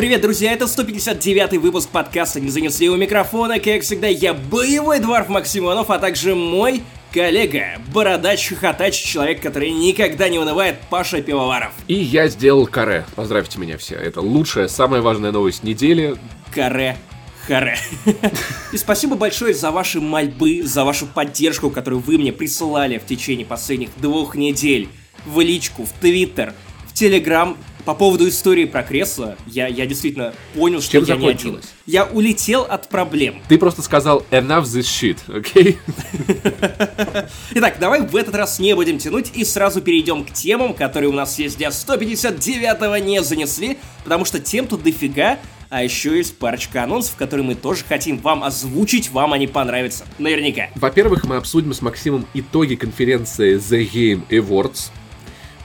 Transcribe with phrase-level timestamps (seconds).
[0.00, 3.60] Привет, друзья, это 159 выпуск подкаста «Не занесли у микрофона».
[3.60, 6.82] Как всегда, я боевой дворф Максимонов, а также мой
[7.12, 11.72] коллега, бородач-хохотач, человек, который никогда не унывает, Паша Пивоваров.
[11.86, 13.04] И я сделал каре.
[13.14, 13.96] Поздравьте меня все.
[13.96, 16.16] Это лучшая, самая важная новость недели.
[16.54, 16.96] Каре
[17.46, 17.76] Харе.
[18.72, 23.44] И спасибо большое за ваши мольбы, за вашу поддержку, которую вы мне присылали в течение
[23.44, 24.88] последних двух недель.
[25.26, 26.54] В личку, в Твиттер,
[26.88, 27.58] в Телеграм.
[27.84, 31.38] По поводу истории про кресло, я, я действительно понял, что Чем я не один.
[31.38, 31.72] закончилось?
[31.86, 33.40] Я улетел от проблем.
[33.48, 35.78] Ты просто сказал enough this shit, окей?
[37.54, 41.14] Итак, давай в этот раз не будем тянуть и сразу перейдем к темам, которые у
[41.14, 45.38] нас есть для 159-го не занесли, потому что тем тут дофига,
[45.70, 50.04] а еще есть парочка анонсов, которые мы тоже хотим вам озвучить, вам они понравятся.
[50.18, 50.68] Наверняка.
[50.74, 54.90] Во-первых, мы обсудим с Максимом итоги конференции The Game Awards.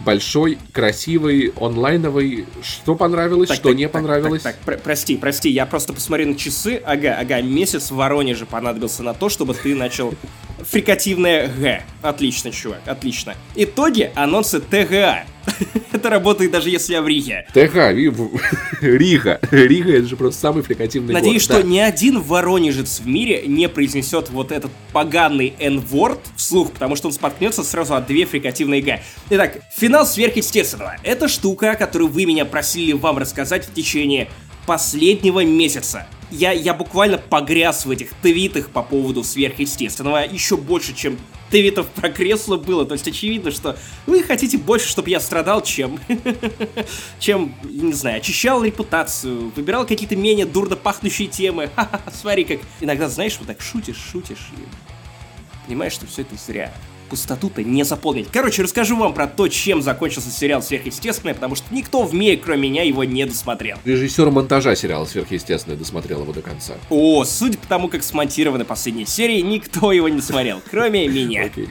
[0.05, 2.45] Большой, красивый, онлайновый.
[2.61, 4.43] Что понравилось, Так, что так, не так, понравилось.
[4.43, 6.81] Так, так, про- прости, прости, я просто посмотрю на часы.
[6.85, 10.13] Ага, ага, месяц в Воронеже понадобился на то, чтобы ты начал
[10.61, 11.83] фрикативное Г.
[12.01, 13.33] Отлично, чувак, отлично.
[13.55, 15.25] Итоги анонсы ТГА.
[15.91, 17.45] Это работает даже если я в Риге.
[17.53, 17.75] ТХ,
[18.81, 19.39] Рига.
[19.51, 21.61] Рига это же просто самый фрикативный Надеюсь, город.
[21.61, 27.07] что ни один воронежец в мире не произнесет вот этот поганый N-word вслух, потому что
[27.07, 29.01] он споткнется сразу от две фрикативные Г.
[29.29, 30.97] Итак, финал сверхъестественного.
[31.03, 34.27] Это штука, о которой вы меня просили вам рассказать в течение
[34.65, 36.07] последнего месяца.
[36.31, 41.17] Я, я буквально погряз в этих твитах по поводу сверхъестественного еще больше, чем
[41.49, 42.85] твитов про кресло было.
[42.85, 45.99] То есть очевидно, что вы хотите больше, чтобы я страдал, чем
[47.19, 51.69] чем, не знаю, очищал репутацию, выбирал какие-то менее дурно пахнущие темы.
[52.13, 56.73] Смотри, как иногда, знаешь, вот так шутишь, шутишь и понимаешь, что все это зря.
[57.15, 58.27] Пустоту-то не заполнить.
[58.29, 62.67] Короче, расскажу вам про то, чем закончился сериал «Сверхъестественное», потому что никто в мире, кроме
[62.67, 63.77] меня, его не досмотрел.
[63.85, 66.73] Режиссер монтажа сериала «Сверхъестественное» досмотрел его до конца.
[66.89, 71.45] О, судя по тому, как смонтированы последние серии, никто его не смотрел, кроме меня.
[71.45, 71.69] Окей.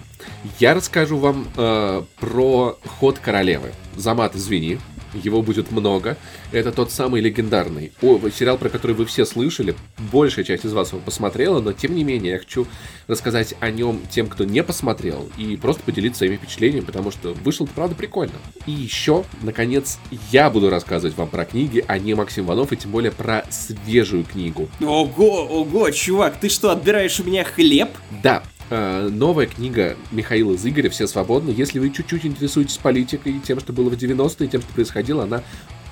[0.59, 3.73] Я расскажу вам э, про ход королевы.
[3.97, 4.79] Замат, извини,
[5.23, 6.17] его будет много.
[6.53, 9.75] Это тот самый легендарный о, сериал, про который вы все слышали.
[10.13, 12.67] Большая часть из вас его посмотрела, но тем не менее я хочу
[13.07, 17.69] рассказать о нем тем, кто не посмотрел, и просто поделиться своими впечатлениями, потому что вышел,
[17.73, 18.35] правда, прикольно.
[18.67, 19.99] И еще, наконец,
[20.31, 24.25] я буду рассказывать вам про книги, а не Максим Иванов, и тем более про свежую
[24.25, 24.69] книгу.
[24.81, 27.91] Ого, ого, чувак, ты что, отбираешь у меня хлеб?
[28.23, 31.51] Да, новая книга Михаила Зыгоря «Все свободны».
[31.51, 35.43] Если вы чуть-чуть интересуетесь политикой тем, что было в 90-е, тем, что происходило, она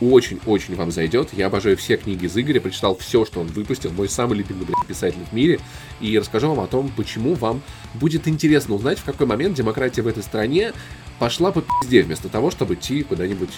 [0.00, 1.28] очень-очень вам зайдет.
[1.32, 5.21] Я обожаю все книги Зыгоря, прочитал все, что он выпустил, мой самый любимый блядь, писатель
[5.31, 5.61] в мире,
[6.00, 7.62] и расскажу вам о том, почему вам
[7.94, 10.72] будет интересно узнать, в какой момент демократия в этой стране
[11.19, 13.50] пошла по пизде, вместо того, чтобы идти куда-нибудь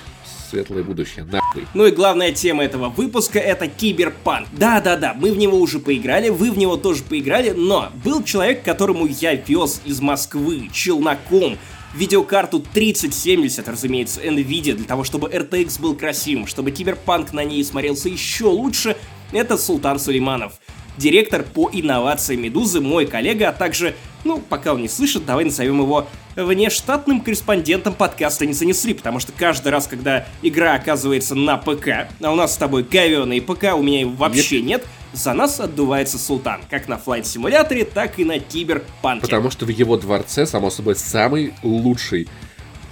[0.55, 1.25] светлое будущее.
[1.25, 1.67] Нахуй.
[1.75, 4.49] Ну и главная тема этого выпуска это киберпанк.
[4.53, 9.07] Да-да-да, мы в него уже поиграли, вы в него тоже поиграли, но был человек, которому
[9.07, 11.59] я вез из Москвы челноком
[11.95, 18.09] видеокарту 3070, разумеется, NVIDIA, для того, чтобы RTX был красивым, чтобы киберпанк на ней смотрелся
[18.09, 18.97] еще лучше,
[19.33, 20.55] это Султан Сулейманов.
[20.97, 25.81] Директор по инновациям Медузы, мой коллега, а также, ну, пока он не слышит, давай назовем
[25.81, 26.06] его
[26.37, 32.32] внештатным корреспондентом подкаста «Не занесли», потому что каждый раз, когда игра оказывается на ПК, а
[32.32, 36.60] у нас с тобой говёный ПК, у меня его вообще нет, за нас отдувается Султан,
[36.69, 39.22] как на флайт-симуляторе, так и на киберпанке.
[39.22, 42.28] Потому что в его дворце, само собой, самый лучший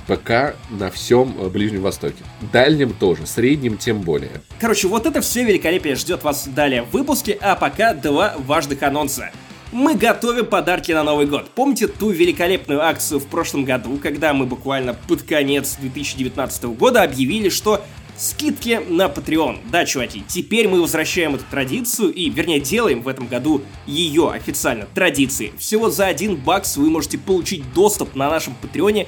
[0.07, 2.25] ПК на всем э, Ближнем Востоке.
[2.53, 4.31] Дальнем тоже, среднем тем более.
[4.61, 9.31] Короче, вот это все великолепие ждет вас далее в выпуске, а пока два важных анонса.
[9.73, 11.51] Мы готовим подарки на Новый год.
[11.55, 17.49] Помните ту великолепную акцию в прошлом году, когда мы буквально под конец 2019 года объявили,
[17.49, 17.83] что
[18.17, 19.61] скидки на Patreon.
[19.71, 24.87] Да, чуваки, теперь мы возвращаем эту традицию и, вернее, делаем в этом году ее официально
[24.95, 25.53] традицией.
[25.59, 29.07] Всего за один бакс вы можете получить доступ на нашем Патреоне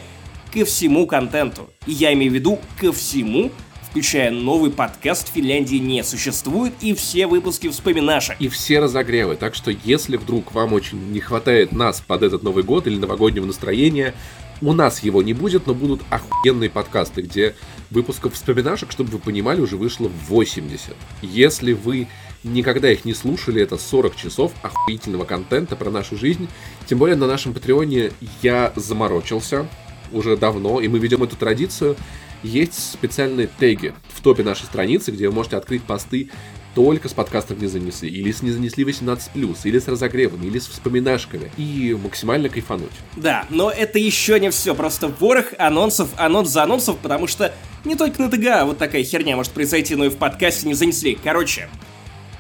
[0.55, 1.69] ко всему контенту.
[1.87, 3.51] И я имею в виду ко всему,
[3.91, 8.37] включая новый подкаст «Финляндии не существует» и все выпуски вспоминаша.
[8.39, 9.35] И все разогревы.
[9.35, 13.47] Так что, если вдруг вам очень не хватает нас под этот Новый год или новогоднего
[13.47, 14.15] настроения,
[14.63, 17.57] у нас его не будет, но будут охуенные подкасты, где
[17.91, 20.95] выпусков вспоминашек, чтобы вы понимали, уже вышло 80.
[21.23, 22.07] Если вы
[22.45, 26.49] никогда их не слушали, это 40 часов охуительного контента про нашу жизнь.
[26.87, 28.13] Тем более на нашем Патреоне
[28.43, 29.67] я заморочился
[30.15, 31.97] уже давно, и мы ведем эту традицию.
[32.43, 36.31] Есть специальные теги в топе нашей страницы, где вы можете открыть посты
[36.75, 40.67] только с подкастом не занесли, или с не занесли 18+, или с разогревами, или с
[40.67, 42.91] вспоминашками, и максимально кайфануть.
[43.17, 47.97] Да, но это еще не все, просто ворох анонсов, анонс за анонсов, потому что Не
[47.97, 51.19] только на ТГА вот такая херня может произойти, но и в подкасте не занесли.
[51.23, 51.69] Короче,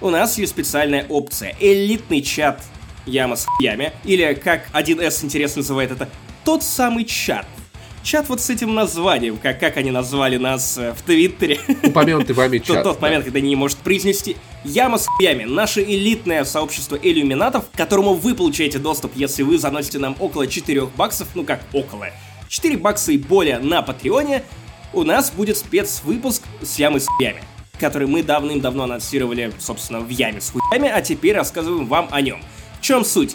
[0.01, 1.55] у нас есть специальная опция.
[1.61, 2.63] Элитный чат
[3.05, 3.93] Яма с хуями.
[4.05, 6.09] Или, как 1С интересно называет это,
[6.47, 7.47] тот самый чат.
[8.05, 11.59] Чат вот с этим названием, как, как они назвали нас э, в Твиттере.
[11.83, 12.85] Упомянутый вами Тот, чат.
[12.85, 13.07] тот да.
[13.07, 18.35] момент, когда не может произнести Яма с хуями, наше элитное сообщество иллюминатов, к которому вы
[18.35, 22.09] получаете доступ, если вы заносите нам около 4 баксов, ну как около,
[22.49, 24.45] 4 бакса и более на Патреоне,
[24.93, 27.43] у нас будет спецвыпуск с Ямой с хуями,
[27.81, 32.43] который мы давным-давно анонсировали, собственно, в Яме с хуями, а теперь рассказываем вам о нем.
[32.79, 33.35] В чем суть?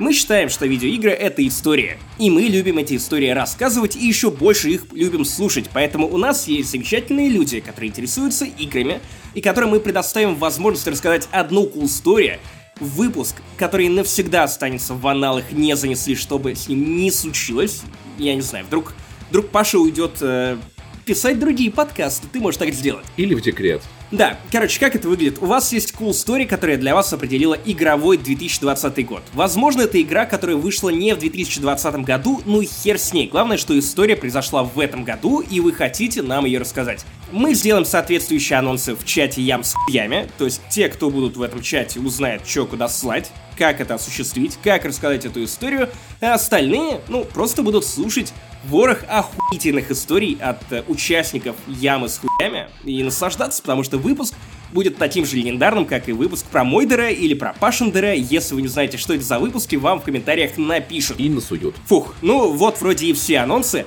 [0.00, 1.98] Мы считаем, что видеоигры— это история.
[2.18, 5.70] И мы любим эти истории рассказывать и еще больше их любим слушать.
[5.72, 9.00] Поэтому у нас есть замечательные люди, которые интересуются играми,
[9.34, 12.38] и которым мы предоставим возможность рассказать одну cool story,
[12.80, 17.82] выпуск, который навсегда останется в аналах, не занесли, чтобы с ним не случилось.
[18.18, 18.94] Я не знаю, вдруг,
[19.30, 20.56] вдруг Паша уйдет э,
[21.04, 23.06] писать другие подкасты, ты можешь так сделать.
[23.16, 23.80] Или в декрет.
[24.10, 25.38] Да, короче, как это выглядит?
[25.40, 29.22] У вас есть cool story, которая для вас определила игровой 2020 год.
[29.32, 33.28] Возможно, это игра, которая вышла не в 2020 году, ну и хер с ней.
[33.28, 37.04] Главное, что история произошла в этом году, и вы хотите нам ее рассказать.
[37.32, 41.42] Мы сделаем соответствующие анонсы в чате Ям с хуями, то есть те, кто будут в
[41.42, 45.88] этом чате, узнают, что куда слать, как это осуществить, как рассказать эту историю,
[46.20, 48.32] а остальные, ну, просто будут слушать
[48.68, 54.34] ворох охуительных историй от э, участников Ямы с хуями и наслаждаться, потому что выпуск
[54.72, 58.14] будет таким же легендарным, как и выпуск про Мойдера или про Пашендера.
[58.14, 61.20] Если вы не знаете, что это за выпуски, вам в комментариях напишут.
[61.20, 61.76] И насуют.
[61.86, 63.86] Фух, ну вот вроде и все анонсы.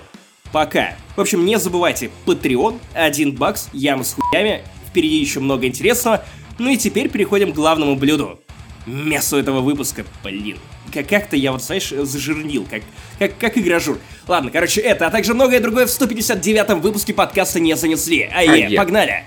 [0.51, 0.95] Пока.
[1.15, 6.23] В общем, не забывайте, Patreon, 1 бакс, яма с хуями, впереди еще много интересного.
[6.57, 8.39] Ну и теперь переходим к главному блюду.
[8.87, 10.57] Мясо этого выпуска, блин.
[10.93, 12.81] Как- Как-то я вот, знаешь, зажирнил, как,
[13.19, 13.99] как, как игражур.
[14.27, 18.29] Ладно, короче, это, а также многое другое в 159-м выпуске подкаста не занесли.
[18.33, 18.77] Ае, Ае.
[18.77, 19.25] погнали!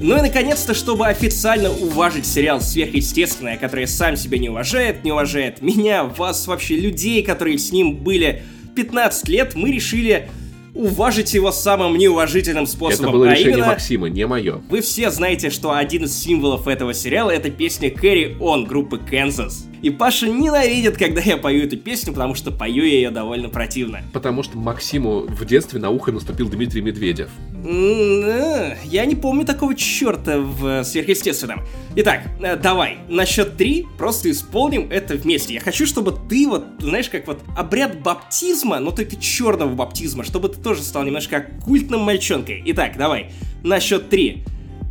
[0.00, 5.60] Ну и наконец-то, чтобы официально уважить сериал «Сверхъестественное», который сам себя не уважает, не уважает
[5.60, 8.42] меня, вас, вообще людей, которые с ним были
[8.74, 10.30] 15 лет, мы решили
[10.74, 13.10] уважить его самым неуважительным способом.
[13.10, 14.62] Это было а решение именно, Максима, не мое.
[14.70, 19.69] Вы все знаете, что один из символов этого сериала это песня Carry On группы Kansas.
[19.82, 24.02] И Паша ненавидит, когда я пою эту песню, потому что пою я ее довольно противно.
[24.12, 27.30] Потому что Максиму в детстве на ухо наступил Дмитрий Медведев.
[27.62, 31.62] Я не помню такого черта в э, сверхъестественном.
[31.96, 35.54] Итак, э, давай, на счет три просто исполним это вместе.
[35.54, 40.48] Я хочу, чтобы ты вот, знаешь, как вот обряд баптизма, но только черного баптизма, чтобы
[40.48, 42.62] ты тоже стал немножко культным мальчонкой.
[42.66, 43.30] Итак, давай,
[43.62, 44.44] на счет три.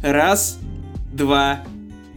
[0.03, 0.59] Раз,
[1.11, 1.63] два,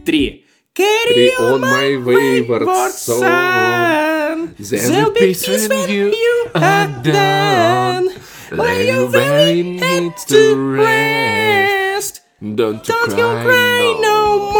[0.05, 0.42] три.
[0.75, 3.19] Carry on my wayward soul.
[3.19, 4.55] son.
[4.57, 8.09] There'll be peace when you are done.
[8.51, 12.21] Lay you it needs to rest.
[12.41, 14.51] Don't you Don't cry, cry no no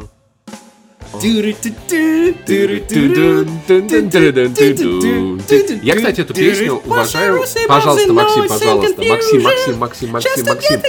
[0.00, 0.07] more.
[5.82, 7.44] Я, кстати, эту песню уважаю.
[7.66, 9.02] Пожалуйста, Максим, пожалуйста.
[9.02, 10.80] Максим, Максим, Максим, Максим, Максим.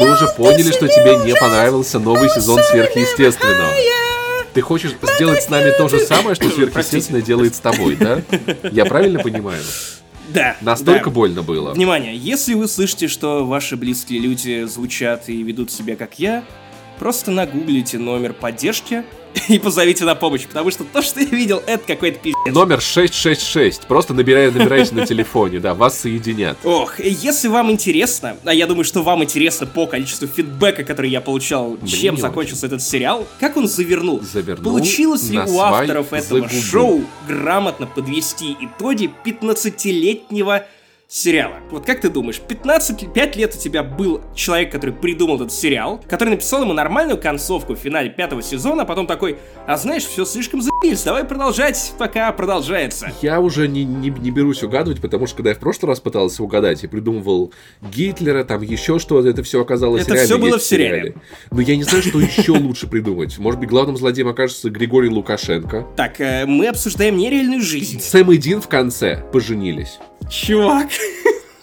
[0.00, 3.72] Мы уже поняли, что тебе не понравился новый сезон сверхъестественного.
[4.54, 8.22] Ты хочешь сделать с нами то же самое, что сверхъестественное делает с тобой, да?
[8.72, 9.62] Я правильно понимаю?
[10.28, 10.56] Да.
[10.60, 11.10] Настолько да.
[11.10, 11.72] больно было.
[11.72, 16.44] Внимание, если вы слышите, что ваши близкие люди звучат и ведут себя как я,
[16.98, 19.04] просто нагуглите номер поддержки
[19.48, 22.54] и позовите на помощь, потому что то, что я видел, это какой-то пиздец.
[22.54, 23.86] Номер 666.
[23.86, 26.58] Просто набирай, набирайте на телефоне, да, вас соединят.
[26.64, 31.20] Ох, если вам интересно, а я думаю, что вам интересно по количеству фидбэка, который я
[31.20, 36.40] получал, чем не закончился этот сериал, как он завернул, Завернул получилось ли у авторов этого
[36.48, 36.62] загубу.
[36.62, 40.66] шоу грамотно подвести итоги 15-летнего
[41.08, 41.56] сериала.
[41.70, 46.04] Вот как ты думаешь, 15, 5 лет у тебя был человек, который придумал этот сериал,
[46.06, 50.26] который написал ему нормальную концовку в финале пятого сезона, а потом такой, а знаешь, все
[50.26, 53.10] слишком заебись, давай продолжать, пока продолжается.
[53.22, 56.42] Я уже не, не, не берусь угадывать, потому что когда я в прошлый раз пытался
[56.42, 61.14] угадать, я придумывал Гитлера, там еще что-то, это все оказалось Это всё было в сериале.
[61.50, 63.38] Но я не знаю, что еще лучше придумать.
[63.38, 65.86] Может быть, главным злодеем окажется Григорий Лукашенко.
[65.96, 67.98] Так, э, мы обсуждаем нереальную жизнь.
[68.00, 69.98] Сэм и Дин в конце поженились.
[70.30, 70.88] Чувак,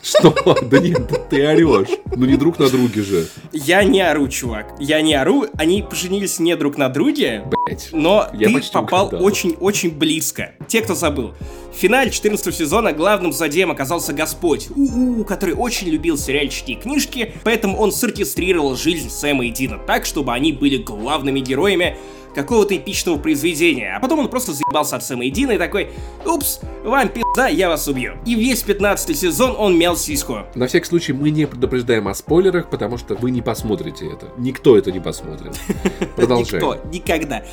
[0.01, 0.35] Что?
[0.61, 1.97] Да нет, ты орешь.
[2.15, 3.27] Ну не друг на друге же.
[3.51, 4.75] я не ору, чувак.
[4.79, 7.89] Я не ору, они поженились не друг на друге, Блять.
[7.91, 10.53] но Я ты попал очень-очень близко.
[10.67, 11.33] Те, кто забыл.
[11.73, 17.33] В финале 14 сезона главным злодеем оказался Господь, у который очень любил сериальчики и книжки,
[17.43, 21.97] поэтому он соркестрировал жизнь Сэма и Дина так, чтобы они были главными героями
[22.35, 23.95] какого-то эпичного произведения.
[23.95, 25.89] А потом он просто заебался от Сэма и Дина и такой,
[26.25, 28.13] упс, вам пизда, я вас убью.
[28.25, 30.39] И весь 15 сезон он мял сиську.
[30.53, 34.29] На всякий случай мы не предупреждаем о спойлерах, потому что вы не посмотрите это.
[34.37, 35.57] Никто это не посмотрит.
[36.15, 36.63] Продолжаем.
[36.63, 37.43] Никто, никогда.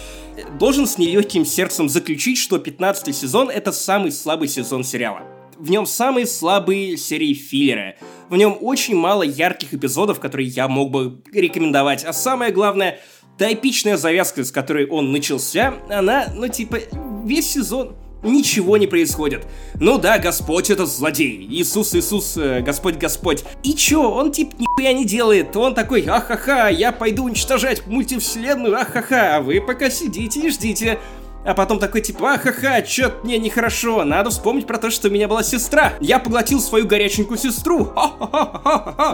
[0.59, 5.23] Должен с нелегким сердцем заключить, что 15 сезон это самый слабый сезон сериала.
[5.57, 7.95] В нем самые слабые серии филлера.
[8.29, 12.05] В нем очень мало ярких эпизодов, которые я мог бы рекомендовать.
[12.05, 12.99] А самое главное,
[13.39, 16.79] Та эпичная завязка, с которой он начался, она, ну типа,
[17.25, 19.47] весь сезон ничего не происходит.
[19.81, 21.47] Ну да, Господь это злодей.
[21.51, 23.45] Иисус, Иисус, э, Господь, Господь.
[23.62, 25.57] И чё, он типа нихуя не делает.
[25.57, 30.99] Он такой, ахаха, я пойду уничтожать мультивселенную, ахаха, а вы пока сидите и ждите.
[31.45, 35.27] А потом такой типа, ахаха, чё мне нехорошо, надо вспомнить про то, что у меня
[35.27, 35.95] была сестра.
[36.01, 37.91] Я поглотил свою горяченькую сестру.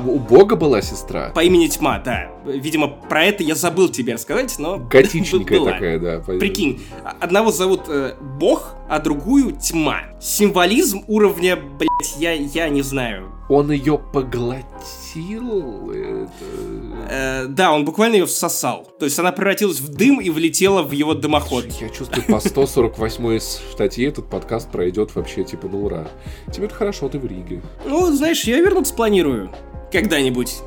[0.04, 1.30] У Бога была сестра?
[1.34, 2.30] По имени Тьма, да.
[2.44, 4.76] Видимо, про это я забыл тебе рассказать, но...
[4.90, 6.18] Готичненькая такая, да.
[6.20, 6.82] Прикинь,
[7.20, 10.00] одного зовут э, Бог, а другую Тьма.
[10.20, 13.32] Символизм уровня, блять, я, я не знаю.
[13.48, 14.64] Он ее поглотил?
[15.16, 16.30] Это...
[17.10, 18.90] Э, да, он буквально ее всосал.
[18.98, 21.66] То есть она превратилась в дым и влетела в его дымоход.
[21.80, 23.38] Я чувствую, по 148
[23.72, 26.08] статье этот подкаст пройдет вообще типа ну ура.
[26.52, 27.62] Тебе это хорошо, ты в Риге.
[27.86, 29.50] Ну, знаешь, я вернуться планирую.
[29.90, 30.58] Когда-нибудь.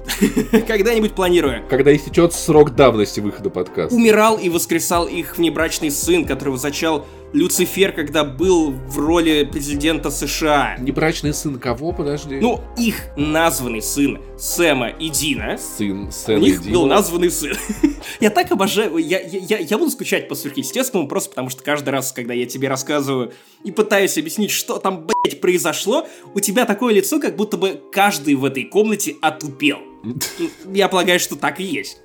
[0.68, 1.64] Когда-нибудь планирую.
[1.70, 3.96] Когда истечет срок давности выхода подкаста.
[3.96, 10.76] Умирал и воскресал их внебрачный сын, которого зачал Люцифер, когда был в роли президента США.
[10.80, 12.40] Небрачный сын кого, подожди?
[12.42, 15.58] Ну, их названный сын Сэма и Дина.
[15.58, 17.54] Сын Сэма У них был названный сын.
[18.20, 22.12] я так обожаю, я, я, я буду скучать по сверхъестественному, просто потому что каждый раз,
[22.12, 23.32] когда я тебе рассказываю
[23.64, 28.36] и пытаюсь объяснить, что там, блядь, произошло, у тебя такое лицо, как будто бы каждый
[28.36, 29.80] в этой комнате отупел.
[30.74, 32.02] Я полагаю, что так и есть.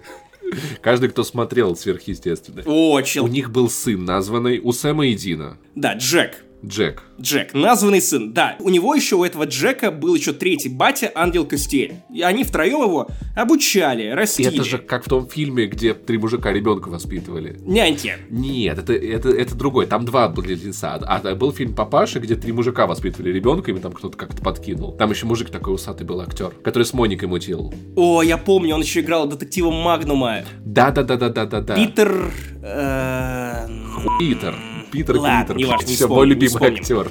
[0.80, 2.64] Каждый, кто смотрел сверхъестественное.
[2.66, 3.24] О, чел.
[3.24, 5.58] У них был сын, названный у Сэма и Дина.
[5.74, 6.42] Да, Джек.
[6.66, 7.02] Джек.
[7.20, 8.56] Джек, названный сын, да.
[8.58, 11.94] У него еще, у этого Джека, был еще третий батя, Ангел Костель.
[12.12, 14.52] И они втроем его обучали, растили.
[14.52, 17.56] Это же как в том фильме, где три мужика ребенка воспитывали.
[17.60, 18.14] Няньки.
[18.30, 19.86] Нет, это, это, это другой.
[19.86, 20.94] Там два близнеца.
[20.94, 24.92] А был фильм Папаша, где три мужика воспитывали ребенка, и там кто-то как-то подкинул.
[24.92, 27.72] Там еще мужик такой усатый был актер, который с Моникой мутил.
[27.94, 30.42] О, я помню, он еще играл детектива Магнума.
[30.64, 31.76] Да-да-да-да-да-да.
[31.76, 32.32] Питер...
[32.62, 33.68] Э...
[34.18, 34.54] Питер.
[34.90, 35.56] Питер Ладно, Клинтер.
[35.56, 37.10] не важно, не Все, мой любимый актер.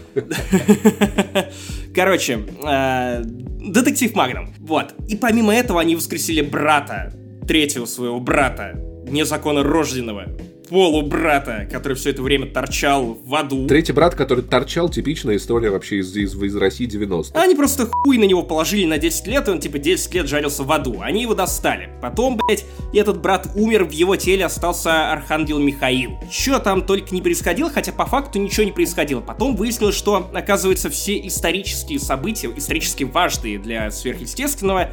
[1.94, 4.54] Короче, э, детектив Магнум.
[4.60, 4.94] Вот.
[5.08, 7.14] И помимо этого они воскресили брата,
[7.48, 8.74] третьего своего брата,
[9.08, 10.26] незаконно рожденного,
[10.70, 13.68] полубрата, который все это время торчал в аду.
[13.68, 18.18] Третий брат, который торчал, типичная история вообще из, из, из России 90 Они просто хуй
[18.18, 21.02] на него положили на 10 лет, и он типа 10 лет жарился в аду.
[21.02, 21.90] Они его достали.
[22.02, 26.20] Потом, блять, этот брат умер, в его теле остался Архангел Михаил.
[26.32, 29.22] Че там только не происходило, хотя по факту ничего не происходило.
[29.22, 34.90] Потом выяснилось, что, оказывается, все исторические события, исторически важные для сверхъестественного,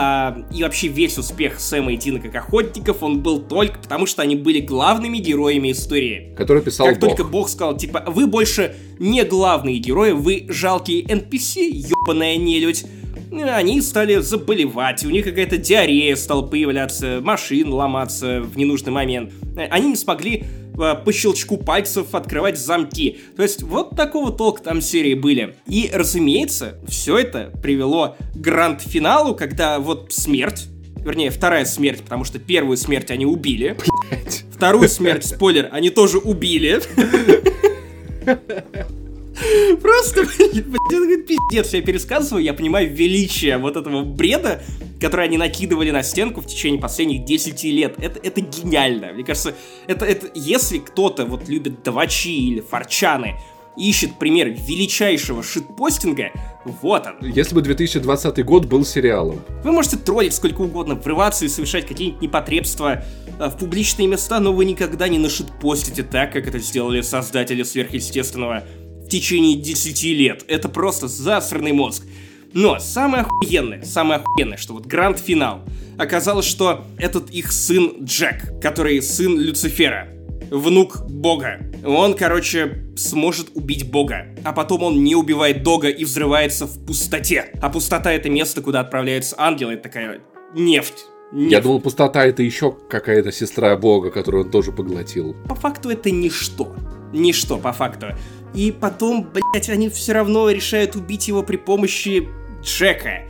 [0.00, 4.22] а, и вообще весь успех Сэма и Дина как охотников, он был только потому, что
[4.22, 6.32] они были главными героями истории.
[6.36, 7.10] Который писал Как Бог.
[7.10, 12.84] только Бог сказал, типа, вы больше не главные герои, вы жалкие NPC, ёбаная нелюдь.
[13.32, 19.32] Они стали заболевать, у них какая-то диарея стала появляться, машин ломаться в ненужный момент.
[19.56, 23.18] Э, Они не смогли э, по щелчку пальцев открывать замки.
[23.36, 25.56] То есть вот такого толка там серии были.
[25.66, 30.68] И, разумеется, все это привело к гранд-финалу, когда вот смерть,
[31.04, 33.76] вернее, вторая смерть, потому что первую смерть они убили.
[34.52, 36.80] Вторую смерть, спойлер, они тоже убили.
[39.80, 44.62] Просто, блин, пиздец, я пересказываю, я понимаю величие вот этого бреда,
[45.00, 47.94] который они накидывали на стенку в течение последних 10 лет.
[47.98, 49.12] Это, это гениально.
[49.12, 49.54] Мне кажется,
[49.86, 53.36] это, это если кто-то вот любит давачи или форчаны,
[53.78, 56.32] ищет пример величайшего шитпостинга,
[56.64, 57.30] вот он.
[57.30, 59.40] Если бы 2020 год был сериалом.
[59.62, 63.04] Вы можете троллить сколько угодно, врываться и совершать какие-нибудь непотребства
[63.38, 68.64] э, в публичные места, но вы никогда не нашитпостите так, как это сделали создатели сверхъестественного
[69.08, 70.44] в течение 10 лет.
[70.48, 72.04] Это просто засранный мозг.
[72.52, 75.62] Но самое охуенное, самое охуенное, что вот гранд-финал.
[75.96, 80.08] Оказалось, что этот их сын Джек, который сын Люцифера,
[80.50, 81.58] внук Бога.
[81.86, 84.26] Он, короче, сможет убить Бога.
[84.44, 87.50] А потом он не убивает Дога и взрывается в пустоте.
[87.62, 89.74] А пустота это место, куда отправляются ангелы.
[89.74, 90.20] Это такая
[90.54, 91.06] нефть.
[91.32, 91.50] Нефть.
[91.50, 95.34] Я думал, пустота это еще какая-то сестра Бога, которую он тоже поглотил.
[95.48, 96.74] По факту это ничто.
[97.12, 98.08] Ничто, по факту.
[98.54, 102.28] И потом, блядь, они все равно решают убить его при помощи
[102.62, 103.22] Джека.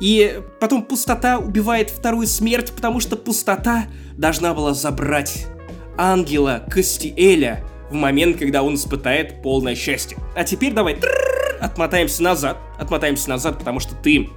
[0.00, 5.46] И потом пустота убивает вторую смерть, потому что пустота должна была забрать
[5.96, 10.18] ангела Кастиэля в момент, когда он испытает полное счастье.
[10.34, 10.98] А теперь давай
[11.60, 14.28] отмотаемся назад, отмотаемся назад, потому что ты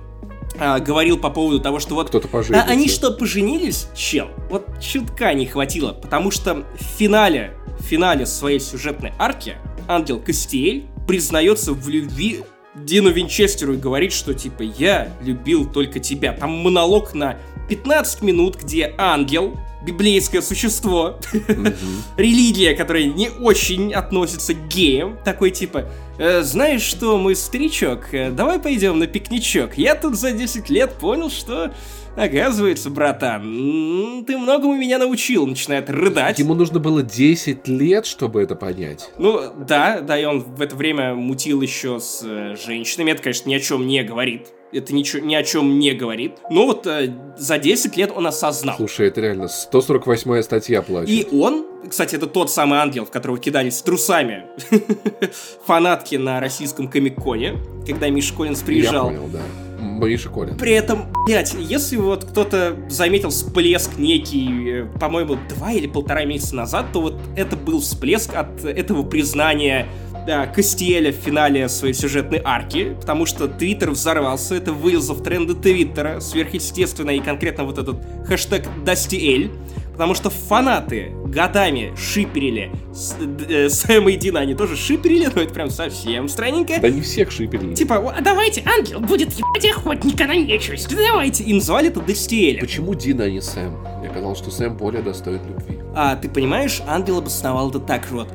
[0.60, 2.10] а, говорил по поводу того, что вот...
[2.10, 2.67] Кто-то поженился.
[2.67, 4.27] А, они что, поженились, чел?
[4.50, 9.56] Вот чутка не хватило, потому что в финале, в финале своей сюжетной арки
[9.88, 12.44] ангел Кастиэль признается в любви
[12.75, 16.34] Дину Винчестеру и говорит, что типа я любил только тебя.
[16.34, 17.38] Там монолог на
[17.70, 21.20] 15 минут, где ангел, библейское существо,
[22.17, 25.86] религия, которая не очень относится к геям, такой типа,
[26.20, 29.77] «Э, знаешь что, мой старичок, э, давай пойдем на пикничок.
[29.77, 31.74] Я тут за 10 лет понял, что
[32.17, 36.39] Оказывается, братан, ты многому меня научил, начинает рыдать.
[36.39, 39.12] Ему нужно было 10 лет, чтобы это понять.
[39.20, 43.12] Ну, да, да, и он в это время мутил еще с э, женщинами.
[43.12, 44.48] Это, конечно, ни о чем не говорит.
[44.72, 46.39] Это ничего, ни о чем не говорит.
[46.50, 48.77] Но вот э, за 10 лет он осознал.
[48.77, 49.48] Слушай, это реально
[49.79, 51.10] 148-я статья плачет.
[51.10, 54.46] И он, кстати, это тот самый ангел, в которого кидались трусами
[55.65, 59.12] фанатки на российском комик-коне, когда Миша Коллинз приезжал.
[59.12, 59.39] Я понял, да.
[59.79, 60.60] Миша Коллинз.
[60.60, 66.55] При этом, блядь, если вот кто-то заметил всплеск некий, э, по-моему, два или полтора месяца
[66.55, 69.88] назад, то вот это был всплеск от этого признания
[70.27, 75.55] да, Кастиэля в финале своей сюжетной арки, потому что Твиттер взорвался, это вылезло в тренды
[75.55, 79.50] Твиттера, сверхъестественно, и конкретно вот этот хэштег Дастиэль,
[79.93, 83.15] потому что фанаты годами шиперили с,
[83.48, 86.77] э, Сэма и Дина, они тоже шиперили, но это прям совсем странненько.
[86.81, 87.74] Да не всех шиперили.
[87.74, 91.46] Типа, давайте, ангел будет ебать охотника на нечисть, давайте.
[91.46, 92.60] И называли это Дастиэля.
[92.60, 93.77] Почему Дина, а не Сэм?
[94.03, 95.79] Я казалось, что Сэм более достоин любви.
[95.96, 98.27] А ты понимаешь, ангел обосновал это так вот.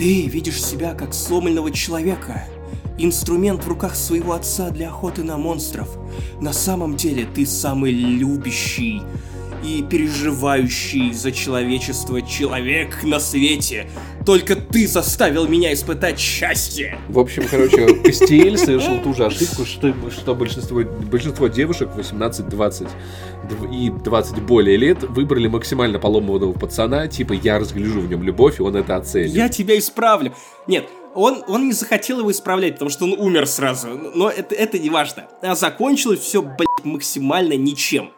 [0.00, 2.44] Ты видишь себя как сломленного человека,
[2.96, 5.90] инструмент в руках своего отца для охоты на монстров.
[6.40, 9.02] На самом деле ты самый любящий
[9.62, 13.88] и переживающий за человечество человек на свете.
[14.24, 16.98] Только ты заставил меня испытать счастье.
[17.08, 22.88] В общем, короче, Кастиэль совершил ту же ошибку, что, что большинство, большинство девушек 18-20
[23.72, 28.62] и 20 более лет выбрали максимально поломанного пацана, типа я разгляжу в нем любовь, и
[28.62, 29.34] он это оценит.
[29.34, 30.34] Я тебя исправлю.
[30.66, 33.88] Нет, он, он не захотел его исправлять, потому что он умер сразу.
[34.14, 35.28] Но это, это не важно.
[35.42, 38.10] А закончилось все, блядь, максимально ничем.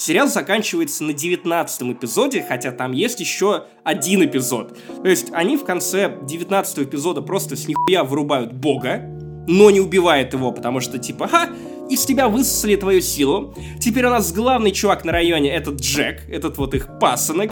[0.00, 4.78] Сериал заканчивается на 19 эпизоде, хотя там есть еще один эпизод.
[5.02, 9.02] То есть они в конце 19 эпизода просто с нихуя вырубают бога,
[9.46, 11.50] но не убивает его, потому что типа, ха,
[11.90, 13.54] из тебя высосали твою силу.
[13.78, 17.50] Теперь у нас главный чувак на районе этот Джек, этот вот их пасынок.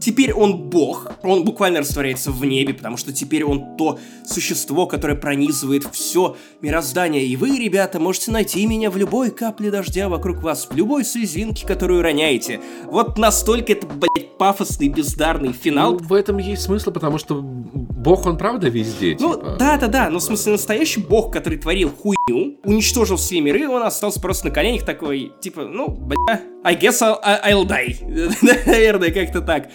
[0.00, 5.14] Теперь он бог, он буквально растворяется в небе, потому что теперь он то существо, которое
[5.14, 7.24] пронизывает все мироздание.
[7.24, 11.66] И вы, ребята, можете найти меня в любой капле дождя вокруг вас, в любой слезинке,
[11.66, 12.60] которую роняете.
[12.84, 15.92] Вот настолько это, блядь, пафосный, бездарный финал.
[15.92, 19.56] Ну, в этом есть смысл, потому что бог, он правда везде, Ну, типа.
[19.58, 24.46] да-да-да, но в смысле настоящий бог, который творил хуйню, уничтожил все миры, он остался просто
[24.46, 27.96] на коленях такой, типа, ну, бля, I guess I'll, I'll die.
[28.66, 29.68] Наверное, как-то так.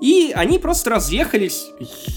[0.00, 1.70] И они просто разъехались.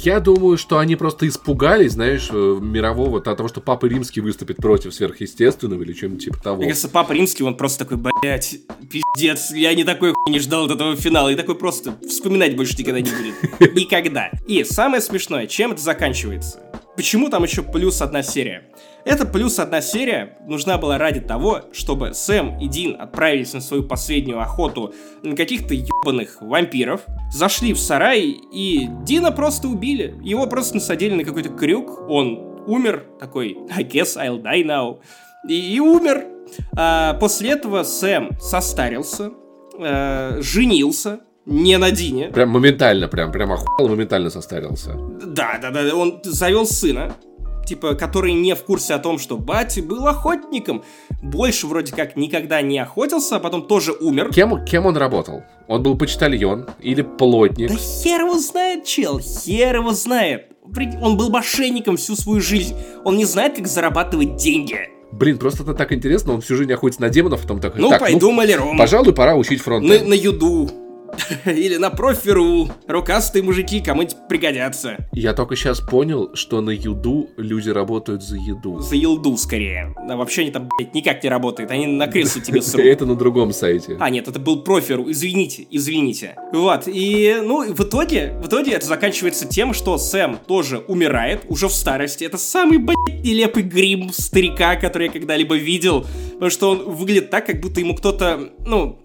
[0.04, 4.58] Я думаю, что они просто испугались, знаешь, э, мирового, от того, что Папа Римский выступит
[4.58, 6.58] против сверхъестественного или чем-нибудь типа того.
[6.58, 8.58] Мне кажется, Папа Римский, он просто такой, блядь,
[8.92, 12.78] пиздец, я не такой хуй не ждал от этого финала, и такой просто вспоминать больше
[12.78, 13.76] никогда не будет.
[13.76, 14.30] Никогда.
[14.46, 16.60] И самое смешное, чем это заканчивается?
[17.00, 18.64] Почему там еще плюс одна серия?
[19.06, 23.84] Эта плюс одна серия нужна была ради того, чтобы Сэм и Дин отправились на свою
[23.84, 30.14] последнюю охоту на каких-то ебаных вампиров, зашли в сарай и Дина просто убили.
[30.22, 35.00] Его просто насадили на какой-то крюк, он умер, такой, I guess I'll die now.
[35.48, 36.26] И, и умер.
[36.76, 39.32] А, после этого Сэм состарился,
[39.80, 42.30] э, женился, не на Дине.
[42.30, 44.94] Прям моментально, прям, прям охуел, моментально состарился.
[45.26, 47.16] Да, да, да, он завел сына,
[47.66, 50.84] типа, который не в курсе о том, что Бати был охотником.
[51.24, 54.32] Больше вроде как никогда не охотился, а потом тоже умер.
[54.32, 55.44] Кем, кем он работал?
[55.68, 57.70] Он был почтальон или плотник?
[57.70, 60.48] Да хер его знает, чел, хер его знает.
[61.02, 62.76] Он был мошенником всю свою жизнь.
[63.04, 64.78] Он не знает, как зарабатывать деньги.
[65.12, 68.02] Блин, просто это так интересно, он всю жизнь охотится на демонов, потом такой, Ну, так,
[68.02, 68.78] пойду маляром.
[68.78, 69.84] пожалуй, пора учить фронт.
[69.84, 70.70] На, на юду.
[71.46, 72.70] Или на профи.ру.
[72.88, 74.98] Рукастые мужики кому-нибудь пригодятся.
[75.12, 78.80] Я только сейчас понял, что на юду люди работают за еду.
[78.80, 79.94] За елду скорее.
[80.10, 81.72] А вообще они там, блядь, никак не работают.
[81.72, 82.86] Они на кресло тебе срут.
[82.86, 83.98] Это на другом сайте.
[84.00, 85.10] А, нет, это был профи.ру.
[85.10, 86.36] Извините, извините.
[86.52, 91.68] Вот, и, ну, в итоге, в итоге это заканчивается тем, что Сэм тоже умирает, уже
[91.68, 92.24] в старости.
[92.24, 96.06] Это самый, блядь, нелепый грим старика, который я когда-либо видел.
[96.34, 99.00] Потому что он выглядит так, как будто ему кто-то, ну,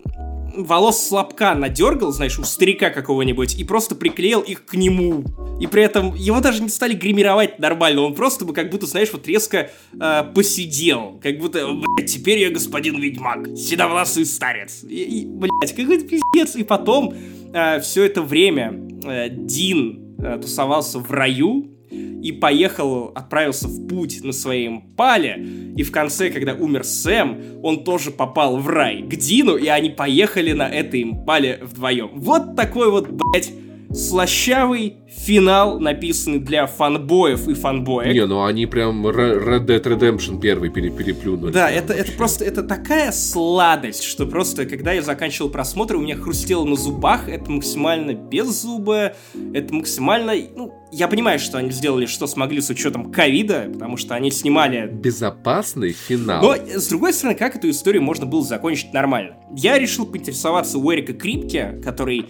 [0.56, 5.24] волос слабка надергал, знаешь, у старика какого-нибудь, и просто приклеил их к нему.
[5.60, 9.12] И при этом его даже не стали гримировать нормально, он просто бы как будто, знаешь,
[9.12, 11.20] вот резко э, посидел.
[11.22, 14.84] Как будто, блядь, теперь я господин ведьмак, седовласый старец.
[14.84, 16.56] И, и блядь, какой-то пиздец.
[16.56, 17.14] И потом
[17.52, 24.24] э, все это время э, Дин э, тусовался в раю, и поехал, отправился в путь
[24.24, 29.14] на своем пале, и в конце, когда умер Сэм, он тоже попал в рай к
[29.16, 32.10] Дину, и они поехали на этой импале вдвоем.
[32.14, 33.52] Вот такой вот, блядь,
[33.94, 38.12] слащавый финал, написанный для фанбоев и фанбоек.
[38.12, 41.52] Не, ну они прям Red Dead Redemption первый пере переплюнули.
[41.52, 46.16] Да, это, это просто, это такая сладость, что просто, когда я заканчивал просмотр, у меня
[46.16, 49.16] хрустело на зубах, это максимально беззубое,
[49.52, 54.14] это максимально, ну, я понимаю, что они сделали, что смогли с учетом ковида, потому что
[54.14, 54.88] они снимали...
[54.92, 56.42] Безопасный финал.
[56.42, 59.36] Но, с другой стороны, как эту историю можно было закончить нормально?
[59.56, 62.26] Я решил поинтересоваться у Эрика Крипке, который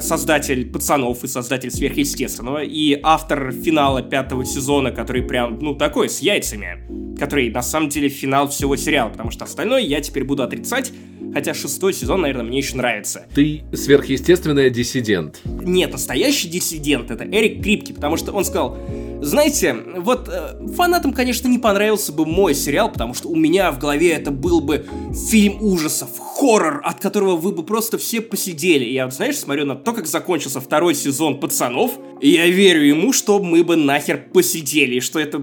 [0.00, 6.20] создатель «Пацанов» и создатель «Сверхъестественного», и автор финала пятого сезона, который прям, ну, такой, с
[6.20, 10.92] яйцами, который, на самом деле, финал всего сериала, потому что остальное я теперь буду отрицать,
[11.32, 13.26] хотя шестой сезон, наверное, мне еще нравится.
[13.34, 15.40] Ты сверхъестественный диссидент.
[15.44, 18.78] Нет, настоящий диссидент— это Эрик Крипки, потому что он сказал,
[19.22, 23.78] знаете, вот э, фанатам, конечно, не понравился бы мой сериал, потому что у меня в
[23.78, 24.84] голове это был бы
[25.30, 28.84] фильм ужасов, хоррор, от которого вы бы просто все посидели.
[28.84, 33.12] Я, вот, знаешь, смотрю на то, как закончился второй сезон «Пацанов», и я верю ему,
[33.12, 35.38] что мы бы нахер посидели, и что это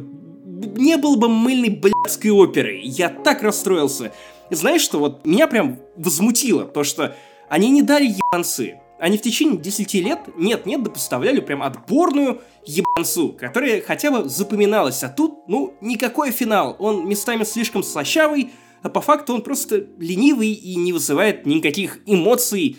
[0.60, 2.80] не было бы мыльной блядской оперы.
[2.84, 4.12] Я так расстроился.
[4.50, 7.16] Знаешь, что вот меня прям возмутило, то что
[7.50, 13.30] они не дали ебанцы они в течение 10 лет нет-нет да поставляли прям отборную ебанцу,
[13.30, 19.02] которая хотя бы запоминалась, а тут, ну, никакой финал, он местами слишком слащавый, а по
[19.02, 22.78] факту он просто ленивый и не вызывает никаких эмоций,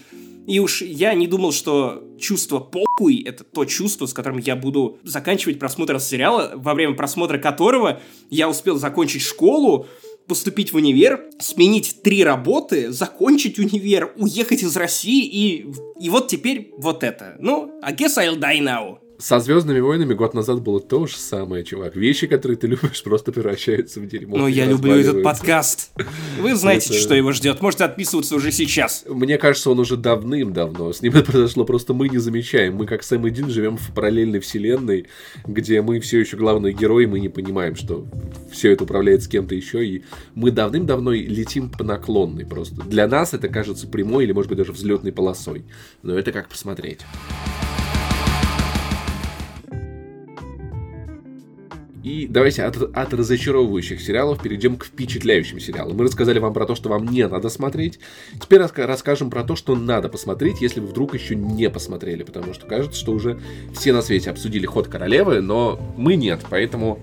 [0.50, 4.98] и уж я не думал, что чувство похуй— это то чувство, с которым я буду
[5.04, 9.86] заканчивать просмотр сериала, во время просмотра которого я успел закончить школу,
[10.26, 15.66] поступить в универ, сменить три работы, закончить универ, уехать из России и...
[16.00, 17.36] И вот теперь вот это.
[17.38, 18.98] Ну, I guess I'll die now.
[19.20, 21.94] Со Звездными войнами год назад было то же самое, чувак.
[21.94, 24.38] Вещи, которые ты любишь, просто превращаются в дерьмо.
[24.38, 25.92] Ну, я люблю этот подкаст.
[26.40, 26.98] Вы знаете, Это...
[27.02, 27.60] что его ждет.
[27.60, 29.04] Можете отписываться уже сейчас.
[29.06, 30.94] Мне кажется, он уже давным-давно.
[30.94, 32.76] С ним это произошло, просто мы не замечаем.
[32.76, 35.06] Мы, как Сэм и Дин, живем в параллельной вселенной,
[35.46, 38.06] где мы все еще главные герои, мы не понимаем, что
[38.50, 40.02] все это управляет с кем-то еще, и
[40.34, 42.76] мы давным-давно летим по наклонной просто.
[42.84, 45.66] Для нас это кажется прямой или, может быть, даже взлетной полосой.
[46.02, 47.00] Но это как посмотреть.
[52.02, 55.96] И давайте от, от разочаровывающих сериалов перейдем к впечатляющим сериалам.
[55.96, 57.98] Мы рассказали вам про то, что вам не надо смотреть.
[58.40, 62.22] Теперь раска- расскажем про то, что надо посмотреть, если вы вдруг еще не посмотрели.
[62.22, 63.38] Потому что кажется, что уже
[63.74, 66.40] все на свете обсудили ход королевы, но мы нет.
[66.48, 66.98] Поэтому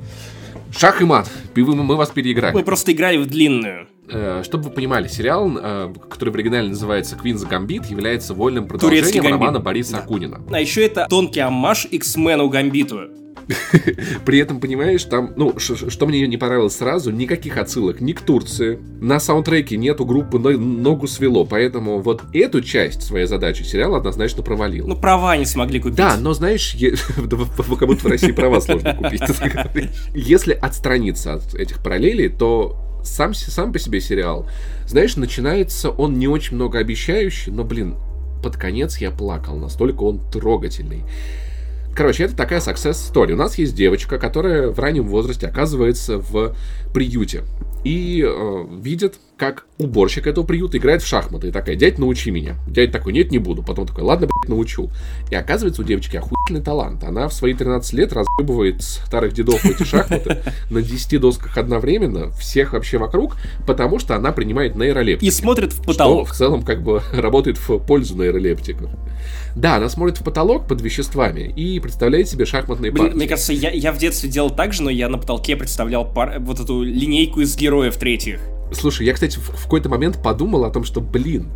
[0.71, 1.29] шах и мат.
[1.55, 2.53] Мы вас переиграли.
[2.53, 3.87] Мы просто играли в длинную.
[4.09, 9.27] Э, чтобы вы понимали, сериал, э, который в оригинале называется «Квинс Гамбит», является вольным продолжением
[9.27, 9.99] романа Бориса да.
[9.99, 10.41] Акунина.
[10.49, 13.26] А еще это тонкий аммаж X-мену Гамбиту.
[14.25, 18.79] При этом, понимаешь, там, ну, что мне не понравилось сразу, никаких отсылок ни к Турции.
[18.99, 24.87] На саундтреке нету группы «Ногу свело», поэтому вот эту часть своей задачи сериал однозначно провалил.
[24.87, 25.97] Ну, права не смогли купить.
[25.97, 26.75] Да, но знаешь,
[27.15, 29.21] как будто в России права сложно купить.
[30.13, 34.47] Если отстраниться от этих параллелей, то сам, сам по себе сериал,
[34.87, 37.95] знаешь, начинается он не очень многообещающий, но, блин,
[38.43, 41.03] под конец я плакал, настолько он трогательный.
[41.97, 43.31] Короче, это такая success story.
[43.31, 46.55] У нас есть девочка, которая в раннем возрасте оказывается в
[46.93, 47.41] приюте
[47.83, 51.47] и э, видит, как уборщик этого приюта играет в шахматы.
[51.47, 52.55] И такая, дядь, научи меня.
[52.67, 53.63] Дядь такой, нет, не буду.
[53.63, 54.91] Потом такой, ладно, блядь, научу.
[55.31, 57.03] И оказывается, у девочки охуительный талант.
[57.03, 62.73] Она в свои 13 лет разъебывает старых дедов эти шахматы на 10 досках одновременно, всех
[62.73, 65.27] вообще вокруг, потому что она принимает нейролептики.
[65.27, 66.27] И смотрит в потолок.
[66.27, 68.89] Что в целом как бы работает в пользу нейролептиков.
[69.55, 73.17] Да, она смотрит в потолок под веществами и представляет себе шахматные Блин, партии.
[73.17, 76.39] Мне кажется, я, я в детстве делал так же, но я на потолке представлял пар...
[76.39, 78.39] вот эту линейку из героев третьих.
[78.71, 81.47] Слушай, я, кстати, в, в какой-то момент подумал о том, что, блин,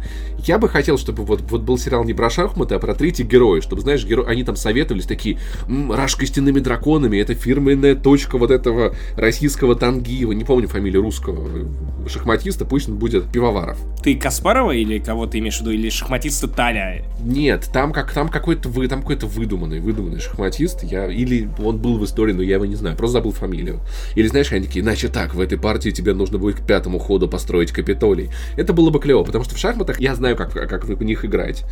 [0.47, 3.61] я бы хотел, чтобы вот, вот был сериал не про шахматы, а про третий героя,
[3.61, 4.25] чтобы, знаешь, геро...
[4.25, 10.43] они там советовались такие, Раш костяными драконами, это фирменная точка вот этого российского Тангиева, не
[10.43, 11.67] помню фамилию русского
[12.07, 13.77] шахматиста, пусть он будет Пивоваров.
[14.03, 17.03] Ты Каспарова или кого ты имеешь в виду, или шахматиста Таля?
[17.23, 21.97] Нет, там как там какой-то вы там какой-то выдуманный, выдуманный шахматист, я или он был
[21.97, 23.79] в истории, но я его не знаю, просто забыл фамилию.
[24.15, 27.27] Или знаешь, они такие, значит так, в этой партии тебе нужно будет к пятому ходу
[27.27, 28.29] построить Капитолий.
[28.57, 31.65] Это было бы клево, потому что в шахматах я знаю, как, как в них играть.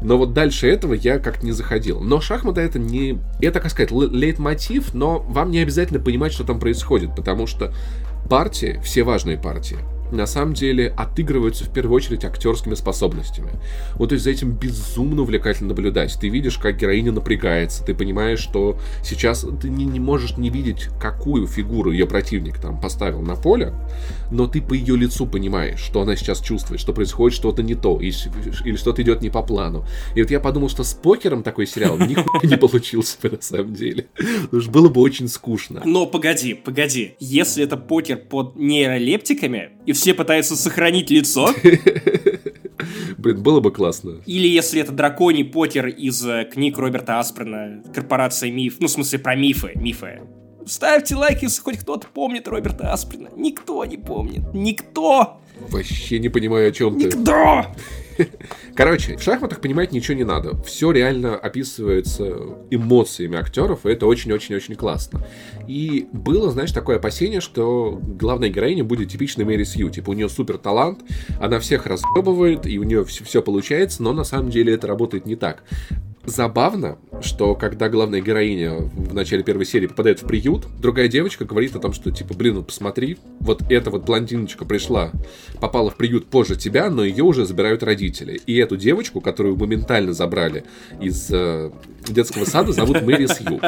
[0.00, 2.00] Но вот дальше этого я как-то не заходил.
[2.00, 3.18] Но шахматы это не...
[3.40, 7.72] Это, как сказать, лейтмотив, но вам не обязательно понимать, что там происходит, потому что
[8.28, 9.78] партии, все важные партии,
[10.12, 13.50] на самом деле отыгрываются в первую очередь актерскими способностями.
[13.94, 16.16] Вот то есть за этим безумно увлекательно наблюдать.
[16.20, 20.88] Ты видишь, как героиня напрягается, ты понимаешь, что сейчас ты не, не можешь не видеть,
[21.00, 23.72] какую фигуру ее противник там поставил на поле,
[24.30, 28.00] но ты по ее лицу понимаешь, что она сейчас чувствует, что происходит что-то не то,
[28.00, 29.84] или что-то идет не по плану.
[30.14, 33.74] И вот я подумал, что с покером такой сериал нихуя не получился бы на самом
[33.74, 34.06] деле.
[34.44, 35.82] Потому что было бы очень скучно.
[35.84, 37.14] Но погоди, погоди.
[37.20, 41.50] Если это покер под нейролептиками, и все пытаются сохранить лицо.
[43.18, 44.20] Блин, было бы классно.
[44.26, 49.18] Или если это драконий покер из э, книг Роберта Аспрена, корпорация миф, ну, в смысле,
[49.18, 50.20] про мифы, мифы.
[50.66, 53.30] Ставьте лайки, если хоть кто-то помнит Роберта Асприна.
[53.36, 54.42] Никто не помнит.
[54.52, 55.38] Никто!
[55.70, 57.06] Вообще не понимаю, о чем ты.
[57.06, 57.66] Никто!
[58.74, 60.60] Короче, в шахматах понимать ничего не надо.
[60.64, 62.36] Все реально описывается
[62.70, 65.24] эмоциями актеров, и это очень-очень-очень классно.
[65.68, 69.88] И было, знаешь, такое опасение, что главная героиня будет типичной Мэри Сью.
[69.90, 71.00] Типа, у нее супер талант,
[71.40, 75.26] она всех разъебывает, и у нее все, все получается, но на самом деле это работает
[75.26, 75.62] не так
[76.26, 81.74] забавно, что когда главная героиня в начале первой серии попадает в приют, другая девочка говорит
[81.76, 85.12] о том, что типа, блин, ну посмотри, вот эта вот блондиночка пришла,
[85.60, 88.40] попала в приют позже тебя, но ее уже забирают родители.
[88.46, 90.64] И эту девочку, которую моментально забрали
[91.00, 91.70] из э,
[92.08, 93.60] детского сада, зовут Мэри Сью.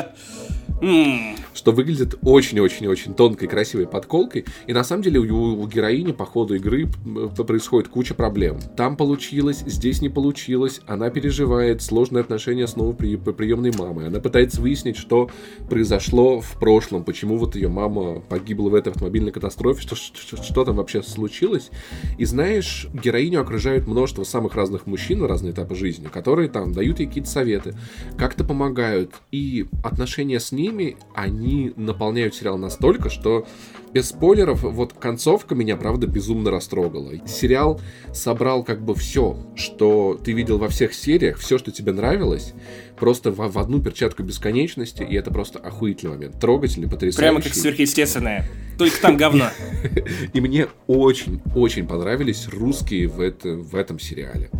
[1.59, 4.44] Что выглядит очень-очень-очень тонкой, красивой подколкой.
[4.68, 6.88] И на самом деле у, у героини по ходу игры
[7.37, 8.61] происходит куча проблем.
[8.77, 10.81] Там получилось, здесь не получилось.
[10.87, 14.07] Она переживает сложные отношения с новой при, приемной мамой.
[14.07, 15.31] Она пытается выяснить, что
[15.68, 20.64] произошло в прошлом, почему вот ее мама погибла в этой автомобильной катастрофе, что, что, что
[20.64, 21.71] там вообще случилось.
[22.18, 27.01] И знаешь, героиню окружают множество самых разных мужчин в разные этапы жизни, которые там дают
[27.01, 27.75] ей какие-то советы,
[28.16, 29.11] как-то помогают.
[29.33, 33.47] И отношения с ними, они наполняют сериал настолько, что
[33.93, 37.13] без спойлеров, вот концовка меня, правда, безумно растрогала.
[37.27, 37.81] Сериал
[38.13, 42.53] собрал как бы все, что ты видел во всех сериях, все, что тебе нравилось,
[42.99, 46.41] просто в, в одну перчатку бесконечности, и это просто охуительный момент.
[46.41, 47.19] Трогательный, потрясающий.
[47.19, 48.49] Прямо как сверхъестественное.
[48.79, 49.47] Только там говно.
[50.33, 54.51] И мне очень-очень понравились русские в, это, в этом сериале.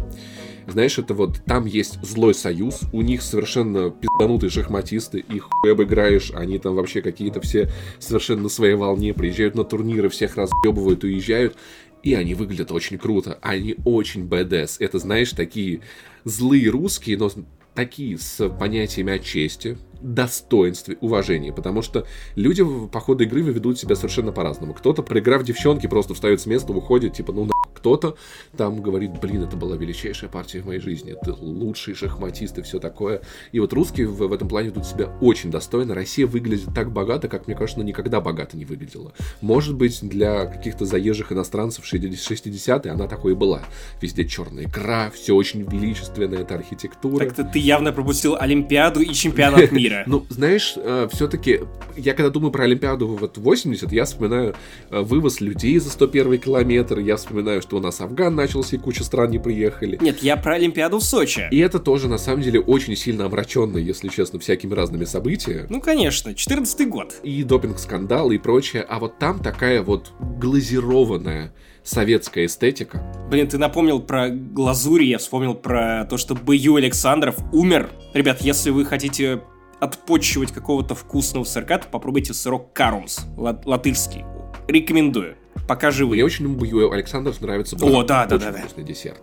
[0.69, 6.31] Знаешь, это вот там есть злой союз, у них совершенно пизданутые шахматисты, их хуй обыграешь,
[6.35, 11.57] они там вообще какие-то все совершенно на своей волне, приезжают на турниры, всех разъебывают, уезжают,
[12.03, 14.79] и они выглядят очень круто, они очень БДС.
[14.79, 15.81] Это, знаешь, такие
[16.25, 17.31] злые русские, но
[17.75, 22.07] такие с понятиями о чести, достоинстве, уважении, потому что
[22.37, 24.75] люди по ходу игры ведут себя совершенно по-разному.
[24.75, 27.53] Кто-то, проиграв девчонки, просто встает с места, выходит, типа, ну, на...
[27.75, 28.17] кто-то
[28.57, 32.79] там говорит, блин, это была величайшая партия в моей жизни, ты лучший шахматист и все
[32.79, 33.23] такое.
[33.53, 35.95] И вот русские в, в этом плане ведут себя очень достойно.
[35.95, 39.13] Россия выглядит так богато, как, мне кажется, никогда богато не выглядела.
[39.41, 43.63] Может быть, для каких-то заезжих иностранцев 60-е она такой и была.
[44.01, 47.25] Везде черная икра, все очень величественная, это архитектура.
[47.25, 50.05] Так-то ты явно пропустил Олимпиаду и чемпионат мира мира.
[50.07, 51.61] Ну, знаешь, э, все-таки,
[51.97, 54.55] я когда думаю про Олимпиаду вот 80, я вспоминаю
[54.91, 59.05] э, вывоз людей за 101 километр, я вспоминаю, что у нас Афган начался и куча
[59.05, 59.99] стран не приехали.
[60.01, 61.49] Нет, я про Олимпиаду в Сочи.
[61.51, 65.67] И это тоже, на самом деле, очень сильно омраченно, если честно, всякими разными событиями.
[65.69, 67.15] Ну, конечно, 14 год.
[67.23, 73.03] И допинг-скандалы и прочее, а вот там такая вот глазированная советская эстетика.
[73.31, 76.77] Блин, ты напомнил про глазури, я вспомнил про то, что Б.Ю.
[76.77, 77.91] Александров умер.
[78.13, 79.41] Ребят, если вы хотите
[79.81, 84.25] отпочивать какого-то вкусного сырка, то попробуйте сырок Карумс, латышский.
[84.67, 85.37] Рекомендую.
[85.69, 86.15] Пока живы.
[86.15, 87.77] Мне очень люблю Александров нравится.
[87.81, 88.59] О, да, да, да, да.
[88.59, 89.21] Вкусный десерт.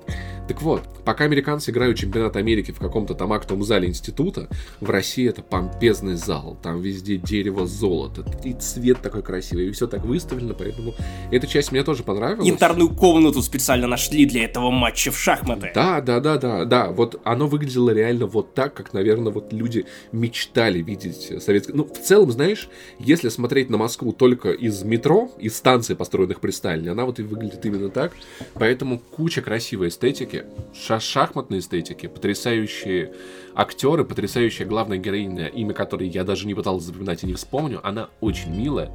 [0.48, 4.48] Так вот, пока американцы играют чемпионат Америки в каком-то там актовом зале института,
[4.80, 9.88] в России это помпезный зал, там везде дерево, золото, и цвет такой красивый, и все
[9.88, 10.94] так выставлено, поэтому
[11.32, 12.46] эта часть мне тоже понравилась.
[12.46, 15.72] Янтарную комнату специально нашли для этого матча в шахматы.
[15.74, 19.88] Да, да, да, да, да, вот оно выглядело реально вот так, как, наверное, вот люди
[20.12, 21.74] мечтали видеть советское.
[21.74, 26.52] Ну, в целом, знаешь, если смотреть на Москву только из метро, из станций, построенных при
[26.52, 26.92] Сталине.
[26.92, 28.14] Она вот и выглядит именно так.
[28.54, 33.14] Поэтому куча красивой эстетики, ша шахматной эстетики, потрясающие
[33.54, 37.80] актеры, потрясающая главная героиня, имя которой я даже не пытался запоминать и не вспомню.
[37.84, 38.92] Она очень милая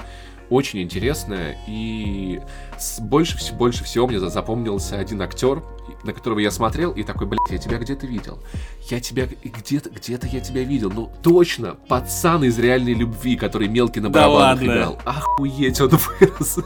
[0.51, 2.41] очень интересная, и
[3.01, 5.63] больше, больше всего мне запомнился один актер,
[6.05, 8.39] на которого я смотрел, и такой, блядь, я тебя где-то видел.
[8.89, 10.91] Я тебя где-то, где-то я тебя видел.
[10.91, 14.99] Ну, точно, пацан из реальной любви, который мелкий на барабанах да играл.
[15.05, 16.59] Охуеть, он вырос.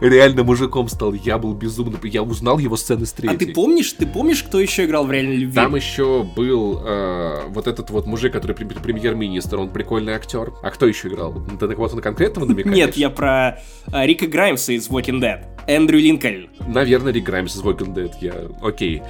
[0.00, 1.12] Реально мужиком стал.
[1.14, 1.98] Я был безумно...
[2.04, 3.36] Я узнал его сцены с третьей.
[3.36, 5.54] А ты помнишь, ты помнишь, кто еще играл в реальной любви?
[5.54, 10.52] Там еще был э, вот этот вот мужик, который премьер-министр, он прикольный актер.
[10.62, 11.34] А кто еще играл?
[11.58, 12.76] Ты на кого-то конкретного намекаешь?
[12.76, 13.58] Нет, я про
[13.92, 15.55] э, Рика Граймса из Walking Dead.
[15.66, 16.48] Эндрю Линкольн.
[16.66, 18.12] Наверное, Рик Граймс из Walking Dead.
[18.20, 18.34] Я...
[18.62, 19.02] Окей.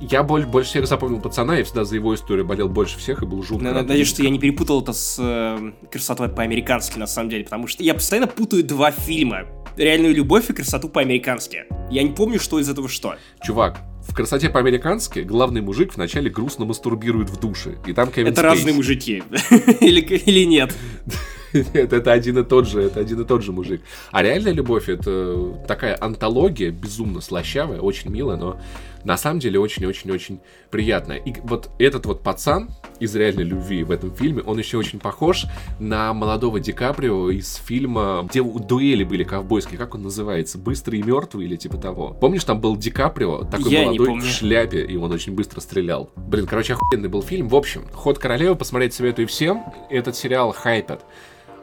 [0.00, 3.26] Я боль, больше всех запомнил пацана, я всегда за его историю болел больше всех и
[3.26, 3.70] был жутко.
[3.70, 7.82] Надеюсь, что я не перепутал это с э, красотой по-американски, на самом деле, потому что
[7.82, 9.42] я постоянно путаю два фильма.
[9.76, 11.64] Реальную любовь и красоту по-американски.
[11.90, 13.16] Я не помню, что из этого что.
[13.42, 17.76] Чувак, в красоте по-американски главный мужик вначале грустно мастурбирует в душе.
[17.86, 18.54] И там Кевин Это Спейс.
[18.54, 19.22] разные мужики.
[19.80, 20.74] или, или нет?
[21.74, 23.82] Нет, это один и тот же, это один и тот же мужик.
[24.10, 28.60] А реальная любовь это такая антология, безумно слащавая, очень милая, но
[29.04, 31.16] на самом деле очень-очень-очень приятная.
[31.16, 35.46] И вот этот вот пацан из реальной любви в этом фильме, он еще очень похож
[35.78, 40.58] на молодого Ди Каприо из фильма, где дуэли были ковбойские, как он называется?
[40.58, 42.16] Быстрый и мертвый или типа того.
[42.20, 46.10] Помнишь, там был Ди Каприо, такой Я молодой в шляпе, и он очень быстро стрелял.
[46.16, 47.48] Блин, короче, охуенный был фильм.
[47.48, 49.64] В общем, «Ход королевы» посмотреть советую всем.
[49.88, 51.04] Этот сериал хайпят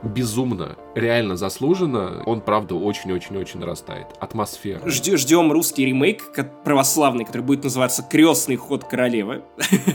[0.04, 2.24] безумно, реально заслуженно.
[2.26, 4.08] Он, правда, очень-очень-очень нарастает.
[4.20, 4.88] Атмосфера.
[4.90, 6.24] Ждем, ждем русский ремейк
[6.64, 9.44] православный, который будет называться «Крестный ход королевы».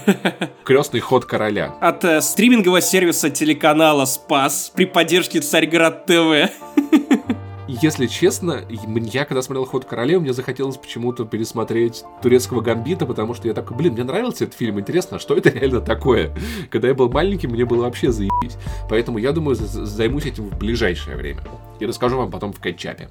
[0.64, 1.74] «Крестный ход короля».
[1.80, 6.50] От э, стримингового сервиса телеканала «Спас» при поддержке Царьград ТВ.
[7.80, 13.48] если честно, я когда смотрел «Ход королевы», мне захотелось почему-то пересмотреть «Турецкого гамбита», потому что
[13.48, 16.36] я такой, блин, мне нравился этот фильм, интересно, а что это реально такое?
[16.70, 18.56] Когда я был маленьким, мне было вообще заебись.
[18.90, 21.42] Поэтому я думаю, займусь этим в ближайшее время.
[21.80, 23.08] И расскажу вам потом в кетчапе.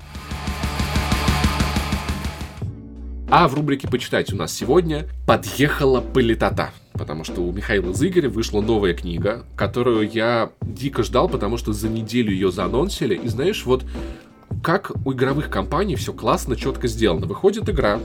[3.30, 8.62] А в рубрике «Почитать» у нас сегодня «Подъехала политота» потому что у Михаила Зыгоря вышла
[8.62, 13.15] новая книга, которую я дико ждал, потому что за неделю ее заанонсили.
[13.15, 13.84] И знаешь, вот
[14.63, 17.25] как у игровых компаний все классно, четко сделано.
[17.25, 17.99] Выходит игра,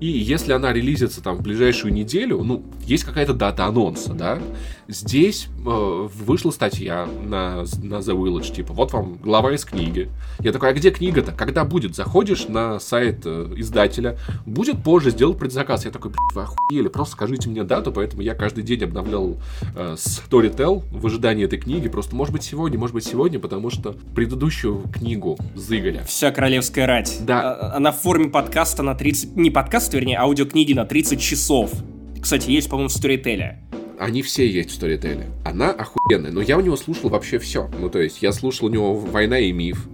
[0.00, 4.40] и если она релизится там в ближайшую неделю, ну, есть какая-то дата анонса, да,
[4.88, 10.10] здесь э, вышла статья на, на The Village, типа, вот вам глава из книги.
[10.40, 11.32] Я такой, а где книга-то?
[11.32, 11.94] Когда будет?
[11.94, 15.84] Заходишь на сайт э, издателя, будет позже, сделал предзаказ.
[15.84, 19.36] Я такой, вы охуели, просто скажите мне дату, поэтому я каждый день обновлял
[19.74, 23.96] э, Storytel в ожидании этой книги, просто, может быть, сегодня, может быть, сегодня, потому что
[24.14, 26.04] предыдущую книгу Зыгоря.
[26.06, 27.20] Вся королевская рать.
[27.26, 27.52] Да.
[27.54, 31.72] А, она в форме подкаста на 30, не подкаст, подкаст, вернее, аудиокниги на 30 часов.
[32.20, 33.81] Кстати, есть, по-моему, в Storytel.
[34.02, 35.26] Они все есть в Storytel.
[35.44, 37.70] Она охуенная, но я у него слушал вообще все.
[37.78, 39.88] Ну, то есть, я слушал у него «Война и миф»,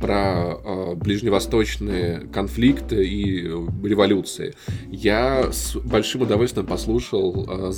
[0.00, 3.40] про э, ближневосточные конфликты и
[3.82, 4.52] революции.
[4.90, 7.72] Я с большим удовольствием послушал э,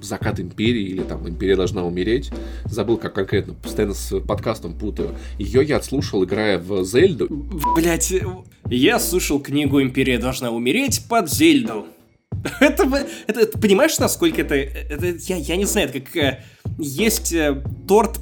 [0.00, 2.30] закат империи или там империя должна умереть.
[2.64, 5.10] Забыл, как конкретно, постоянно с подкастом путаю.
[5.38, 7.28] Ее я отслушал, играя в Зельду.
[7.76, 8.14] Блять,
[8.70, 11.86] я слушал книгу «Империя должна умереть» под Зельду.
[12.60, 16.44] Это, это, это понимаешь, насколько это, это я, я не знаю, это как э,
[16.78, 18.18] есть э, торт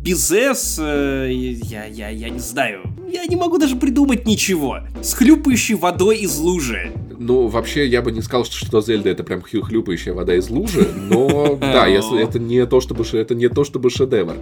[0.00, 0.78] Бизе с...
[0.78, 2.82] Э, я, я, я не знаю.
[3.10, 4.80] Я не могу даже придумать ничего.
[5.02, 6.92] С хлюпающей водой из лужи.
[7.18, 10.88] Ну, вообще, я бы не сказал, что, что Зельда это прям хлюпающая вода из лужи,
[10.94, 14.36] но да, если это не то, чтобы это не то, чтобы шедевр.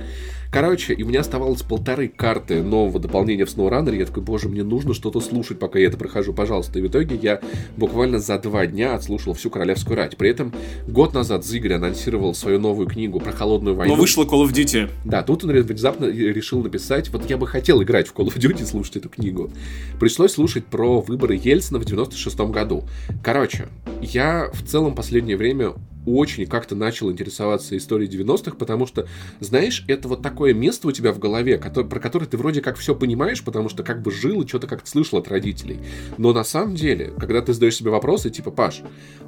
[0.50, 3.96] Короче, и у меня оставалось полторы карты нового дополнения в SnowRunner.
[3.96, 6.78] Я такой, боже, мне нужно что-то слушать, пока я это прохожу, пожалуйста.
[6.78, 7.40] И в итоге я
[7.76, 10.16] буквально за два дня отслушал всю Королевскую рать.
[10.16, 10.52] При этом
[10.86, 13.94] год назад Зигорь анонсировал свою новую книгу про холодную войну.
[13.94, 14.90] Но вышла Call of Duty.
[15.04, 18.64] Да, тут он внезапно решил написать, вот я бы хотел играть в Call of Duty,
[18.64, 19.50] слушать эту книгу.
[19.98, 22.85] Пришлось слушать про выборы Ельцина в 96 году году.
[23.22, 23.68] Короче,
[24.00, 25.74] я в целом последнее время
[26.07, 29.07] очень как-то начал интересоваться историей 90-х, потому что,
[29.40, 32.77] знаешь, это вот такое место у тебя в голове, который, про которое ты вроде как
[32.77, 35.81] все понимаешь, потому что как бы жил и что-то как-то слышал от родителей.
[36.16, 38.83] Но на самом деле, когда ты задаешь себе вопросы, типа, Паш,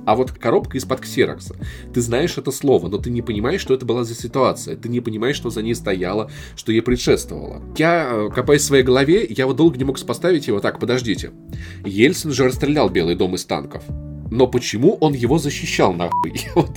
[0.06, 1.56] а вот коробка из-под ксерокса,
[1.92, 5.00] ты знаешь это слово, но ты не понимаешь, что это была за ситуация, ты не
[5.00, 7.62] понимаешь, что за ней стояло, что ей предшествовало.
[7.76, 11.32] Я, э, копаясь в своей голове, я вот долго не мог сопоставить его, так, подождите,
[11.84, 13.82] Ельцин же расстрелял Белый дом из танков.
[14.30, 16.40] Но почему он его защищал нахуй?
[16.54, 16.70] Вот.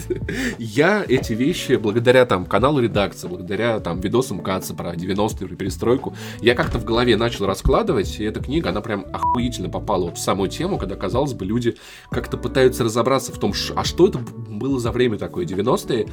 [0.59, 6.15] Я эти вещи, благодаря там каналу редакции, благодаря там видосам Каца про 90-е, про перестройку,
[6.41, 10.21] я как-то в голове начал раскладывать, и эта книга, она прям охуительно попала вот в
[10.21, 11.75] самую тему, когда, казалось бы, люди
[12.11, 16.07] как-то пытаются разобраться в том, а что это было за время такое, 90-е?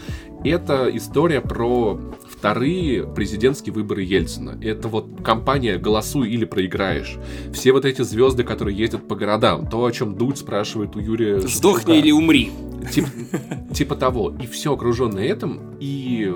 [0.44, 2.00] Это история про
[2.38, 4.58] вторые президентские выборы Ельцина.
[4.62, 7.16] Это вот компания «Голосуй или проиграешь».
[7.52, 11.40] Все вот эти звезды, которые ездят по городам, то, о чем Дудь спрашивает у Юрия...
[11.40, 12.52] Сдохни или умри.
[12.92, 13.08] Типа,
[13.74, 14.34] типа того.
[14.40, 16.32] И все окруженное этим, и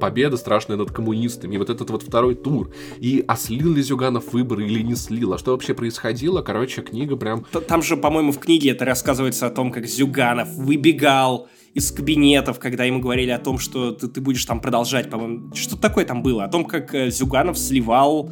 [0.00, 4.32] победа страшная над коммунистами, и вот этот вот второй тур, и а слил ли Зюганов
[4.32, 7.44] выборы или не слил, а что вообще происходило, короче, книга прям...
[7.68, 12.84] Там же, по-моему, в книге это рассказывается о том, как Зюганов выбегал из кабинетов, когда
[12.84, 16.44] ему говорили о том, что ты, ты будешь там продолжать, по-моему, что такое там было,
[16.44, 18.30] о том, как э, Зюганов сливал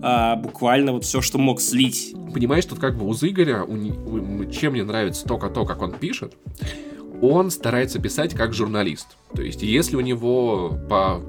[0.00, 2.14] а, буквально вот все, что мог слить.
[2.32, 5.92] Понимаешь, тут как бы у Игоря, у, у, чем мне нравится только то, как он
[5.92, 6.36] пишет,
[7.22, 9.16] он старается писать как журналист.
[9.34, 11.22] То есть, если у него по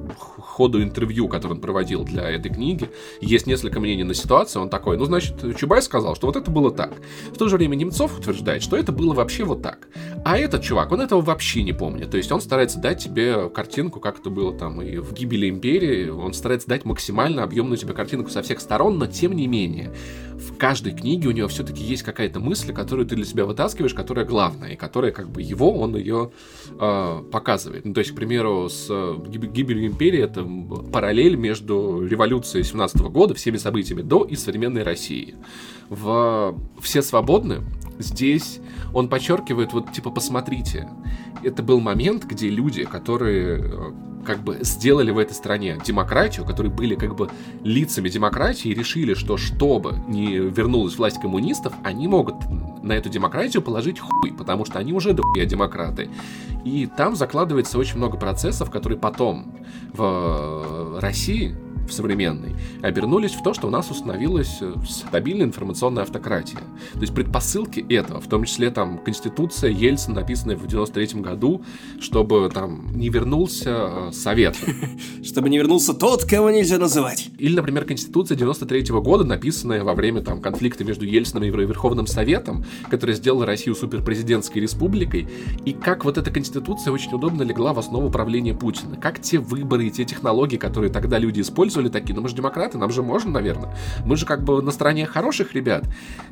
[0.45, 2.89] ходу интервью, который он проводил для этой книги,
[3.21, 6.71] есть несколько мнений на ситуацию, он такой, ну, значит, Чубай сказал, что вот это было
[6.71, 6.93] так.
[7.31, 9.87] В то же время Немцов утверждает, что это было вообще вот так.
[10.23, 12.09] А этот чувак, он этого вообще не помнит.
[12.09, 16.09] То есть, он старается дать тебе картинку, как это было там и в «Гибели империи»,
[16.09, 19.93] он старается дать максимально объемную тебе картинку со всех сторон, но тем не менее,
[20.35, 24.25] в каждой книге у него все-таки есть какая-то мысль, которую ты для себя вытаскиваешь, которая
[24.25, 26.31] главная, и которая как бы его, он ее
[26.79, 27.85] э, показывает.
[27.85, 28.87] Ну, то есть, к примеру, с
[29.27, 35.35] гибелью империи параллель между революцией 17 года, всеми событиями до и современной России.
[35.89, 37.61] В «Все свободны»
[37.99, 38.59] здесь
[38.93, 40.89] он подчеркивает, вот типа, посмотрите,
[41.43, 43.91] это был момент, где люди, которые э,
[44.25, 47.29] как бы сделали в этой стране демократию, которые были как бы
[47.63, 52.35] лицами демократии решили, что чтобы не вернулась власть коммунистов, они могут
[52.83, 56.09] на эту демократию положить хуй, потому что они уже дохуя демократы.
[56.63, 59.55] И там закладывается очень много процессов, которые потом
[59.93, 61.55] в России
[61.87, 66.59] в современной, обернулись в то, что у нас установилась э, стабильная информационная автократия.
[66.93, 71.63] То есть предпосылки этого, в том числе там Конституция Ельцина, написанная в 93 году,
[71.99, 74.55] чтобы там не вернулся э, Совет.
[75.23, 77.29] Чтобы не вернулся тот, кого нельзя называть.
[77.37, 82.65] Или, например, Конституция 93 года, написанная во время там конфликта между Ельцином и Верховным Советом,
[82.89, 85.27] которая сделала Россию суперпрезидентской республикой,
[85.65, 88.95] и как вот эта Конституция очень удобно легла в основу правления Путина.
[88.97, 92.35] Как те выборы и те технологии, которые тогда люди использовали, использовали такие, но мы же
[92.35, 93.75] демократы, нам же можно, наверное.
[94.05, 95.83] Мы же как бы на стороне хороших ребят.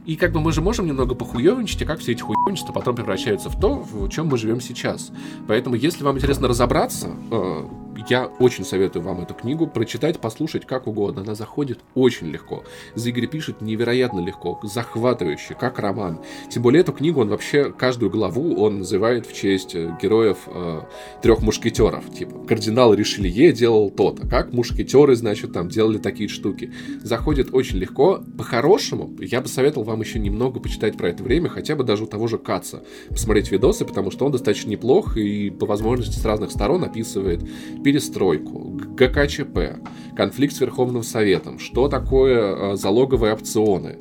[0.05, 3.49] И как бы мы же можем немного похуевничать, и как все эти хуевничества потом превращаются
[3.49, 5.11] в то, в чем мы живем сейчас.
[5.47, 7.65] Поэтому, если вам интересно разобраться, э,
[8.07, 11.21] я очень советую вам эту книгу прочитать, послушать как угодно.
[11.21, 12.63] Она заходит очень легко.
[12.95, 16.19] Зигри пишет невероятно легко, захватывающе, как роман.
[16.49, 20.81] Тем более эту книгу он вообще, каждую главу он называет в честь э, героев э,
[21.21, 22.11] трех мушкетеров.
[22.13, 26.71] Типа, кардинал Ришелье делал то-то, как мушкетеры, значит, там делали такие штуки.
[27.01, 28.23] Заходит очень легко.
[28.37, 32.07] По-хорошему, я бы советовал вам еще немного почитать про это время, хотя бы даже у
[32.07, 32.83] того же Каца.
[33.09, 37.43] Посмотреть видосы, потому что он достаточно неплох и по возможности с разных сторон описывает
[37.83, 39.79] перестройку, ГКЧП,
[40.15, 43.97] конфликт с Верховным Советом, что такое э, залоговые опционы,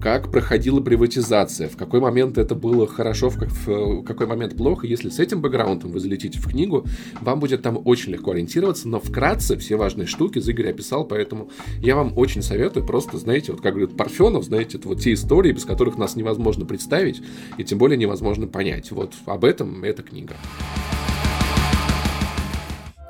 [0.00, 4.86] как проходила приватизация, в какой момент это было хорошо, в какой момент плохо.
[4.86, 6.86] Если с этим бэкграундом вы залетите в книгу,
[7.20, 11.50] вам будет там очень легко ориентироваться, но вкратце все важные штуки Игорь описал, поэтому
[11.82, 15.52] я вам очень советую просто, знаете, вот как говорит Парфенов, знаете, это вот те истории,
[15.52, 17.20] без которых нас невозможно представить
[17.58, 18.90] и тем более невозможно понять.
[18.92, 20.36] Вот об этом эта книга.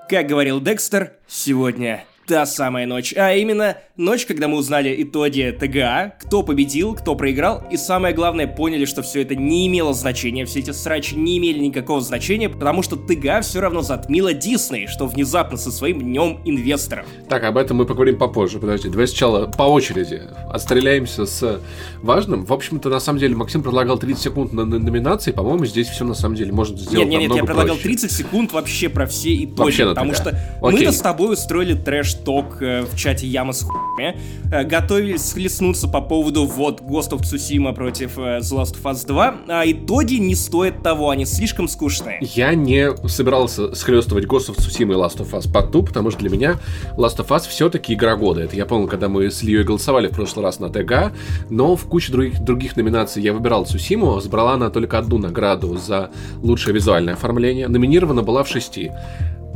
[0.08, 6.14] Как говорил Декстер, сегодня та самая ночь, а именно ночь, когда мы узнали итоги ТГА,
[6.20, 10.58] кто победил, кто проиграл, и самое главное, поняли, что все это не имело значения, все
[10.60, 15.56] эти срачи не имели никакого значения, потому что ТГА все равно затмила Дисней, что внезапно
[15.56, 17.06] со своим днем инвесторов.
[17.30, 20.20] Так, об этом мы поговорим попозже, подожди, давай сначала по очереди
[20.50, 21.62] отстреляемся с
[22.02, 22.44] важным.
[22.44, 26.04] В общем-то, на самом деле, Максим предлагал 30 секунд на, на номинации, по-моему, здесь все
[26.04, 27.88] на самом деле можно сделать Нет, нет, нет, я предлагал проще.
[27.88, 32.62] 30 секунд вообще про все итоги, вообще потому что мы-то с тобой устроили трэш ток
[32.62, 34.18] э, в чате Яма с хуями,
[34.52, 39.06] э, готовились схлестнуться по поводу вот Ghost of Tsushima против э, The Last of Us
[39.06, 42.18] 2, а итоги не стоят того, они слишком скучные.
[42.20, 46.20] Я не собирался схлестывать Ghost of Tsushima и Last of Us Part 2, потому что
[46.20, 46.56] для меня
[46.96, 48.42] Last of Us все-таки игра года.
[48.42, 51.12] Это я помню, когда мы с Ильей голосовали в прошлый раз на ТГ,
[51.50, 56.10] но в куче других, других номинаций я выбирал Цусиму, сбрала она только одну награду за
[56.42, 57.68] лучшее визуальное оформление.
[57.68, 58.90] Номинирована была в шести.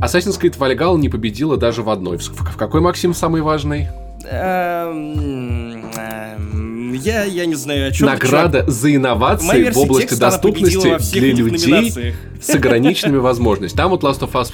[0.03, 2.17] Assassin's Creed Valhalla не победила даже в одной.
[2.17, 3.87] В, какой, Максим, самый важный?
[4.25, 11.33] Эм, эм, я, я не знаю, о чем Награда за инновации в области доступности для
[11.33, 13.77] людей с ограниченными возможностями.
[13.77, 14.51] Там вот Last of Us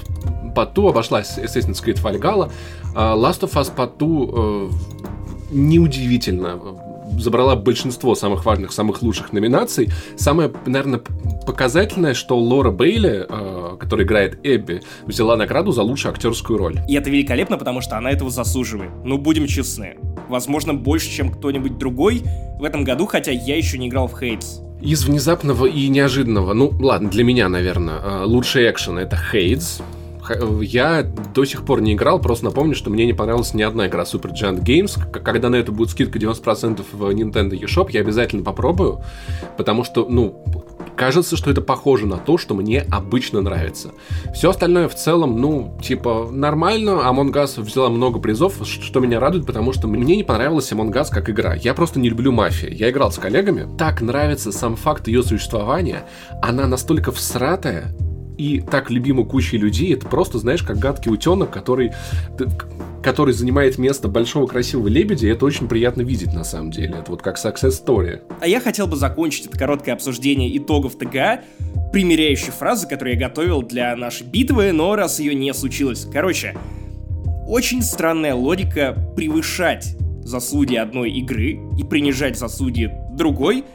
[0.56, 2.52] Part 2 обошлась Assassin's Creed Valhalla.
[2.96, 4.70] А Last of Us Part 2 э,
[5.52, 6.60] неудивительно
[7.18, 9.90] забрала большинство самых важных, самых лучших номинаций.
[10.18, 11.02] Самое, наверное,
[11.46, 16.80] показательное, что Лора Бейли, э, которая играет Эбби, взяла награду за лучшую актерскую роль.
[16.88, 18.92] И это великолепно, потому что она этого заслуживает.
[19.04, 19.98] Ну, будем честны.
[20.28, 22.24] Возможно, больше, чем кто-нибудь другой
[22.60, 24.60] в этом году, хотя я еще не играл в Хейтс.
[24.82, 29.82] Из внезапного и неожиданного, ну ладно, для меня, наверное, э, лучший экшен это Хейтс.
[30.62, 34.04] Я до сих пор не играл, просто напомню, что мне не понравилась ни одна игра
[34.04, 35.00] Super Giant Games.
[35.12, 39.02] Когда на это будет скидка 90% в Nintendo eShop, я обязательно попробую,
[39.58, 40.44] потому что, ну,
[40.96, 43.92] кажется, что это похоже на то, что мне обычно нравится.
[44.34, 47.02] Все остальное в целом, ну, типа, нормально.
[47.06, 51.08] Among Us взяла много призов, что меня радует, потому что мне не понравилась Among Us
[51.10, 51.56] как игра.
[51.56, 52.76] Я просто не люблю мафию.
[52.76, 53.68] Я играл с коллегами.
[53.78, 56.04] Так нравится сам факт ее существования.
[56.42, 57.96] Она настолько всратая,
[58.40, 61.92] и так любима кучей людей, это просто, знаешь, как гадкий утенок, который,
[63.04, 66.96] который занимает место большого красивого лебедя, и это очень приятно видеть на самом деле.
[67.00, 68.22] Это вот как success story.
[68.40, 71.42] А я хотел бы закончить это короткое обсуждение итогов ТГА
[71.92, 76.08] примеряющей фразы, которую я готовил для нашей битвы, но раз ее не случилось.
[76.12, 76.56] Короче,
[77.46, 83.66] очень странная логика превышать заслуги одной игры и принижать заслуги другой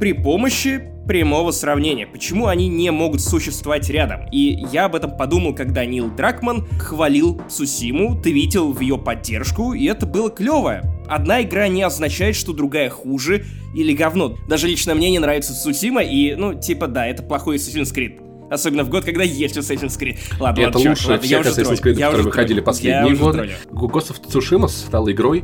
[0.00, 2.06] при помощи прямого сравнения.
[2.06, 4.28] Почему они не могут существовать рядом?
[4.30, 9.86] И я об этом подумал, когда Нил Дракман хвалил Сусиму, твитил в ее поддержку, и
[9.86, 10.82] это было клево.
[11.08, 13.44] Одна игра не означает, что другая хуже
[13.74, 14.36] или говно.
[14.46, 18.48] Даже лично мне не нравится Сусима, и, ну, типа, да, это плохой Assassin's Creed.
[18.48, 20.16] Особенно в год, когда есть Assassin's Creed.
[20.38, 23.50] Ладно, это ладно, лучше всех Assassin's Creed, которые выходили последние годы.
[23.72, 25.42] Ghost of Tsushima стала игрой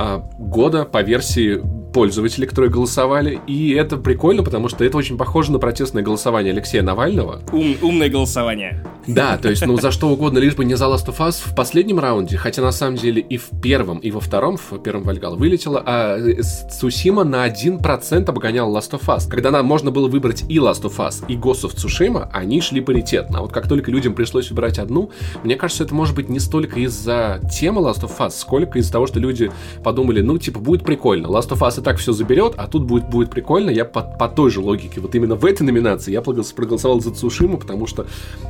[0.00, 1.62] а, года по версии
[1.92, 3.40] пользователей, которые голосовали.
[3.46, 7.40] И это прикольно, потому что это очень похоже на протестное голосование Алексея Навального.
[7.52, 8.84] Ум, умное голосование.
[9.06, 11.54] Да, то есть, ну, за что угодно, лишь бы не за Last of Us в
[11.54, 15.36] последнем раунде, хотя на самом деле и в первом, и во втором, в первом Вальгал
[15.36, 16.18] вылетела, а
[16.70, 19.28] Сусима на 1% обгонял Last of Us.
[19.28, 22.80] Когда нам можно было выбрать и Last of Us, и Ghost of Tsushima, они шли
[22.80, 23.38] паритетно.
[23.38, 25.10] А вот как только людям пришлось выбирать одну,
[25.44, 29.06] мне кажется, это может быть не столько из-за темы Last of Us, сколько из-за того,
[29.06, 29.50] что люди
[29.84, 31.26] подумали, ну, типа, будет прикольно.
[31.26, 33.70] Last of Us и так все заберет, а тут будет, будет прикольно.
[33.70, 37.58] Я по, по той же логике, вот именно в этой номинации я проголосовал за Цушиму,
[37.58, 38.06] потому что,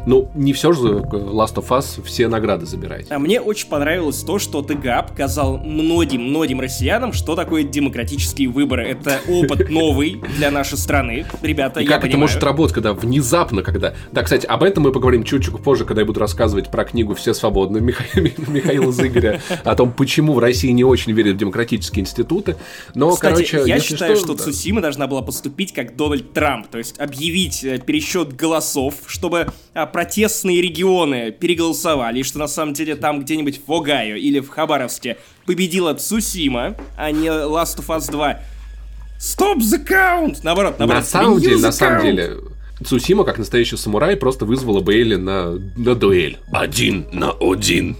[0.06, 3.06] ну, не все же Last of Us все награды забирать.
[3.10, 8.86] А мне очень понравилось то, что ТГА показал многим-многим россиянам, что такое демократические выборы.
[8.86, 11.26] Это опыт новый для нашей страны.
[11.42, 12.10] Ребята, И я как понимаю.
[12.10, 13.94] это может работать, когда внезапно, когда...
[14.12, 17.34] Да, кстати, об этом мы поговорим чуть-чуть позже, когда я буду рассказывать про книгу «Все
[17.34, 22.56] свободны» Михаила Зыгоря, о том, почему в России не очень верят в демократические институты.
[22.94, 24.44] Но, Кстати, короче, я считаю, что, что да.
[24.44, 29.86] Цусима должна была поступить как Дональд Трамп, то есть объявить э, пересчет голосов, чтобы а,
[29.86, 35.18] протестные регионы переголосовали, и что на самом деле там где-нибудь в Огайо или в Хабаровске
[35.44, 38.40] победила Цусима, а не Last of Us 2.
[39.18, 40.38] Stop the count!
[40.42, 41.02] Наоборот, наоборот.
[41.02, 42.36] На самом деле, на самом деле,
[42.84, 46.38] Цусима, как настоящий самурай, просто вызвала Бейли на, на дуэль.
[46.52, 47.96] Один на один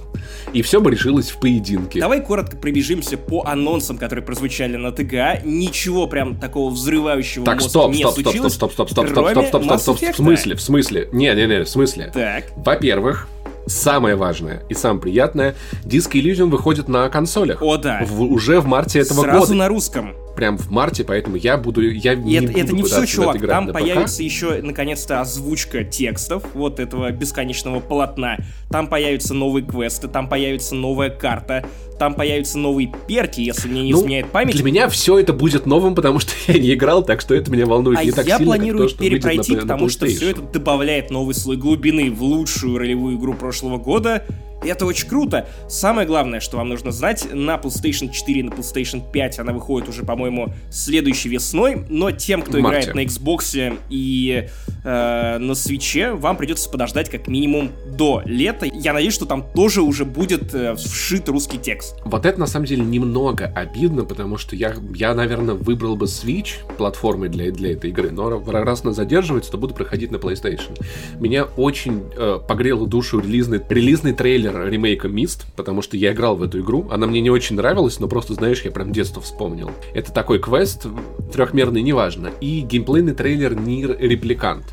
[0.56, 2.00] и все бы решилось в поединке.
[2.00, 5.42] Давай коротко пробежимся по анонсам, которые прозвучали на ТГА.
[5.44, 8.54] Ничего прям такого взрывающего так, стоп, не стоп, случилось.
[8.54, 11.10] Стоп, стоп, стоп, стоп, стоп, стоп, стоп, стоп, стоп, стоп, в смысле, в смысле?
[11.12, 12.10] Не, не, не, в смысле.
[12.14, 12.44] Так.
[12.56, 13.28] Во-первых,
[13.66, 17.60] самое важное и самое приятное, Disc Elysium выходит на консолях.
[17.60, 18.00] О, да.
[18.06, 19.38] В, уже в марте этого Сразу года.
[19.40, 22.72] Сразу на русском прям в марте, поэтому я буду, я и не это, буду это
[22.74, 28.36] не все, чувак, там появится еще наконец-то озвучка текстов вот этого бесконечного полотна,
[28.70, 31.66] там появятся новые квесты, там появится новая карта,
[31.98, 34.54] там появятся новые перки, если мне не ну, изменяет память.
[34.54, 37.66] Для меня все это будет новым, потому что я не играл, так что это меня
[37.66, 40.06] волнует а не так я сильно, планирую как то, что перепройти, на, потому на что
[40.06, 44.24] все это добавляет новый слой глубины в лучшую ролевую игру прошлого года.
[44.66, 45.46] И это очень круто.
[45.68, 49.88] Самое главное, что вам нужно знать, на PlayStation 4 и на PlayStation 5 она выходит
[49.88, 54.48] уже, по-моему, следующей весной, но тем, кто играет на Xbox и
[54.82, 58.66] э, на свече, вам придется подождать как минимум до лета.
[58.66, 61.94] Я надеюсь, что там тоже уже будет э, вшит русский текст.
[62.04, 66.54] Вот это на самом деле немного обидно, потому что я, я наверное, выбрал бы Switch
[66.76, 70.76] платформой для, для этой игры, но раз она задерживается, то буду проходить на PlayStation.
[71.20, 76.42] Меня очень э, погрел душу релизный, релизный трейлер ремейка Mist, потому что я играл в
[76.42, 76.88] эту игру.
[76.90, 79.70] Она мне не очень нравилась, но просто, знаешь, я прям детство вспомнил.
[79.94, 80.86] Это такой квест,
[81.32, 84.64] трехмерный, неважно, и геймплейный трейлер Нир Репликант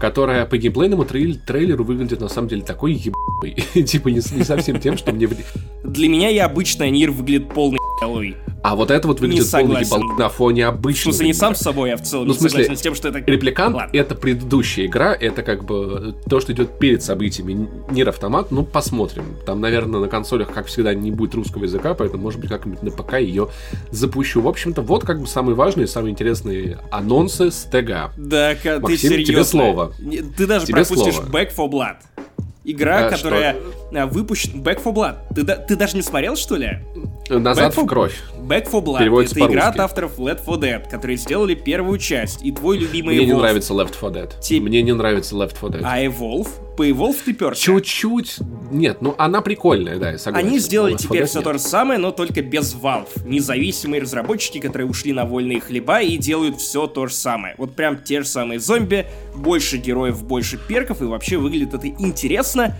[0.00, 3.54] которая по геймплейному трейлеру, трейлеру выглядит на самом деле такой ебаной.
[3.84, 5.28] типа не, совсем тем, что мне...
[5.84, 7.78] Для меня и обычная Нир выглядит полный.
[8.62, 11.12] А вот это вот выглядит полный ебал на фоне обычного.
[11.12, 13.08] В смысле, не сам с собой, а в целом ну, в смысле, с тем, что
[13.08, 13.18] это...
[13.18, 17.68] Репликант Ладно.— это предыдущая игра, это как бы то, что идет перед событиями.
[17.90, 19.24] Нир Автомат, ну, посмотрим.
[19.46, 22.90] Там, наверное, на консолях, как всегда, не будет русского языка, поэтому, может быть, как-нибудь на
[22.90, 23.48] ПК ее
[23.90, 24.40] запущу.
[24.40, 28.12] В общем-то, вот как бы самые важные, самые интересные анонсы с ТГ.
[28.16, 29.24] Да, Максим, ты серьезно?
[29.24, 29.92] тебе слово.
[30.36, 31.28] Ты даже тебе пропустишь слово.
[31.28, 31.96] Back for Blood.
[32.62, 33.56] Игра, а, которая
[33.90, 34.06] что?
[34.08, 34.62] выпущена...
[34.62, 35.16] Back for Blood.
[35.34, 36.80] Ты, ты даже не смотрел, что ли?
[37.38, 38.22] Назад Back в кровь.
[38.40, 38.98] Back for Blood.
[38.98, 42.42] Переводится это игра от авторов Left 4 Dead, которые сделали первую часть.
[42.42, 43.26] И твой любимый Мне Evolve.
[43.26, 44.40] не нравится Left 4 Dead.
[44.40, 44.60] Тебе...
[44.60, 45.82] Мне не нравится Left 4 Dead.
[45.84, 46.48] А Evolve?
[46.76, 47.62] По Evolve ты перся?
[47.62, 48.38] Чуть-чуть.
[48.70, 50.48] Нет, ну она прикольная, да, я согласен.
[50.48, 51.44] Они сделали теперь все нет.
[51.44, 53.08] то же самое, но только без Valve.
[53.24, 57.54] Независимые разработчики, которые ушли на вольные хлеба и делают все то же самое.
[57.58, 59.06] Вот прям те же самые зомби,
[59.36, 62.76] больше героев, больше перков, и вообще выглядит это интересно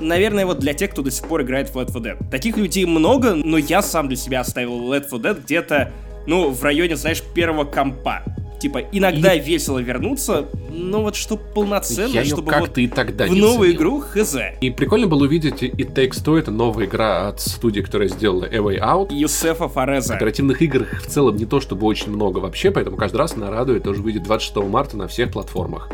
[0.00, 2.30] наверное, вот для тех, кто до сих пор играет в Left 4 Dead.
[2.30, 5.92] Таких людей много, но я сам для себя оставил Left 4 Dead где-то,
[6.26, 8.22] ну, в районе, знаешь, первого компа.
[8.60, 9.40] Типа, иногда и...
[9.40, 14.00] весело вернуться, но вот что полноценно, Я чтобы как-то вот и тогда в новую игру,
[14.00, 14.36] хз.
[14.60, 18.58] И прикольно было увидеть It Takes Two, это новая игра от студии, которая сделала A
[18.58, 19.14] Way Out.
[19.14, 20.14] Юсефа Фореза.
[20.14, 23.82] Оперативных игр в целом не то чтобы очень много вообще, поэтому каждый раз она радует,
[23.82, 25.90] тоже выйдет 26 марта на всех платформах.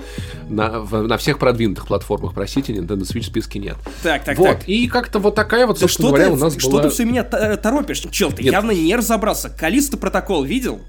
[0.49, 3.77] На, в, на всех продвинутых платформах, простите, Nintendo Switch в списке нет.
[4.03, 4.49] Так, так, вот.
[4.49, 4.69] так.
[4.69, 6.83] И как-то вот такая вот, да собственно говоря, ты, у нас что была...
[6.83, 8.01] ты все меня торопишь?
[8.11, 8.53] Чел, ты нет.
[8.53, 9.51] явно не разобрался.
[9.51, 10.81] Калиста протокол видел?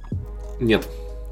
[0.60, 0.88] Нет.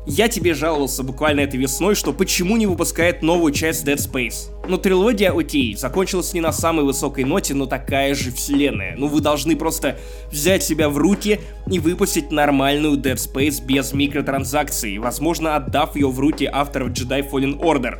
[0.08, 4.52] Я тебе жаловался буквально этой весной, что почему не выпускает новую часть Dead Space.
[4.68, 8.96] Но трилогия, окей, закончилась не на самой высокой ноте, но такая же вселенная.
[8.98, 9.98] Ну вы должны просто
[10.32, 16.20] взять себя в руки и выпустить нормальную Dead Space без микротранзакций, возможно отдав ее в
[16.20, 17.98] руки авторов Jedi Fallen Order.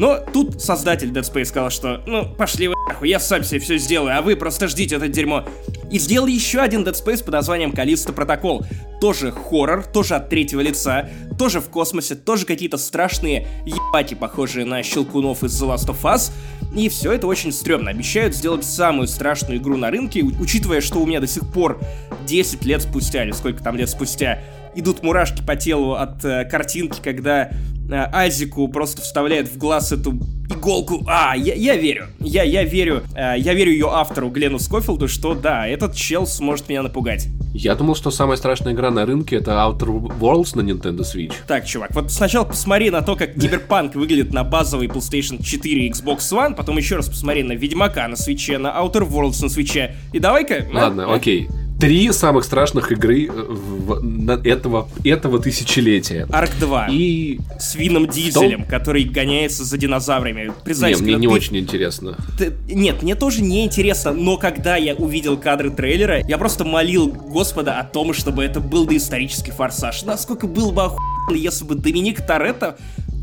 [0.00, 3.76] Но тут создатель Dead Space сказал, что ну пошли вы нахуй, я сам себе все
[3.76, 5.44] сделаю, а вы просто ждите это дерьмо.
[5.90, 8.64] И сделал еще один Dead Space под названием Калиста Протокол.
[8.98, 14.82] Тоже хоррор, тоже от третьего лица, тоже в космосе, тоже какие-то страшные ебати, похожие на
[14.82, 16.32] щелкунов из The Last of Us.
[16.74, 17.90] И все это очень стрёмно.
[17.90, 21.78] Обещают сделать самую страшную игру на рынке, учитывая, что у меня до сих пор
[22.26, 24.42] 10 лет спустя, или сколько там лет спустя,
[24.74, 27.50] идут мурашки по телу от э, картинки, когда
[27.92, 30.18] Азику просто вставляет в глаз эту
[30.48, 31.02] иголку.
[31.06, 32.08] А, я, я верю.
[32.18, 33.02] Я, я верю.
[33.14, 37.28] Э, я верю ее автору Глену Скофилду, что да, этот чел сможет меня напугать.
[37.52, 41.32] Я думал, что самая страшная игра на рынке это Outer Worlds на Nintendo Switch.
[41.46, 45.90] Так, чувак, вот сначала посмотри на то, как Киберпанк выглядит на базовой PlayStation 4 и
[45.90, 49.96] Xbox One, потом еще раз посмотри на Ведьмака на свече, на Outer Worlds на свече.
[50.12, 50.66] И давай-ка...
[50.72, 51.14] Ладно, а?
[51.14, 51.48] окей
[51.80, 56.26] три самых страшных игры э, в, этого, этого тысячелетия.
[56.30, 56.88] Арк 2.
[56.90, 58.68] И с Вином Дизелем, том...
[58.68, 60.52] который гоняется за динозаврами.
[60.62, 61.32] Признайся, не, мне не ты...
[61.32, 62.16] очень интересно.
[62.38, 62.52] Ты...
[62.68, 67.78] Нет, мне тоже не интересно, но когда я увидел кадры трейлера, я просто молил Господа
[67.78, 70.02] о том, чтобы это был доисторический форсаж.
[70.02, 72.76] Насколько было бы охуенно, если бы Доминик Торетто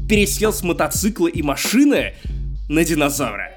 [0.09, 2.13] пересел с мотоцикла и машины
[2.69, 3.56] на динозавра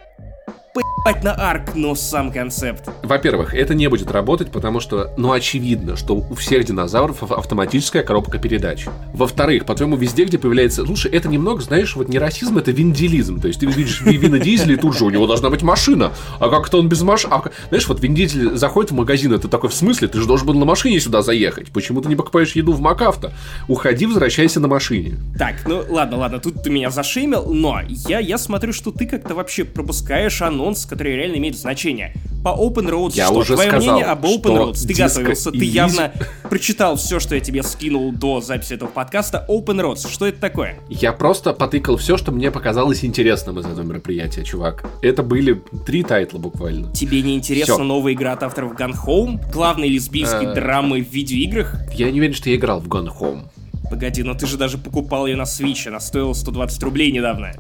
[1.05, 2.89] поебать на арк, но сам концепт.
[3.03, 8.39] Во-первых, это не будет работать, потому что, ну, очевидно, что у всех динозавров автоматическая коробка
[8.39, 8.87] передач.
[9.13, 10.85] Во-вторых, по-твоему, везде, где появляется...
[10.85, 13.41] Слушай, это немного, знаешь, вот не расизм, это винделизм.
[13.41, 16.13] То есть ты видишь Вина Дизеля, и тут же у него должна быть машина.
[16.39, 17.33] А как-то он без машины...
[17.35, 20.09] А, знаешь, вот Вин Дизель заходит в магазин, это такой, в смысле?
[20.09, 21.71] Ты же должен был на машине сюда заехать.
[21.71, 23.33] Почему ты не покупаешь еду в Макавто?
[23.69, 25.17] Уходи, возвращайся на машине.
[25.39, 29.35] Так, ну ладно, ладно, тут ты меня зашеймил, но я, я смотрю, что ты как-то
[29.35, 32.13] вообще пропускаешь анонс, который реально имеет значение.
[32.43, 33.35] По Open Roads я что?
[33.35, 34.87] Уже Твое сказал, мнение об Open Roads?
[34.87, 36.13] Ты готовился, ты явно
[36.49, 39.45] прочитал все, что я тебе скинул до записи этого подкаста.
[39.49, 40.79] Open Roads, что это такое?
[40.89, 44.85] Я просто потыкал все, что мне показалось интересным из этого мероприятия, чувак.
[45.03, 46.93] Это были три тайтла буквально.
[46.93, 49.41] Тебе не интересна новая игра от авторов Gun Home?
[49.53, 50.55] Главной лесбийской э.
[50.55, 51.77] драмы в видеоиграх?
[51.95, 53.43] Я не уверен, что я играл в Gun Home.
[53.91, 57.53] Погоди, но ты же даже покупал ее на Switch, она стоила 120 рублей недавно.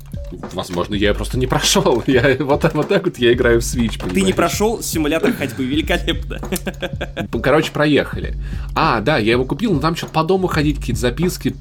[0.52, 2.02] Возможно, я просто не прошел.
[2.06, 4.14] Я, вот, вот так вот я играю в Switch, понимаешь?
[4.14, 6.40] Ты не прошел симулятор ходьбы, великолепно.
[7.42, 8.36] Короче, проехали.
[8.74, 11.54] А, да, я его купил, но там что-то по дому ходить, какие-то записки.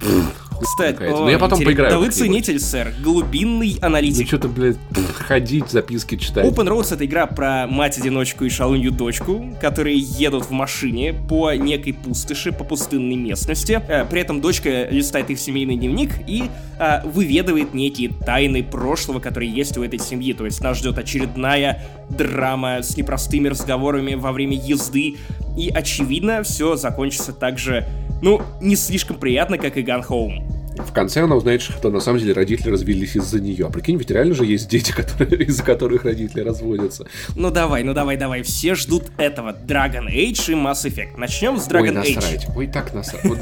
[0.61, 1.67] Кстати, о, но я потом интерес...
[1.67, 1.91] поиграю.
[1.93, 2.93] Да вы ценитель, сэр.
[3.01, 4.21] Глубинный аналитик.
[4.21, 4.77] Ну что-то, блядь,
[5.15, 6.45] ходить, записки читать.
[6.45, 11.93] Open Roads— это игра про мать-одиночку и шалунью дочку, которые едут в машине по некой
[11.93, 13.81] пустоши, по пустынной местности.
[13.87, 16.43] Э, при этом дочка листает их семейный дневник и
[16.77, 20.33] а, выведывает некие тайны прошлого, которые есть у этой семьи.
[20.33, 25.15] То есть нас ждет очередная драма с непростыми разговорами во время езды.
[25.57, 27.87] И, очевидно, все закончится так же,
[28.21, 30.58] ну, не слишком приятно, как и Gun Home.
[30.85, 33.67] В конце она узнает, что на самом деле родители развелись из-за нее.
[33.67, 37.05] А прикинь, ведь реально же есть дети, которые, из-за которых родители разводятся.
[37.35, 38.43] Ну давай, ну давай, давай.
[38.43, 39.51] Все ждут этого.
[39.51, 41.17] Dragon Age и Mass Effect.
[41.17, 42.45] Начнем с Dragon Ой, насрать.
[42.45, 42.51] Age.
[42.55, 43.23] Ой, так насрать.
[43.25, 43.39] Вот,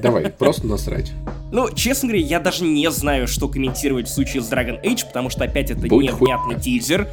[0.00, 1.12] давай, просто насрать.
[1.52, 5.30] Ну, честно говоря, я даже не знаю, что комментировать в случае с Dragon Age, потому
[5.30, 7.08] что опять это Будь невнятный тизер.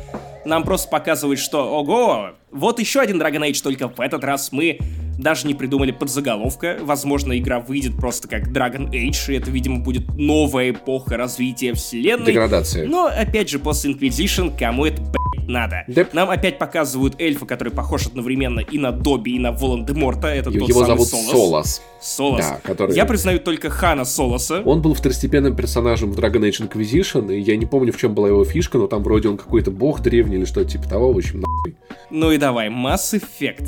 [0.46, 4.80] Нам просто показывают, что, ого, вот еще один Dragon Age, только в этот раз мы
[5.18, 6.78] даже не придумали подзаголовка.
[6.82, 12.28] Возможно, игра выйдет просто как Dragon Age, и это, видимо, будет новая эпоха развития вселенной.
[12.28, 12.88] Деградация.
[12.88, 15.84] Но, опять же, после Inquisition, кому это, блядь, надо?
[15.88, 16.14] Деп.
[16.14, 20.28] Нам опять показывают эльфа, который похож одновременно и на Добби, и на Волан-де-Морта.
[20.28, 21.32] Это тот Его самый зовут Солос.
[21.32, 21.82] Солос.
[22.02, 22.42] Солос.
[22.46, 24.62] Да, который- Я признаю только Хана Солоса.
[24.66, 28.28] Он был второстепенным персонажем в Dragon Age Inquisition, и я не помню, в чем была
[28.28, 31.42] его фишка, но там вроде он какой-то бог древний или что-то типа того, в общем,
[31.42, 31.76] нахуй.
[32.10, 33.68] Ну и давай, Mass Effect.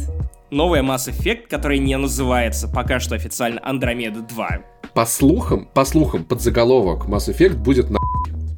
[0.52, 4.60] Новая Mass Effect, которая не называется пока что официально Андромеда 2.
[4.94, 8.00] По слухам, по слухам, подзаголовок Mass Effect будет на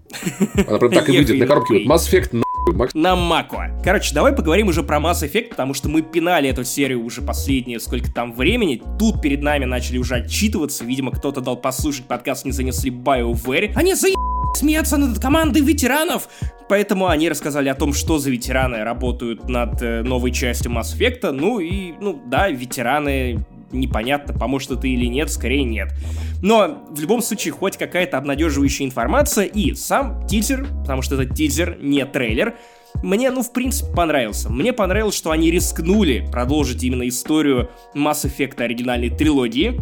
[0.67, 1.85] Она прям так и выйдет на коробке.
[1.85, 2.43] Mass Effect.
[2.73, 3.71] Макс- На Мако.
[3.83, 7.79] Короче, давай поговорим уже про Mass Effect, потому что мы пинали эту серию уже последние
[7.79, 8.81] сколько там времени.
[8.99, 10.83] Тут перед нами начали уже отчитываться.
[10.83, 13.73] Видимо, кто-то дал послушать подкаст, не занесли BioWare.
[13.75, 14.15] Они заеб...
[14.59, 16.29] смеяться над командой ветеранов.
[16.67, 21.31] Поэтому они рассказали о том, что за ветераны работают над э, новой частью Mass Effect.
[21.31, 25.89] Ну и, ну да, ветераны непонятно, поможет это или нет, скорее нет.
[26.41, 31.77] Но в любом случае хоть какая-то обнадеживающая информация и сам тизер, потому что это тизер,
[31.81, 32.55] не трейлер,
[33.03, 34.49] мне, ну, в принципе, понравился.
[34.49, 39.79] Мне понравилось, что они рискнули продолжить именно историю Mass Effect оригинальной трилогии.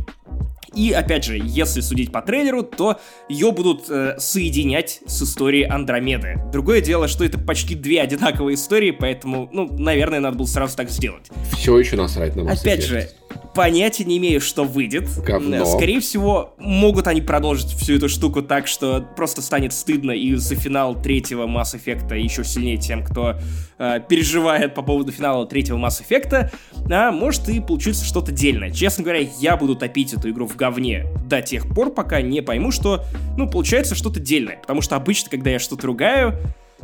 [0.74, 3.00] И, опять же, если судить по трейлеру, то
[3.30, 6.40] ее будут э, соединять с историей Андромеды.
[6.52, 10.90] Другое дело, что это почти две одинаковые истории, поэтому, ну, наверное, надо было сразу так
[10.90, 11.26] сделать.
[11.54, 13.10] Все еще насрать на Mass Опять же,
[13.58, 15.10] понятия не имею, что выйдет.
[15.26, 15.66] Говно.
[15.66, 20.56] Скорее всего, могут они продолжить всю эту штуку так, что просто станет стыдно и за
[20.56, 23.36] финал третьего Mass Effect еще сильнее тем, кто
[23.80, 26.52] э, переживает по поводу финала третьего Mass Effect,
[26.90, 28.70] а может и получится что-то дельное.
[28.70, 32.72] Честно говоря, я буду топить эту игру в говне до тех пор, пока не пойму,
[32.72, 33.04] что,
[33.38, 34.58] ну, получается что-то дельное.
[34.58, 36.36] Потому что обычно, когда я что-то ругаю,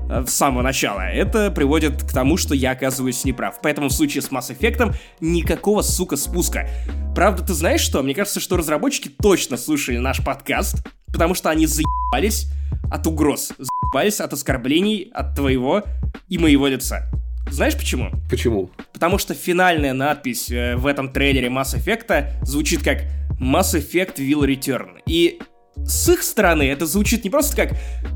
[0.09, 1.01] э, с самого начала.
[1.01, 3.59] Это приводит к тому, что я оказываюсь неправ.
[3.61, 6.67] Поэтому в случае с Mass Effect никакого, сука, спуска.
[7.15, 8.01] Правда, ты знаешь что?
[8.03, 12.47] Мне кажется, что разработчики точно слушали наш подкаст, потому что они заебались
[12.91, 15.83] от угроз, заебались от оскорблений от твоего
[16.29, 17.09] и моего лица.
[17.49, 18.09] Знаешь почему?
[18.29, 18.69] Почему?
[18.93, 23.03] Потому что финальная надпись э, в этом трейлере Mass Effect звучит как
[23.39, 24.99] Mass Effect will return.
[25.05, 25.39] И
[25.85, 27.71] с их стороны это звучит не просто как,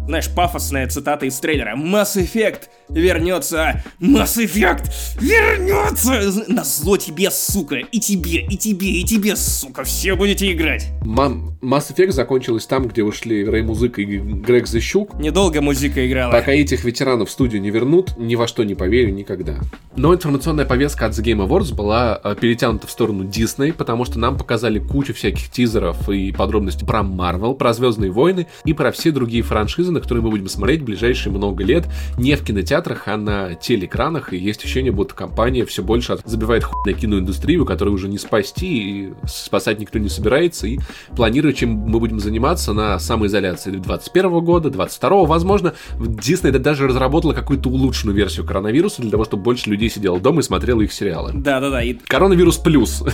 [0.05, 1.75] знаешь, пафосная цитата из трейлера.
[1.75, 4.89] Mass Effect вернется, Mass Effect
[5.19, 6.43] вернется.
[6.47, 10.87] На зло тебе, сука, и тебе, и тебе, и тебе, сука, все будете играть.
[11.03, 15.15] Мам, Mass Effect закончилась там, где ушли Рэй Музыка и Грег Защук.
[15.15, 16.31] Недолго музыка играла.
[16.31, 19.57] Пока этих ветеранов в студию не вернут, ни во что не поверю никогда.
[19.95, 24.19] Но информационная повестка от The Game Awards была э, перетянута в сторону Disney, потому что
[24.19, 29.11] нам показали кучу всяких тизеров и подробностей про Marvel, про Звездные войны и про все
[29.11, 31.87] другие франшизы, на которые мы будем смотреть в ближайшие много лет
[32.17, 34.33] не в кинотеатрах, а на телеэкранах.
[34.33, 38.67] И есть ощущение, будто компания все больше забивает хуй на киноиндустрию, которую уже не спасти,
[38.67, 40.79] и спасать никто не собирается, и
[41.15, 45.73] планирует, чем мы будем заниматься на самоизоляции 21 года, 22 возможно.
[45.99, 50.43] Дисней даже разработала какую-то улучшенную версию коронавируса для того, чтобы больше людей сидело дома и
[50.43, 51.31] смотрело их сериалы.
[51.33, 53.01] Да-да-да, и Коронавирус плюс.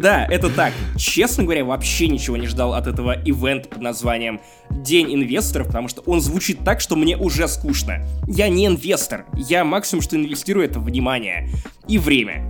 [0.00, 0.72] Да, это так.
[0.96, 4.40] Честно говоря, вообще ничего не ждал от этого ивента под названием
[4.70, 8.04] День инвесторов, потому что он звучит так, что мне уже скучно.
[8.26, 9.26] Я не инвестор.
[9.34, 11.48] Я максимум, что инвестирую, это внимание
[11.88, 12.44] и время.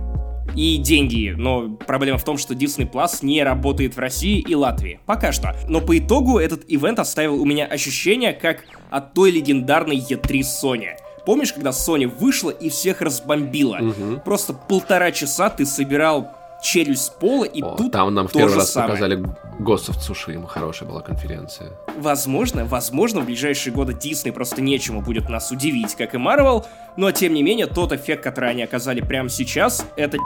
[0.55, 4.99] И деньги, но проблема в том, что Disney Plus не работает в России и Латвии.
[5.05, 5.55] Пока что.
[5.67, 10.89] Но по итогу этот ивент оставил у меня ощущение, как от той легендарной E3 Sony.
[11.25, 13.79] Помнишь, когда Sony вышла и всех разбомбила?
[14.25, 16.31] Просто полтора часа ты собирал
[16.61, 18.91] челюсть с пола, и О, тут Там нам в первый раз самое.
[18.93, 19.17] показали
[19.59, 20.47] Ghost of Tsushima.
[20.47, 21.71] Хорошая была конференция.
[21.97, 26.65] Возможно, возможно, в ближайшие годы Дисней просто нечему будет нас удивить, как и Марвел,
[26.97, 30.17] но тем не менее, тот эффект, который они оказали прямо сейчас, это.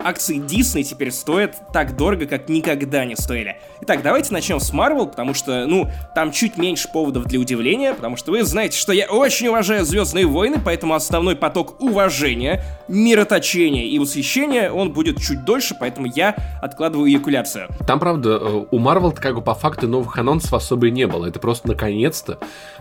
[0.00, 3.56] Акции Дисней теперь стоят так дорого, как никогда не стоили.
[3.80, 8.16] Итак, давайте начнем с Марвел, потому что, ну, там чуть меньше поводов для удивления, потому
[8.16, 13.98] что вы знаете, что я очень уважаю Звездные войны, поэтому основной поток уважения, мироточения и
[13.98, 17.68] восхищения, он будет чуть дольше, поэтому я откладываю эякуляцию.
[17.86, 21.26] Там, правда, э, у Marvel как бы по факту новых анонсов особо и не было.
[21.26, 22.38] Это просто наконец-то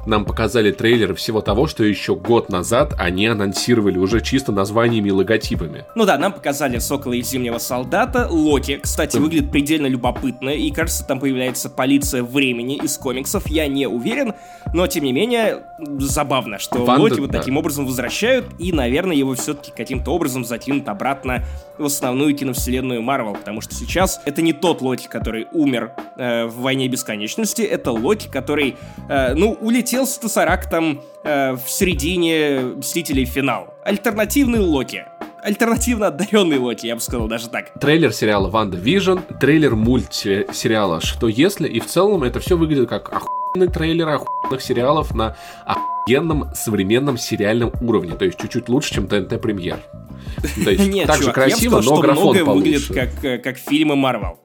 [0.07, 5.11] нам показали трейлеры всего того, что еще год назад они анонсировали уже чисто названиями и
[5.11, 5.85] логотипами.
[5.95, 11.05] Ну да, нам показали Сокола и Зимнего Солдата, Локи, кстати, выглядит предельно любопытно, и кажется,
[11.05, 14.33] там появляется полиция времени из комиксов, я не уверен,
[14.73, 15.63] но тем не менее,
[15.99, 17.39] забавно, что Ванда, Локи вот да.
[17.39, 21.43] таким образом возвращают, и, наверное, его все-таки каким-то образом затянут обратно
[21.77, 26.61] в основную киновселенную Марвел, потому что сейчас это не тот Локи, который умер э, в
[26.61, 28.77] Войне Бесконечности, это Локи, который,
[29.09, 33.73] э, ну, улетел с Тесарактом э, в середине Мстителей финал.
[33.83, 35.05] Альтернативный Локи
[35.47, 37.79] альтернативно одаренный Локи, я бы сказал даже так.
[37.79, 43.71] Трейлер сериала WandaVision, трейлер мультсериала Что если, и в целом это все выглядит как охуенный
[43.71, 49.79] трейлер охуенных сериалов на охуенном современном сериальном уровне, то есть чуть-чуть лучше, чем ТНТ Премьер.
[50.63, 53.37] То есть Нет, так чувак, же красиво, я сказал, но что многое выглядит как, э,
[53.37, 54.39] как фильмы Марвел.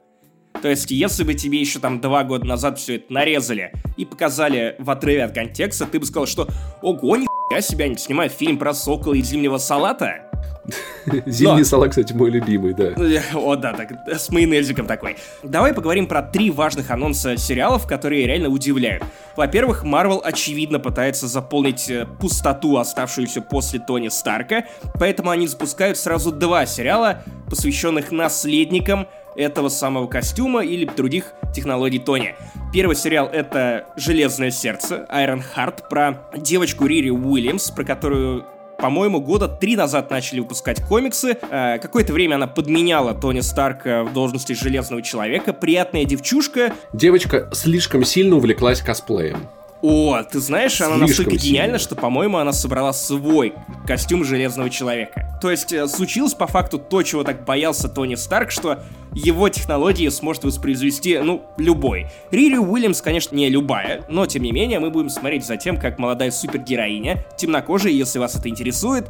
[0.61, 4.77] То есть, если бы тебе еще там два года назад все это нарезали и показали
[4.79, 6.47] в отрыве от контекста, ты бы сказал, что
[6.81, 10.29] ого, нихуя себя не снимает фильм про сокола и зимнего салата.
[11.25, 11.63] Зимний Но...
[11.63, 12.93] салат, кстати, мой любимый, да.
[13.33, 15.17] О, да, так, с майонезиком такой.
[15.43, 19.03] Давай поговорим про три важных анонса сериалов, которые реально удивляют.
[19.35, 24.65] Во-первых, Марвел очевидно пытается заполнить э, пустоту, оставшуюся после Тони Старка,
[24.99, 32.35] поэтому они запускают сразу два сериала, посвященных наследникам этого самого костюма или других технологий Тони.
[32.71, 38.45] Первый сериал— это «Железное сердце», Iron Heart, про девочку Рири Уильямс, про которую
[38.77, 41.37] по-моему, года три назад начали выпускать комиксы.
[41.49, 45.53] Э, какое-то время она подменяла Тони Старка в должности Железного Человека.
[45.53, 46.73] Приятная девчушка.
[46.93, 49.47] Девочка слишком сильно увлеклась косплеем.
[49.83, 53.53] О, ты знаешь, она настолько гениальна, что, по-моему, она собрала свой
[53.85, 55.37] костюм Железного Человека.
[55.41, 58.79] То есть э, случилось по факту то, чего так боялся Тони Старк, что
[59.13, 62.07] его технологии сможет воспроизвести, ну, любой.
[62.31, 65.99] Рири Уильямс, конечно, не любая, но, тем не менее, мы будем смотреть за тем, как
[65.99, 69.09] молодая супергероиня, темнокожая, если вас это интересует,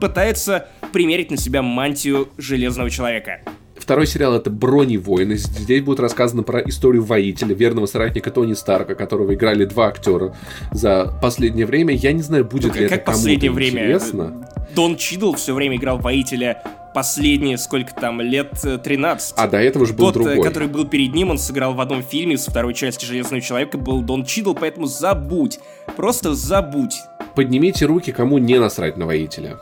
[0.00, 3.40] пытается примерить на себя мантию Железного Человека.
[3.82, 5.36] Второй сериал это Брони воины.
[5.36, 10.36] Здесь будет рассказано про историю воителя, верного соратника Тони Старка, которого играли два актера
[10.70, 11.92] за последнее время.
[11.92, 13.82] Я не знаю, будет ну, ли как это последнее время?
[13.82, 14.48] интересно.
[14.76, 16.62] Дон Чидл все время играл воителя
[16.94, 19.34] последние, сколько там, лет 13.
[19.36, 20.44] А до этого же был Тот, другой.
[20.44, 24.02] который был перед ним, он сыграл в одном фильме со второй части «Железного человека», был
[24.02, 25.58] Дон Чидл, поэтому забудь.
[25.96, 26.94] Просто забудь.
[27.34, 29.58] Поднимите руки, кому не насрать на воителя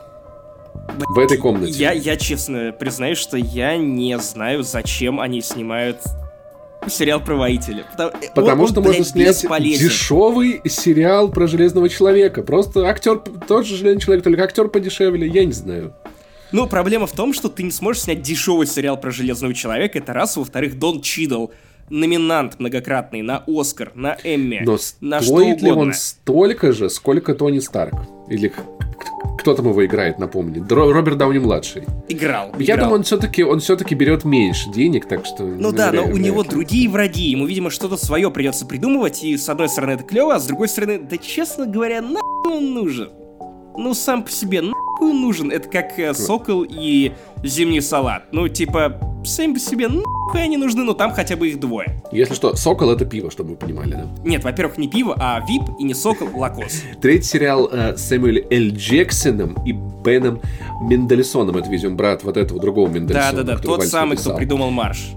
[1.09, 1.71] в этой комнате.
[1.73, 5.99] Я, я честно признаю, что я не знаю, зачем они снимают
[6.87, 7.85] сериал про воителя.
[7.91, 12.43] Потому, Потому он, что он, можно блядь, снять дешевый сериал про Железного Человека.
[12.43, 15.93] Просто актер, тот же Железный Человек, только актер подешевле, я не знаю.
[16.51, 20.13] Ну, проблема в том, что ты не сможешь снять дешевый сериал про Железного Человека, это
[20.13, 20.35] раз.
[20.35, 21.47] Во-вторых, Дон Чидл,
[21.89, 27.35] номинант многократный на Оскар, на Эмми, Но на стоит что ли он столько же, сколько
[27.35, 27.93] Тони Старк?
[28.29, 28.51] Или
[29.37, 30.63] кто там его играет, напомни?
[30.69, 31.83] Роберт Дауни младший.
[32.07, 32.51] Играл.
[32.59, 32.85] Я играл.
[32.85, 35.43] думаю, он все-таки он все-таки берет меньше денег, так что.
[35.43, 37.29] Ну да, но у него другие враги.
[37.29, 39.23] Ему, видимо, что-то свое придется придумывать.
[39.23, 42.73] И с одной стороны это клево, а с другой стороны, да честно говоря, нахуй он
[42.73, 43.09] нужен.
[43.77, 45.51] Ну, сам по себе, нахуй он нужен.
[45.51, 47.13] Это как э, сокол и
[47.43, 48.23] зимний салат.
[48.31, 52.01] Ну, типа, сами по себе, нахуй они нужны, но там хотя бы их двое.
[52.11, 54.07] Если что, Сокол это пиво, чтобы вы понимали, да?
[54.23, 56.83] Нет, во-первых, не пиво, а Вип и не Сокол, Лакос.
[57.01, 58.75] Третий сериал э, с Сэмюэль Л.
[58.75, 60.41] Джексоном и Беном
[60.81, 63.43] Мендельсоном, это, видимо, брат вот этого другого Мендельсона.
[63.43, 65.13] Да-да-да, тот самый, кто придумал марш.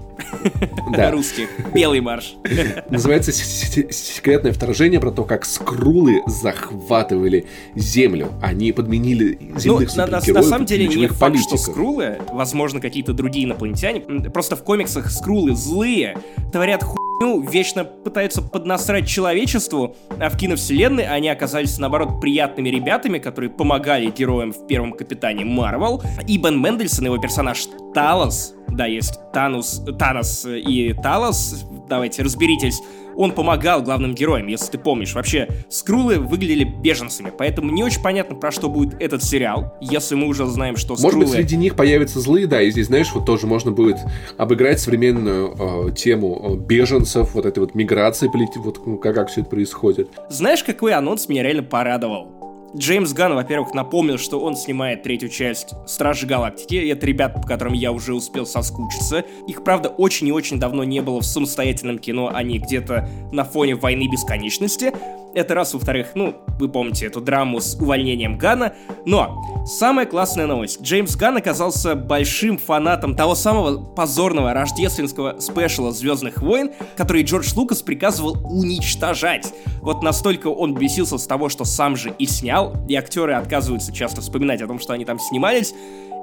[0.91, 1.11] Да.
[1.11, 1.49] Русских.
[1.73, 2.35] Белый марш.
[2.89, 7.45] Называется «Секретное вторжение» про то, как скрулы захватывали
[7.75, 8.31] землю.
[8.41, 13.13] Они подменили земных ну, на, на, на самом деле не факт, что скрулы, возможно, какие-то
[13.13, 14.01] другие инопланетяне.
[14.29, 16.17] Просто в комиксах скрулы злые,
[16.51, 23.49] творят хуйню, вечно пытаются поднасрать человечеству, а в киновселенной они оказались, наоборот, приятными ребятами, которые
[23.49, 26.01] помогали героям в первом Капитане Марвел.
[26.27, 32.81] И Бен Мендельсон, его персонаж Талос, да, есть Танус, Танос и Талос, давайте разберитесь,
[33.15, 35.13] он помогал главным героям, если ты помнишь.
[35.13, 40.27] Вообще, скрулы выглядели беженцами, поэтому не очень понятно, про что будет этот сериал, если мы
[40.27, 41.15] уже знаем, что скрулы...
[41.15, 43.97] Может быть, среди них появятся злые, да, и здесь, знаешь, вот тоже можно будет
[44.37, 49.41] обыграть современную э, тему э, беженцев, вот этой вот миграции, вот ну, как, как все
[49.41, 50.09] это происходит.
[50.29, 52.44] Знаешь, какой анонс меня реально порадовал?
[52.77, 56.75] Джеймс Ганн, во-первых, напомнил, что он снимает третью часть Стражи Галактики.
[56.75, 59.23] И это ребята, по которым я уже успел соскучиться.
[59.47, 63.75] Их, правда, очень и очень давно не было в самостоятельном кино, они где-то на фоне
[63.75, 64.91] войны бесконечности.
[65.35, 68.73] Это раз, во-вторых, ну, вы помните эту драму с увольнением Гана.
[69.05, 70.81] Но самая классная новость.
[70.81, 77.81] Джеймс Ган оказался большим фанатом того самого позорного рождественского спешала Звездных войн, который Джордж Лукас
[77.81, 79.53] приказывал уничтожать.
[79.81, 84.21] Вот настолько он бесился с того, что сам же и снял, и актеры отказываются часто
[84.21, 85.73] вспоминать о том, что они там снимались.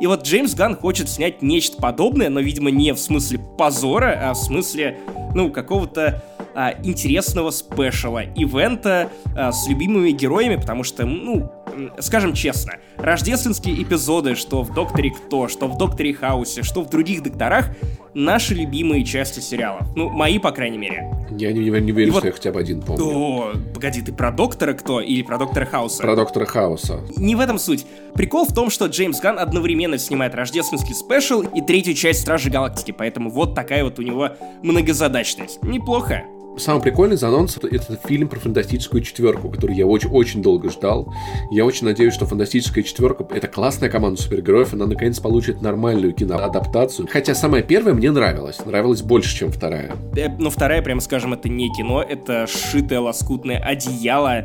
[0.00, 4.32] И вот Джеймс Ган хочет снять нечто подобное, но, видимо, не в смысле позора, а
[4.34, 4.98] в смысле,
[5.34, 6.22] ну, какого-то
[6.54, 11.50] а, интересного спешала, ивента а, с любимыми героями, потому что, ну,
[11.98, 17.22] скажем честно, рождественские эпизоды, что в Докторе Кто, что в Докторе Хаусе, что в других
[17.22, 17.70] докторах,
[18.14, 19.86] наши любимые части сериалов.
[19.96, 21.10] Ну, мои, по крайней мере.
[21.30, 22.24] Я не, не, не верю, и что вот...
[22.24, 23.04] я хотя бы один помню.
[23.04, 26.02] О, погоди, ты про Доктора Кто или про Доктора Хауса?
[26.02, 27.00] Про Доктора Хауса.
[27.16, 27.86] Не в этом суть.
[28.14, 32.92] Прикол в том, что Джеймс Ганн одновременно снимает рождественский спешл и третью часть Стражи Галактики,
[32.92, 34.30] поэтому вот такая вот у него
[34.62, 35.62] многозадачность.
[35.62, 36.24] Неплохо.
[36.58, 41.12] Самый прикольный за анонс это, фильм про фантастическую четверку, который я очень, очень долго ждал.
[41.50, 47.08] Я очень надеюсь, что фантастическая четверка это классная команда супергероев, она наконец получит нормальную киноадаптацию.
[47.10, 49.92] Хотя самая первая мне нравилась, нравилась больше, чем вторая.
[50.16, 54.44] Э, но вторая, прямо скажем, это не кино, это шитое лоскутное одеяло,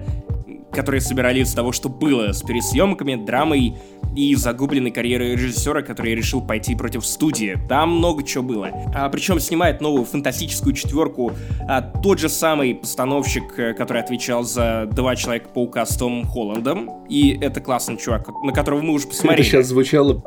[0.72, 3.76] которое собирали из того, что было с пересъемками, драмой
[4.16, 7.58] и загубленной карьерой режиссера, который решил пойти против студии.
[7.70, 8.72] Там много чего было.
[8.94, 11.32] А, причем снимает новую фантастическую четверку
[11.68, 17.06] а, тот же самый постановщик, э, который отвечал за «Два Человека-паука» с Томом Холландом.
[17.08, 19.42] И это классный чувак, на которого мы уже посмотрели.
[19.42, 20.22] Это сейчас звучало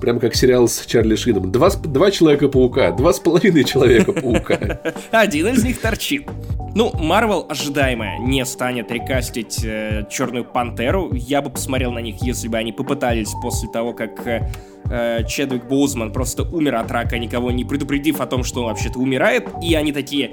[0.00, 1.50] прям как сериал с Чарли Шином.
[1.50, 4.80] Два, два Человека-паука, два с половиной Человека-паука.
[5.10, 6.28] Один из них торчит.
[6.74, 11.12] Ну, Марвел ожидаемо не станет рекастить э, Черную Пантеру.
[11.12, 14.50] Я бы посмотрел на них, если бы они попытались после того, как э,
[14.90, 18.98] э, Чедвик Боузман просто умер от рака, никого не предупредив о том, что он вообще-то
[18.98, 19.48] умирает.
[19.62, 20.32] И они такие...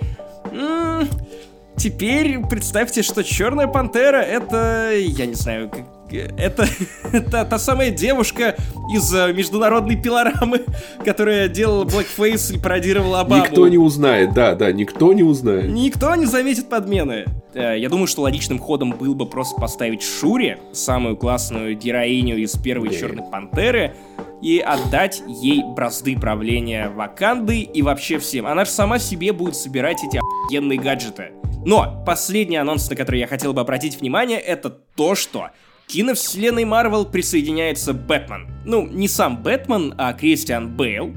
[0.51, 1.07] М-м,
[1.77, 4.91] теперь представьте, что Черная Пантера это...
[4.95, 5.71] Я не знаю,
[6.17, 6.67] это,
[7.11, 8.55] это та самая девушка
[8.93, 10.61] из э, международной пилорамы,
[11.05, 13.43] которая делала Blackface и пародировала Обаму.
[13.43, 15.69] Никто не узнает, да, да, никто не узнает.
[15.69, 17.25] Никто не заметит подмены.
[17.53, 22.55] Э, я думаю, что логичным ходом был бы просто поставить Шури, самую классную героиню из
[22.57, 22.99] первой yeah.
[22.99, 23.95] Черной Пантеры,
[24.41, 28.47] и отдать ей бразды правления Ваканды и вообще всем.
[28.47, 31.31] Она же сама себе будет собирать эти охуенные гаджеты.
[31.63, 35.49] Но последний анонс, на который я хотел бы обратить внимание, это то, что
[35.91, 38.47] киновселенной Марвел присоединяется Бэтмен.
[38.63, 41.13] Ну, не сам Бэтмен, а Кристиан Бейл.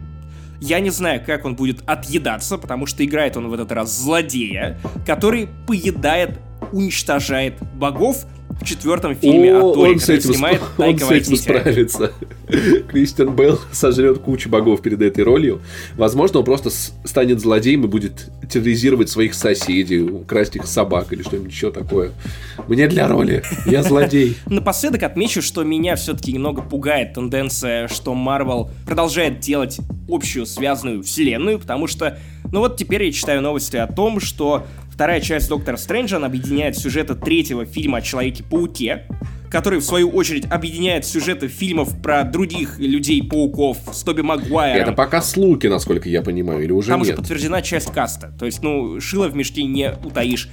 [0.61, 4.81] Я не знаю, как он будет отъедаться, потому что играет он в этот раз злодея,
[5.07, 6.41] который поедает,
[6.73, 8.27] уничтожает богов,
[8.61, 10.81] в четвертом фильме О, Торе, он с этим снимает сп...
[10.81, 12.13] Он с этим справится.
[12.89, 15.61] Кристиан Белл сожрет кучу богов перед этой ролью.
[15.97, 16.71] Возможно, он просто
[17.05, 22.13] станет злодеем и будет терроризировать своих соседей, украсть их собак или что-нибудь еще такое.
[22.69, 23.43] Мне для роли.
[23.67, 24.37] Я злодей.
[24.47, 29.79] Напоследок отмечу, что меня все-таки немного пугает тенденция, что Марвел продолжает делать
[30.09, 32.19] общую связанную вселенную, потому что,
[32.53, 37.17] ну вот теперь я читаю новости о том, что Вторая часть Доктора Стрэнджа объединяет сюжеты
[37.17, 39.09] третьего фильма о Человеке-пауке,
[39.51, 44.81] который, в свою очередь, объединяет сюжеты фильмов про других людей-пауков с Тоби Магуайром.
[44.83, 47.09] Это пока слухи, насколько я понимаю, или уже Там нет?
[47.09, 48.33] уже подтверждена часть каста.
[48.39, 50.49] То есть, ну, шило в мешке не утаишь.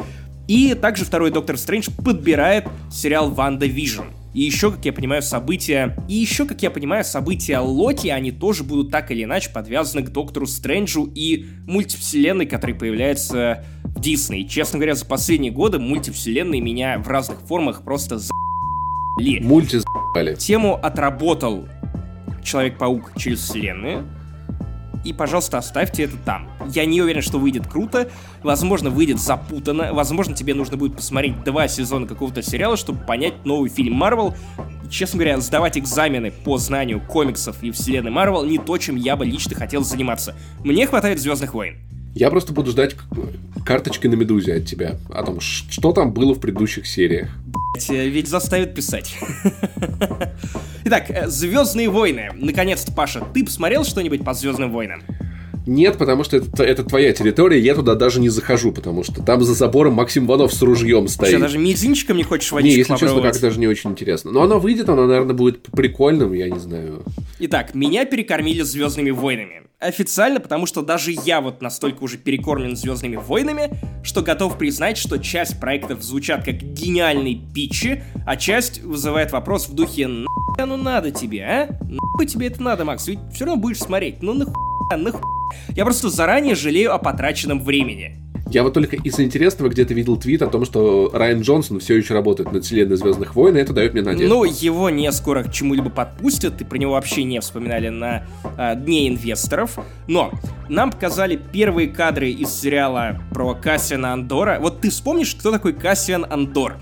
[0.48, 4.06] И также второй Доктор Стрэндж подбирает сериал WandaVision.
[4.34, 5.98] И еще, как я понимаю, события...
[6.08, 10.10] И еще, как я понимаю, события Локи, они тоже будут так или иначе подвязаны к
[10.10, 14.48] Доктору Стрэнджу и мультивселенной, которая появляется в Дисней.
[14.48, 19.42] Честно говоря, за последние годы мультивселенные меня в разных формах просто за***ли.
[19.42, 20.36] Мульти за***ли.
[20.38, 21.68] Тему отработал
[22.44, 24.08] Человек-паук через вселенную,
[25.04, 26.50] и, пожалуйста, оставьте это там.
[26.70, 28.10] Я не уверен, что выйдет круто,
[28.44, 33.70] возможно, выйдет запутанно, возможно, тебе нужно будет посмотреть два сезона какого-то сериала, чтобы понять новый
[33.70, 34.36] фильм Марвел.
[34.90, 39.26] Честно говоря, сдавать экзамены по знанию комиксов и вселенной Марвел не то, чем я бы
[39.26, 40.36] лично хотел заниматься.
[40.64, 41.91] Мне хватает Звездных войн.
[42.14, 42.96] Я просто буду ждать
[43.66, 47.30] карточки на Медузе от тебя о том, что там было в предыдущих сериях.
[47.90, 49.16] Э, ведь заставят писать.
[50.84, 52.32] Итак, э, Звездные войны.
[52.36, 55.04] Наконец-то, Паша, ты посмотрел что-нибудь по Звездным войнам?
[55.66, 59.44] Нет, потому что это, это твоя территория, я туда даже не захожу, потому что там
[59.44, 61.30] за забором Максим Иванов с ружьем стоит.
[61.30, 64.32] Что, даже мизинчиком не хочешь водичку Не, если честно, как даже не очень интересно.
[64.32, 67.04] Но оно выйдет, оно, наверное, будет прикольным, я не знаю.
[67.40, 69.64] Итак, меня перекормили Звездными войнами.
[69.80, 73.72] Официально, потому что даже я вот настолько уже перекормлен Звездными войнами,
[74.04, 79.74] что готов признать, что часть проектов звучат как гениальные питчи, а часть вызывает вопрос в
[79.74, 81.78] духе «Нахуй оно надо тебе, а?
[81.84, 83.08] Нахуй тебе это надо, Макс?
[83.08, 84.22] Ведь все равно будешь смотреть.
[84.22, 84.54] Ну нахуй,
[84.98, 85.22] нахуй».
[85.70, 88.18] Я просто заранее жалею о потраченном времени.
[88.52, 92.14] Я вот только из интересного где-то видел твит о том, что Райан Джонсон все еще
[92.14, 94.28] работает над вселенной Звездных войн, и это дает мне надежду.
[94.28, 98.26] Ну, его не скоро к чему-либо подпустят, и про него вообще не вспоминали на
[98.58, 99.80] э, Дне инвесторов.
[100.08, 100.32] Но
[100.68, 104.58] нам показали первые кадры из сериала про Кассиана Андора.
[104.60, 106.76] Вот ты вспомнишь, кто такой Кассиан Андор?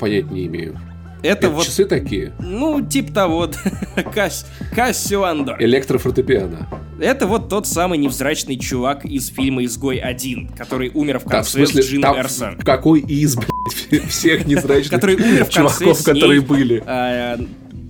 [0.00, 0.76] Понять не имею.
[1.22, 1.64] Это, это вот...
[1.64, 2.32] часы такие?
[2.40, 3.50] Ну, типа того.
[4.14, 4.46] Кас...
[4.74, 5.62] Кассио Андор.
[5.62, 6.68] Электрофортепиано.
[7.00, 11.42] Это вот тот самый невзрачный чувак из фильма «Изгой 1», который умер в конце да,
[11.42, 12.58] в смысле, с Джином Эрсон.
[12.58, 15.00] Какой из, блядь, всех невзрачных
[15.50, 16.82] чуваков, которые были?
[16.86, 17.38] А,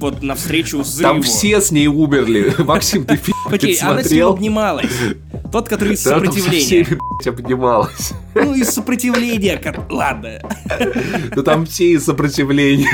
[0.02, 1.14] вот навстречу взрыву.
[1.14, 2.54] Там все с ней умерли.
[2.62, 4.90] Максим, ты фильм Окей, она с ним обнималась.
[5.52, 6.98] Тот, который из сопротивления.
[7.22, 8.12] Да, обнималась.
[8.34, 9.60] Ну, из сопротивления.
[9.90, 10.40] Ладно.
[11.36, 12.88] Да там все из сопротивления.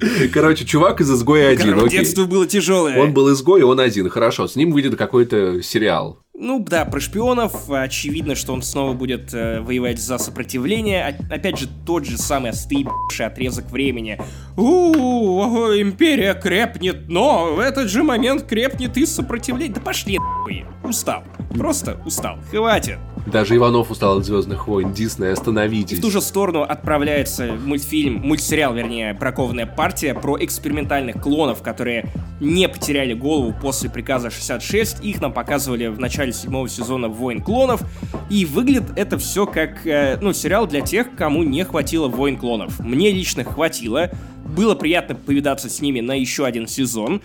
[0.32, 1.74] Короче, чувак из изгоя один.
[1.74, 2.98] Короче, детство было тяжелое.
[2.98, 4.08] Он был изгой, он один.
[4.08, 6.20] Хорошо, с ним выйдет какой-то сериал.
[6.40, 7.68] Ну да, про шпионов.
[7.68, 11.16] Очевидно, что он снова будет э, воевать за сопротивление.
[11.30, 14.20] опять же, тот же самый остывший отрезок времени.
[14.56, 15.32] У,
[15.74, 19.74] империя крепнет, но в этот же момент крепнет и сопротивление.
[19.74, 20.64] Да пошли нахуй.
[20.84, 21.24] Устал.
[21.50, 22.38] Просто устал.
[22.50, 22.98] Хватит.
[23.26, 24.92] Даже Иванов устал от Звездных войн.
[24.92, 25.98] Дисней, остановитесь.
[25.98, 32.06] в ту же сторону отправляется мультфильм, мультсериал, вернее, бракованная партия про экспериментальных клонов, которые
[32.40, 35.04] не потеряли голову после приказа 66.
[35.04, 37.82] Их нам показывали в начале седьмого сезона Войн клонов.
[38.30, 42.78] И выглядит это все как, э, ну, сериал для тех, кому не хватило Войн клонов.
[42.80, 44.10] Мне лично хватило.
[44.44, 47.22] Было приятно повидаться с ними на еще один сезон.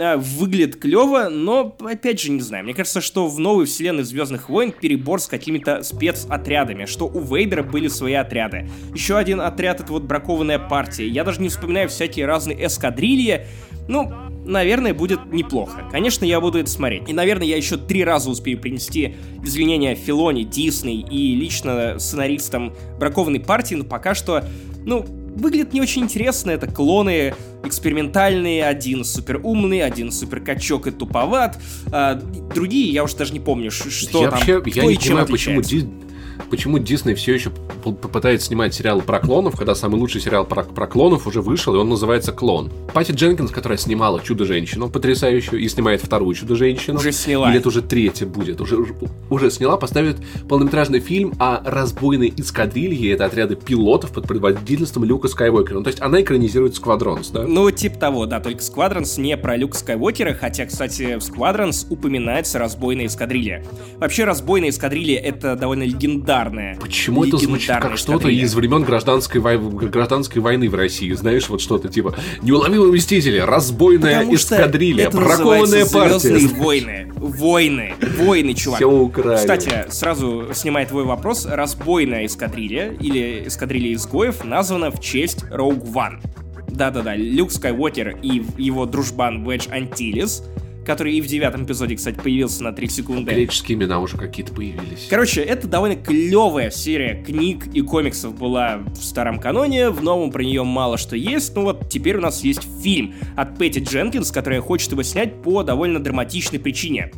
[0.00, 2.64] А, выглядит клево, но, опять же, не знаю.
[2.64, 7.62] Мне кажется, что в новой вселенной Звездных войн перебор с какими-то спецотрядами, что у Вейдера
[7.62, 8.68] были свои отряды.
[8.94, 11.08] Еще один отряд— это вот бракованная партия.
[11.08, 13.46] Я даже не вспоминаю всякие разные эскадрильи.
[13.88, 14.12] Ну,
[14.44, 15.88] наверное, будет неплохо.
[15.90, 17.08] Конечно, я буду это смотреть.
[17.08, 23.40] И, наверное, я еще три раза успею принести извинения Филоне, Дисней и лично сценаристам бракованной
[23.40, 24.44] партии, но пока что,
[24.84, 25.04] ну,
[25.38, 26.50] выглядит не очень интересно.
[26.50, 27.34] Это клоны
[27.64, 31.58] экспериментальные, один супер умный, один супер качок и туповат.
[31.92, 32.14] А,
[32.54, 35.02] другие, я уж даже не помню, что я там, вообще, кто я и не чем
[35.02, 35.62] понимаю, отличается.
[35.62, 36.07] почему
[36.50, 37.50] почему Дисней все еще
[37.82, 41.78] попытается снимать сериал про клонов, когда самый лучший сериал про, про клонов уже вышел, и
[41.78, 42.70] он называется «Клон».
[42.92, 46.98] Пати Дженкинс, которая снимала «Чудо-женщину» потрясающую, и снимает вторую «Чудо-женщину».
[46.98, 47.50] Уже сняла.
[47.50, 48.60] Или это уже третья будет.
[48.60, 48.94] Уже, уже,
[49.30, 50.16] уже сняла, поставит
[50.48, 53.12] полнометражный фильм о разбойной эскадрилье.
[53.12, 55.78] Это отряды пилотов под предводительством Люка Скайуокера.
[55.78, 57.44] Ну, то есть она экранизирует Сквадронс, да?
[57.46, 58.40] Ну, типа того, да.
[58.40, 63.64] Только Сквадронс не про Люка Скайуокера, хотя, кстати, в Сквадронс упоминается разбойная эскадрилья.
[63.96, 66.76] Вообще, разбойная эскадрилья— это довольно легендарный легендарная.
[66.76, 69.58] Почему это звучит как что-то из времен гражданской, вой...
[69.58, 71.12] гражданской войны в России?
[71.12, 76.48] Знаешь, вот что-то типа «Неуловимые мстители», «Разбойная Потому эскадрилья», «Бракованная партия».
[76.48, 77.12] войны.
[77.16, 77.94] Войны.
[78.18, 78.78] Войны, чувак.
[78.78, 79.36] Все украли.
[79.36, 86.20] Кстати, сразу снимая твой вопрос, «Разбойная эскадрилья» или «Эскадрилья изгоев» названа в честь Роуг Ван.
[86.68, 90.44] Да-да-да, Люк Скайуокер и его дружбан Wedge Антилис—
[90.88, 93.30] который и в девятом эпизоде, кстати, появился на 3 секунды.
[93.30, 95.06] Греческие имена уже какие-то появились.
[95.10, 100.42] Короче, это довольно клевая серия книг и комиксов была в старом каноне, в новом про
[100.42, 104.62] нее мало что есть, но вот теперь у нас есть фильм от Пэтти Дженкинс, которая
[104.62, 107.12] хочет его снять по довольно драматичной причине.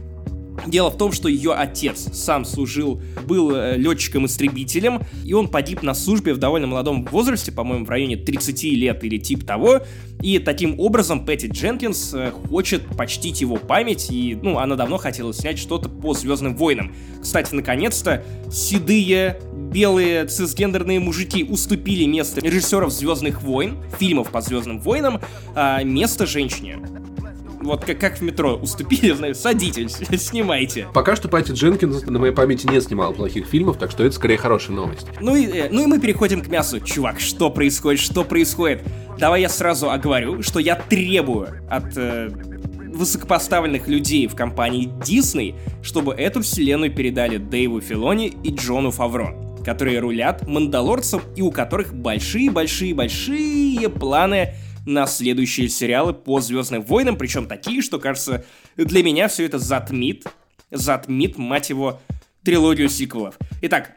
[0.67, 5.95] Дело в том, что ее отец сам служил, был э, летчиком-истребителем, и он погиб на
[5.95, 9.81] службе в довольно молодом возрасте, по-моему, в районе 30 лет или тип того,
[10.23, 15.33] и таким образом Пэтти Дженкинс э, хочет почтить его память, и, ну, она давно хотела
[15.33, 16.95] снять что-то по Звездным войнам.
[17.23, 19.41] Кстати, наконец-то, седые,
[19.73, 25.21] белые, цисгендерные мужики уступили место режиссеров Звездных войн, фильмов по Звездным войнам,
[25.55, 26.79] а место женщине
[27.61, 30.89] вот как, как в метро, уступили, знаю, садитесь, снимайте.
[30.95, 34.39] Пока что Пати Дженкинс на моей памяти не снимал плохих фильмов, так что это скорее
[34.39, 35.07] хорошая новость.
[35.21, 36.81] Ну и, э, ну и мы переходим к мясу.
[36.81, 38.83] Чувак, что происходит, что происходит?
[39.19, 46.15] Давай я сразу оговорю, что я требую от э, высокопоставленных людей в компании Disney, чтобы
[46.15, 53.91] эту вселенную передали Дэйву Филони и Джону Фавро которые рулят Мандалорцем и у которых большие-большие-большие
[53.91, 54.55] планы
[54.87, 58.45] на следующие сериалы по Звездным войнам, причем такие, что, кажется,
[58.77, 60.27] для меня все это затмит
[60.71, 62.01] затмит, мать его,
[62.45, 63.37] трилогию сиквелов.
[63.63, 63.97] Итак,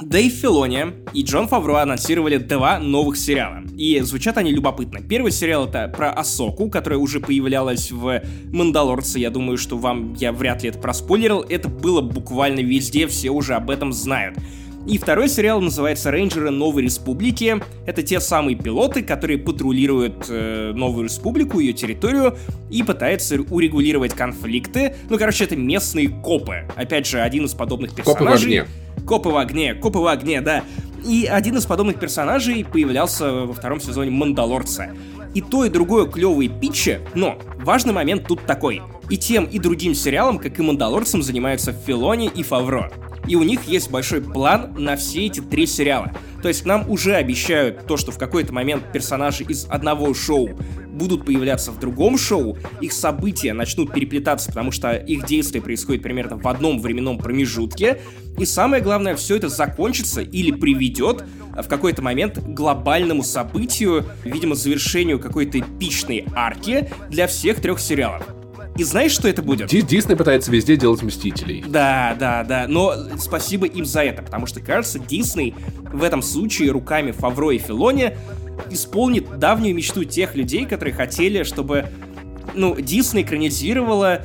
[0.00, 3.62] Дэйв Филони и Джон Фавро анонсировали два новых сериала.
[3.76, 5.00] И звучат они любопытно.
[5.02, 9.18] Первый сериал это про Асоку, которая уже появлялась в Мандалорце.
[9.18, 11.42] Я думаю, что вам я вряд ли это проспойлерил.
[11.42, 14.38] Это было буквально везде, все уже об этом знают.
[14.86, 17.62] И второй сериал называется «Рейнджеры Новой Республики».
[17.86, 22.36] Это те самые пилоты, которые патрулируют э, Новую Республику, ее территорию,
[22.70, 24.94] и пытаются урегулировать конфликты.
[25.10, 26.66] Ну, короче, это местные копы.
[26.76, 28.26] Опять же, один из подобных персонажей.
[28.26, 29.06] Копы в огне.
[29.06, 30.64] Копы в огне, копы в огне, да.
[31.06, 34.90] И один из подобных персонажей появлялся во втором сезоне Мандалорца.
[35.34, 38.82] И то, и другое клевые питчи, но важный момент тут такой.
[39.08, 42.90] И тем, и другим сериалам, как и Мандалорцам, занимаются Филони и Фавро
[43.30, 46.12] и у них есть большой план на все эти три сериала.
[46.42, 50.50] То есть нам уже обещают то, что в какой-то момент персонажи из одного шоу
[51.00, 56.36] будут появляться в другом шоу, их события начнут переплетаться, потому что их действие происходит примерно
[56.36, 58.00] в одном временном промежутке,
[58.38, 61.24] и самое главное, все это закончится или приведет
[61.56, 68.22] в какой-то момент к глобальному событию, видимо, завершению какой-то эпичной арки для всех трех сериалов.
[68.76, 69.68] И знаешь, что это будет?
[69.68, 71.64] Дисней пытается везде делать Мстителей.
[71.66, 72.66] Да, да, да.
[72.68, 75.54] Но спасибо им за это, потому что, кажется, Дисней
[75.92, 78.16] в этом случае руками Фавро и Филони
[78.70, 81.86] исполнит давнюю мечту тех людей, которые хотели, чтобы
[82.54, 84.22] ну, Дисней экранизировала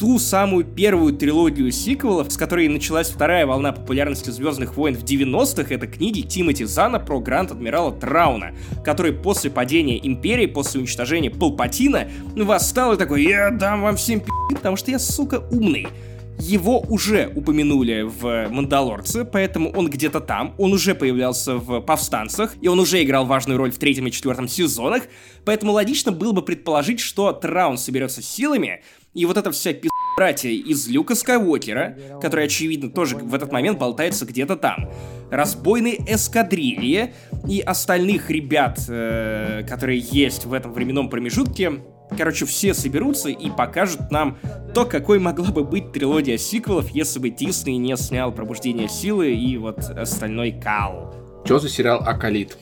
[0.00, 5.74] ту самую первую трилогию сиквелов, с которой началась вторая волна популярности Звездных войн в 90-х,
[5.74, 8.52] это книги Тимоти Зана про Гранд-Адмирала Трауна,
[8.82, 14.30] который после падения Империи, после уничтожения Палпатина, восстал и такой, я дам вам всем пи***,
[14.54, 15.86] потому что я, сука, умный.
[16.40, 22.68] Его уже упомянули в «Мандалорце», поэтому он где-то там, он уже появлялся в «Повстанцах», и
[22.68, 25.02] он уже играл важную роль в третьем и четвертом сезонах,
[25.44, 30.48] поэтому логично было бы предположить, что Траун соберется силами, и вот эта вся пи*** братья
[30.48, 34.90] из Люка Скайуокера, который, очевидно, тоже в этот момент болтается где-то там,
[35.30, 37.12] разбойной эскадрильи
[37.48, 41.80] и остальных ребят, э, которые есть в этом временном промежутке,
[42.16, 44.38] Короче, все соберутся и покажут нам
[44.74, 49.56] то, какой могла бы быть трилогия сиквелов, если бы Дисней не снял «Пробуждение силы» и
[49.56, 51.14] вот остальной кал.
[51.44, 52.56] Что за сериал «Акалит»?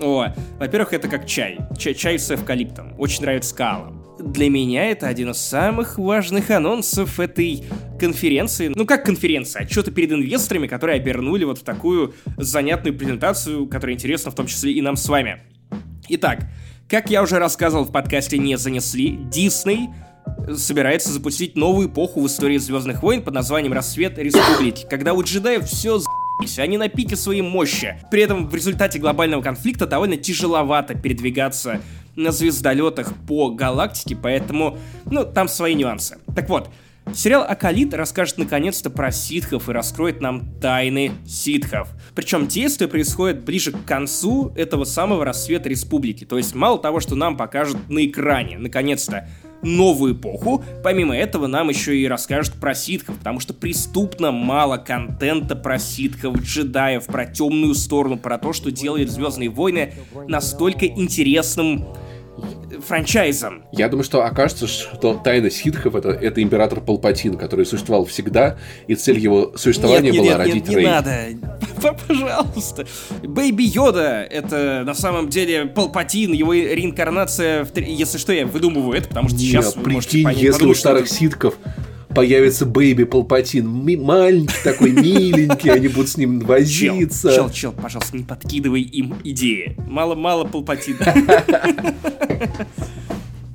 [0.00, 0.26] О,
[0.58, 1.58] во-первых, это как чай.
[1.78, 2.94] Чай, чай с эвкалиптом.
[2.98, 7.64] Очень нравится калам для меня это один из самых важных анонсов этой
[7.98, 8.72] конференции.
[8.74, 9.62] Ну как конференция?
[9.62, 14.72] Отчеты перед инвесторами, которые обернули вот в такую занятную презентацию, которая интересна в том числе
[14.72, 15.42] и нам с вами.
[16.08, 16.44] Итак,
[16.88, 19.90] как я уже рассказывал в подкасте «Не занесли», Дисней
[20.54, 25.64] собирается запустить новую эпоху в истории Звездных войн под названием «Рассвет Республики», когда у джедаев
[25.64, 26.00] все
[26.58, 28.00] они на пике своей мощи.
[28.10, 31.80] При этом в результате глобального конфликта довольно тяжеловато передвигаться
[32.16, 36.18] на звездолетах по галактике, поэтому, ну, там свои нюансы.
[36.34, 36.68] Так вот,
[37.14, 41.88] Сериал «Акалит» расскажет наконец-то про ситхов и раскроет нам тайны ситхов.
[42.14, 46.24] Причем действие происходит ближе к концу этого самого рассвета республики.
[46.24, 49.28] То есть мало того, что нам покажут на экране, наконец-то,
[49.62, 55.54] новую эпоху, помимо этого нам еще и расскажут про ситхов, потому что преступно мало контента
[55.54, 59.94] про ситхов, джедаев, про темную сторону, про то, что делает Звездные войны
[60.26, 61.86] настолько интересным
[62.80, 63.64] франчайзом.
[63.72, 68.94] Я думаю, что окажется, что тайна ситхов это, это император Палпатин, который существовал всегда, и
[68.94, 71.26] цель его существования нет, была нет, родить нет, не надо.
[72.08, 72.86] Пожалуйста.
[73.22, 77.64] Baby Йода это на самом деле Палпатин, его реинкарнация.
[77.64, 77.76] В...
[77.76, 81.14] Если что, я выдумываю это, потому что нет, сейчас вы прикинь, если у старых что...
[81.14, 81.54] ситхов
[82.14, 87.30] появится Baby Палпатин, маленький такой, миленький, они будут с ним возиться.
[87.30, 89.76] Чел, чел, чел, пожалуйста, не подкидывай им идеи.
[89.88, 91.14] Мало-мало Палпатина.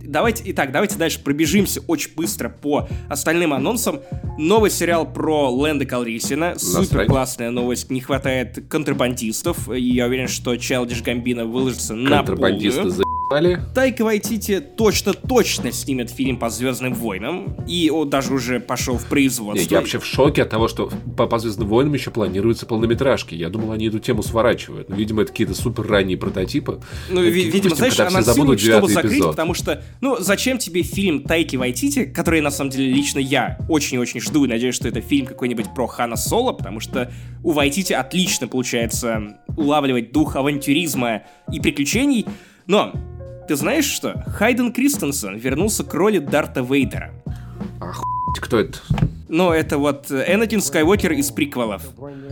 [0.08, 4.00] Давайте, итак, давайте дальше пробежимся очень быстро по остальным анонсам.
[4.38, 6.54] Новый сериал про Лэнда Калрисина.
[6.58, 7.92] Супер классная новость.
[7.92, 9.70] Не хватает контрабандистов.
[9.70, 12.26] И я уверен, что Чайлдиш Гамбина выложится на полную.
[12.26, 13.58] Контрабандисты Вали.
[13.76, 19.62] Тайка Вайтити точно-точно снимет фильм по Звездным войнам, и он даже уже пошел в производство.
[19.62, 23.36] Нет, я вообще в шоке от того, что по, по Звездным войнам еще планируются полнометражки.
[23.36, 24.90] Я думал, они эту тему сворачивают.
[24.90, 26.80] Но, видимо, это какие-то супер ранние прототипы.
[27.10, 29.32] Ну, ви- видимо, знаешь, анонсируют, чтобы закрыть, эпизод.
[29.32, 34.22] потому что, ну, зачем тебе фильм Тайки Вайтити, который, на самом деле, лично я очень-очень
[34.22, 37.12] жду и надеюсь, что это фильм какой-нибудь про Хана Соло, потому что
[37.44, 42.26] у Вайтити отлично получается улавливать дух авантюризма и приключений,
[42.68, 42.94] но
[43.48, 44.24] ты знаешь что?
[44.28, 47.12] Хайден Кристенсен вернулся к роли Дарта Вейдера.
[47.80, 48.02] Ах,
[48.42, 48.80] кто это?
[49.30, 51.82] Ну, это вот Энакин Скайуокер из приквелов,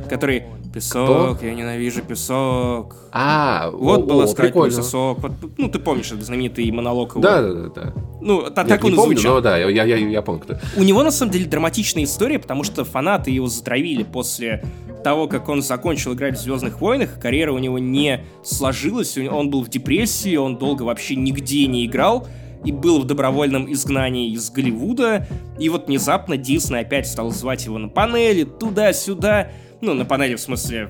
[0.09, 0.43] который
[0.73, 2.97] Песок, я ненавижу песок.
[3.13, 5.19] А, Вот о, было сказать песок.
[5.57, 7.21] Ну, ты помнишь этот знаменитый монолог его?
[7.21, 7.93] Да, да, да, да.
[8.19, 9.35] Ну, та- Я так он помню, звучал.
[9.35, 10.57] но да, я, я, я помню, кто.
[10.75, 14.65] У него, на самом деле, драматичная история, потому что фанаты его затравили после
[15.05, 17.19] того, как он закончил играть в «Звездных войнах».
[17.21, 22.27] Карьера у него не сложилась, он был в депрессии, он долго вообще нигде не играл
[22.65, 25.27] и был в добровольном изгнании из Голливуда.
[25.59, 29.51] И вот внезапно Дисней опять стал звать его на панели, туда-сюда.
[29.79, 30.89] Ну, на панели, в смысле,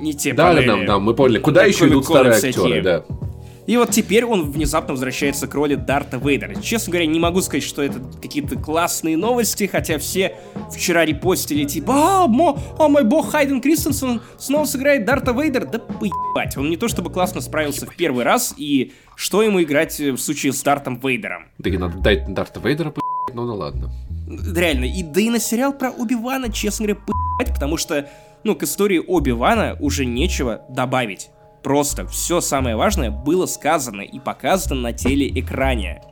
[0.00, 0.66] не те Да, да, панели.
[0.84, 1.38] да, да, мы поняли.
[1.38, 2.64] Куда Да, еще идут старые всякие.
[2.64, 3.04] актеры, да.
[3.66, 6.60] И вот теперь он внезапно возвращается к роли Дарта Вейдера.
[6.60, 10.36] Честно говоря, не могу сказать, что это какие-то классные новости, хотя все
[10.74, 15.66] вчера репостили, типа, а, мо, а мой бог Хайден Кристенсен снова сыграет Дарта Вейдер.
[15.66, 19.98] Да поебать, он не то чтобы классно справился в первый раз, и что ему играть
[19.98, 21.44] в случае с Дартом Вейдером?
[21.58, 23.00] Да и надо дать Дарта Вейдера по***,
[23.32, 23.92] ну да ладно.
[24.56, 28.08] Реально, и да и на сериал про Оби-Вана, честно говоря, поебать, потому что,
[28.44, 31.30] ну, к истории Оби-Вана уже нечего добавить.
[31.62, 36.02] Просто все самое важное было сказано и показано на телеэкране.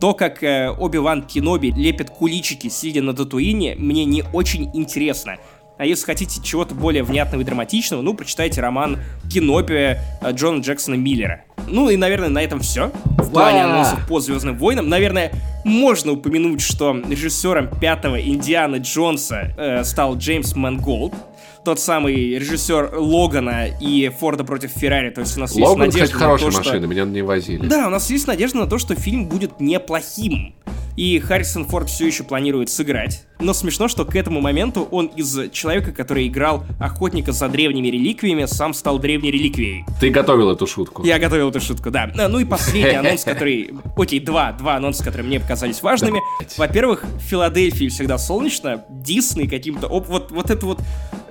[0.00, 5.36] То, как э, Оби-Ван Кеноби лепит куличики, сидя на Татуине, мне не очень интересно.
[5.76, 8.98] А если хотите чего-то более внятного и драматичного, ну, прочитайте роман
[9.32, 9.96] Кеноби э,
[10.30, 11.42] Джона Джексона Миллера.
[11.66, 12.92] Ну и, наверное, на этом все.
[13.18, 13.72] В плане Да.
[13.72, 14.88] анонсов по Звездным войнам.
[14.88, 15.32] Наверное,
[15.64, 21.14] можно упомянуть, что режиссером пятого Индиана Джонса э, стал Джеймс Манголд.
[21.64, 25.10] Тот самый режиссер Логана и Форда против Феррари.
[25.10, 27.22] То есть у нас есть Логан, надежда кстати, на хорошая то, что- машина, меня не
[27.22, 27.66] возили.
[27.66, 30.54] да, у нас есть надежда на то, что фильм будет неплохим.
[30.96, 33.24] И Харрисон Форд все еще планирует сыграть.
[33.40, 38.44] Но смешно, что к этому моменту он из человека, который играл охотника за древними реликвиями,
[38.46, 39.84] сам стал древней реликвией.
[40.00, 41.04] Ты готовил эту шутку.
[41.04, 42.10] Я готовил эту шутку, да.
[42.16, 43.70] А, Ну и последний анонс, который...
[43.96, 46.20] Окей, два, два анонса, которые мне показались важными.
[46.56, 48.84] Во-первых, в Филадельфии всегда солнечно.
[48.88, 49.88] Дисней каким-то...
[49.88, 50.80] оп- Вот, вот это вот...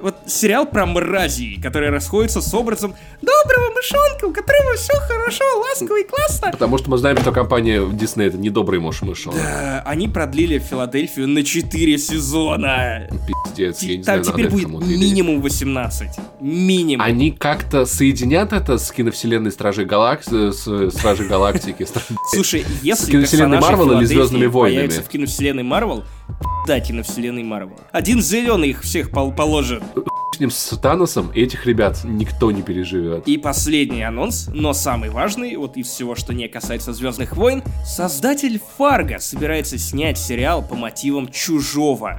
[0.02, 6.02] Вот сериал про мразей, который расходится с образом доброго мышонка, у которого все хорошо, ласково
[6.02, 6.52] и классно.
[6.52, 9.40] Потому что мы знаем, что компания Disney это недобрый муж мышонок.
[9.40, 13.08] Э, Они продлили Филадельфию на 4 сезона.
[13.46, 16.10] Пиздец, я не Там знаю, теперь будет минимум 18.
[16.40, 17.06] Минимум.
[17.06, 21.86] Они как-то соединят это с киновселенной Стражей Галактики, с Стражей Галактики,
[22.32, 24.78] Слушай, если киновселенной персонажи Марвел или Звездными войнами?
[24.88, 26.04] появятся в киновселенной Марвел,
[26.68, 27.78] да, киновселенной Марвел.
[27.92, 29.84] Один зеленый их всех пол- положит.
[30.36, 33.28] с ним с Таносом, этих ребят никто не переживет.
[33.28, 38.60] И последний анонс, но самый важный, вот из всего, что не касается Звездных войн, создатель
[38.78, 42.18] Фарго собирается снять сериал по мотивам Чужого,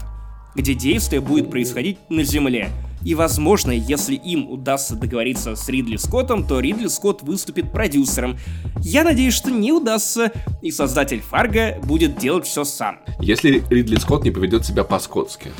[0.55, 2.69] где действие будет происходить на Земле.
[3.05, 8.39] И, возможно, если им удастся договориться с Ридли Скоттом, то Ридли Скотт выступит продюсером.
[8.81, 10.33] Я надеюсь, что не удастся,
[10.63, 13.01] и создатель Фарго будет делать все сам.
[13.21, 15.51] Если Ридли Скотт не поведет себя по-скотски.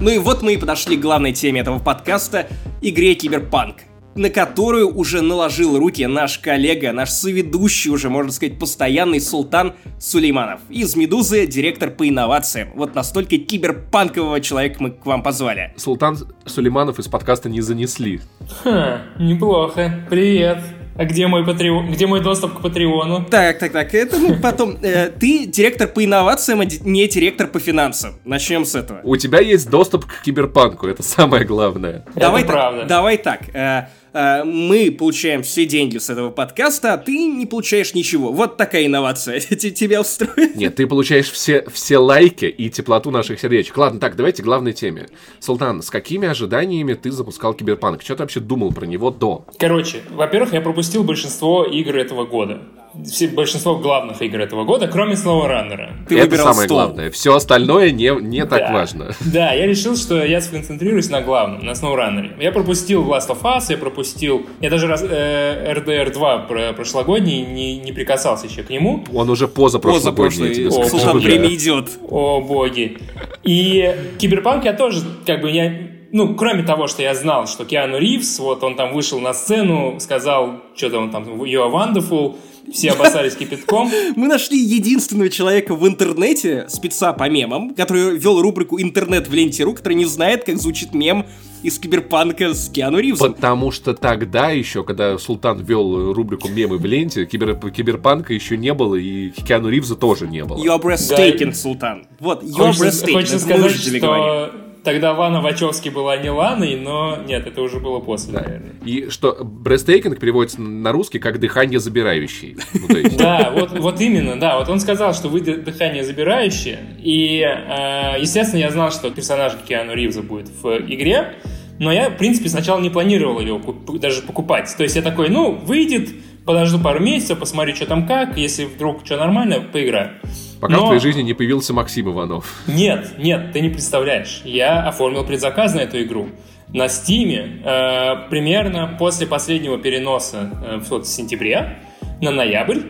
[0.00, 2.48] Ну и вот мы и подошли к главной теме этого подкаста—
[2.80, 3.78] игре Киберпанк,
[4.18, 10.60] на которую уже наложил руки наш коллега, наш соведущий уже, можно сказать, постоянный султан Сулейманов.
[10.68, 12.70] Из «Медузы» директор по инновациям.
[12.74, 15.72] Вот настолько киберпанкового человека мы к вам позвали.
[15.76, 18.20] Султан Сулейманов из подкаста не занесли.
[18.62, 20.06] Ха, неплохо.
[20.10, 20.58] Привет.
[20.96, 21.92] А где мой патреон?
[21.92, 23.24] Где мой доступ к Патреону?
[23.30, 24.76] Так, так, так, это мы потом...
[24.82, 28.14] э, ты директор по инновациям, а не директор по финансам.
[28.24, 28.98] Начнем с этого.
[29.04, 32.04] У тебя есть доступ к киберпанку, это самое главное.
[32.16, 32.84] Давай Это так, правда.
[32.86, 33.42] давай так.
[33.54, 33.86] э,
[34.18, 38.32] э, мы получаем все деньги с этого подкаста, а ты не получаешь ничего.
[38.32, 39.40] Вот такая инновация.
[39.40, 40.56] Тебя устроит?
[40.56, 43.76] Нет, ты получаешь все, все лайки и теплоту наших сердечек.
[43.76, 45.08] Ладно, так, давайте к главной теме.
[45.38, 48.02] Султан, с какими ожиданиями ты запускал киберпанк?
[48.02, 49.44] Что ты вообще думал про него до?
[49.58, 52.62] Короче, во-первых, я пропустил большинство игр этого года.
[53.04, 56.06] Все, большинство главных игр этого года, кроме SnowRunner.
[56.08, 56.78] Ты это самое стол.
[56.78, 57.10] главное.
[57.10, 58.72] Все остальное не, не так Да.
[58.72, 59.12] важно.
[59.20, 62.42] Да, я решил, что я сконцентрируюсь на главном, на SnowRunner.
[62.42, 64.46] Я пропустил Last of Us, я пропустил...
[64.60, 69.04] Я даже раз, э, RDR 2 про- прошлогодний не, не прикасался еще к нему.
[69.14, 70.86] Он уже поза Поза прошлогодний, я тебе прошлой.
[70.86, 70.88] О.
[70.88, 71.24] Султан да.
[71.24, 71.90] время идет.
[72.08, 72.98] О, боги.
[73.44, 75.72] И Киберпанк я тоже, как бы, я...
[76.10, 80.00] Ну, кроме того, что я знал, что Киану Ривз, вот он там вышел на сцену,
[80.00, 82.36] сказал, что-то он там, you are wonderful,
[82.72, 83.90] все обоссались кипятком.
[84.16, 89.74] Мы нашли единственного человека в интернете, спеца по мемам, который вел рубрику «Интернет в ленте.ру»,
[89.74, 91.26] который не знает, как звучит мем
[91.62, 93.34] из киберпанка с Киану Ривзом.
[93.34, 98.72] Потому что тогда еще, когда Султан вел рубрику «Мемы в ленте», кибер, киберпанка еще не
[98.74, 100.62] было, и Киану Ривза тоже не было.
[100.62, 102.06] You are breathtaking, Султан.
[102.20, 103.12] Вот, you are breathtaking.
[103.12, 108.32] хочется сказать, что тогда Лана Вачовски была не Ланой, но нет, это уже было после,
[108.32, 108.40] Да.
[108.40, 108.72] наверное.
[108.84, 112.56] И что брестейкинг переводится на русский как дыхание забирающий.
[112.74, 112.88] Ну,
[113.18, 114.58] Да, вот, именно, да.
[114.58, 116.78] Вот он сказал, что вы ды- дыхание забирающее.
[117.02, 121.34] И, э, естественно, я знал, что персонаж Киану Ривза будет в игре.
[121.78, 123.60] Но я, в принципе, сначала не планировал его
[123.98, 124.74] даже покупать.
[124.76, 126.08] То есть я такой, ну, выйдет,
[126.44, 128.36] подожду пару месяцев, посмотрю, что там как.
[128.36, 130.12] Если вдруг что нормально, поиграю.
[130.60, 132.62] Пока в Но- твоей жизни не появился Максим Иванов.
[132.66, 134.42] Нет, нет, ты не представляешь.
[134.44, 136.28] Я оформил предзаказ на эту игру.
[136.72, 141.78] На Стиме э, примерно после последнего переноса э, в вот сентябре
[142.20, 142.80] на ноябрь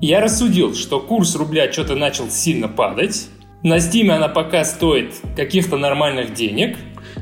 [0.00, 3.28] я рассудил, что курс рубля что-то начал сильно падать.
[3.62, 6.76] На Стиме она пока стоит каких-то нормальных денег.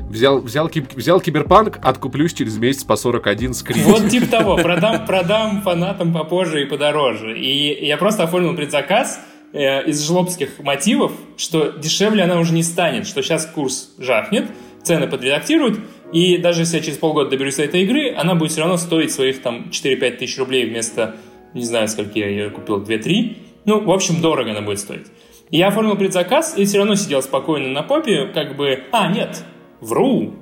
[0.09, 3.93] Взял, взял, взял киберпанк, откуплюсь через месяц по 41 с кредитом.
[3.93, 7.37] Вот типа того, продам, продам фанатам попозже и подороже.
[7.37, 9.19] И я просто оформил предзаказ
[9.53, 14.45] э, из жлобских мотивов, что дешевле она уже не станет, что сейчас курс жахнет,
[14.83, 15.79] цены подредактируют,
[16.11, 19.11] и даже если я через полгода доберусь до этой игры, она будет все равно стоить
[19.11, 21.15] своих там 4-5 тысяч рублей вместо,
[21.53, 23.37] не знаю, сколько я ее купил, 2-3.
[23.65, 25.07] Ну, в общем, дорого она будет стоить.
[25.49, 29.43] И я оформил предзаказ и все равно сидел спокойно на попе, как бы, а, нет,
[29.79, 30.33] вру,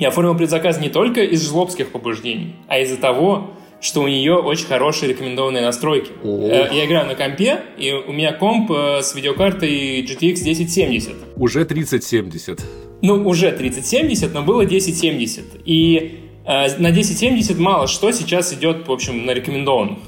[0.00, 4.66] я оформил предзаказ не только из жлобских побуждений, а из-за того, что у нее очень
[4.66, 6.10] хорошие рекомендованные настройки.
[6.22, 6.48] О.
[6.48, 11.14] Э, Я играю на компе, и у меня комп э, с видеокартой GTX 1070.
[11.36, 12.60] Уже 3070.
[13.02, 15.62] Ну, уже 3070, но было 1070.
[15.64, 19.98] И э, на 1070 мало что сейчас идет, в общем, на рекомендованных,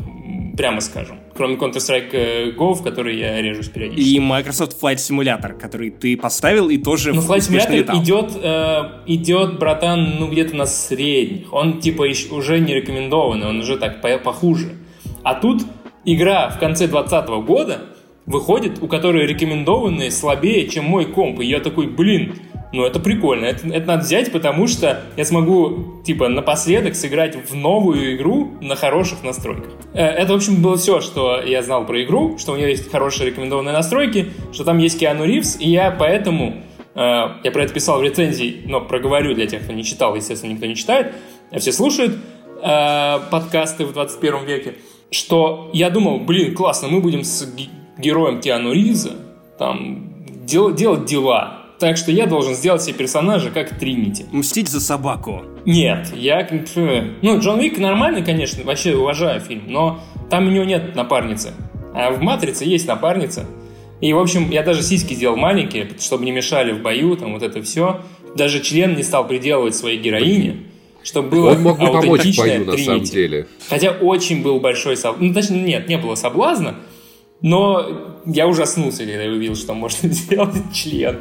[0.57, 1.19] прямо скажем.
[1.43, 4.15] Кроме Counter-Strike э, Go, в который я режусь периодически.
[4.15, 8.01] И Microsoft Flight Simulator, который ты поставил и тоже Ну, Flight Simulator летал.
[8.01, 11.53] идет, э, идет, братан, ну, где-то на средних.
[11.53, 14.77] Он, типа, ещё уже не рекомендованный, он уже так по- похуже.
[15.25, 15.63] А тут
[16.05, 17.79] игра в конце 2020 года
[18.27, 21.41] выходит, у которой рекомендованные слабее, чем мой комп.
[21.41, 22.37] И я такой, блин,
[22.73, 27.55] ну это прикольно, это, это надо взять, потому что я смогу, типа, напоследок сыграть в
[27.55, 29.71] новую игру на хороших настройках.
[29.95, 32.91] Э, Это, в общем, было все, что я знал про игру, что у нее есть
[32.91, 36.63] хорошие рекомендованные настройки, что там есть Киану Ривз, и я поэтому,
[36.95, 36.99] э,
[37.45, 40.67] я про это писал в рецензии, но проговорю для тех, кто не читал, естественно, никто
[40.67, 41.13] не читает,
[41.51, 42.17] а все слушают
[42.63, 44.75] э, подкасты в 21 веке,
[45.11, 47.69] что я думал, блин, классно, мы будем с ге-
[47.99, 49.13] героем Киану Ривза
[49.59, 51.62] там дел- делать дела.
[51.83, 54.25] Так что я должен сделать себе персонажа как Тринити.
[54.31, 55.43] Мстить за собаку.
[55.67, 56.49] Нет, я...
[57.23, 59.99] Ну, Джон Уик нормальный, конечно, вообще уважаю фильм, но
[60.31, 61.55] там у него нет напарницы.
[61.93, 63.47] А в «Матрице» есть напарница.
[64.01, 67.43] И, в общем, я даже сиськи сделал маленькие, чтобы не мешали в бою, там вот
[67.43, 68.03] это все.
[68.37, 70.59] Даже член не стал приделывать своей героине,
[71.03, 73.49] чтобы было Он мог бы помочь в бою, на самом деле.
[73.69, 75.25] Хотя очень был большой соблазн.
[75.25, 76.77] Ну, точнее, нет, не было соблазна.
[77.43, 81.19] Но я ужаснулся, когда увидел, что можно сделать член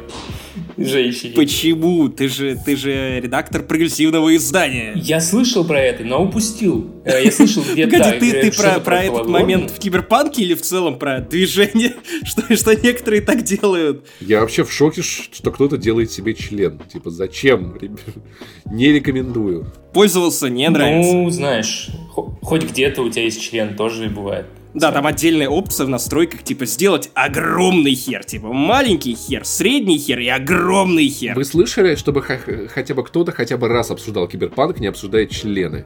[0.76, 1.34] женщине.
[1.34, 2.08] Почему?
[2.08, 4.92] Ты же, ты же редактор прогрессивного издания.
[4.94, 6.90] Я слышал про это, но упустил.
[7.04, 7.90] Э, Я слышал где-то...
[7.98, 11.94] Погоди, ты, э, ты про, про этот момент в киберпанке или в целом про движение,
[12.24, 14.06] что, что некоторые так делают?
[14.20, 16.80] Я вообще в шоке, что кто-то делает себе член.
[16.92, 17.76] Типа, зачем?
[17.80, 18.00] ребят?
[18.70, 19.66] Не рекомендую.
[19.92, 21.12] Пользовался, не нравится.
[21.12, 24.46] Ну, знаешь, хо- хоть где-то у тебя есть член, тоже бывает.
[24.74, 28.24] Да, там отдельная опция в настройках, типа, сделать огромный хер.
[28.24, 31.34] Типа, маленький хер, средний хер и огромный хер.
[31.34, 35.84] Вы слышали, чтобы хотя бы кто-то хотя бы раз обсуждал киберпанк, не обсуждая члены?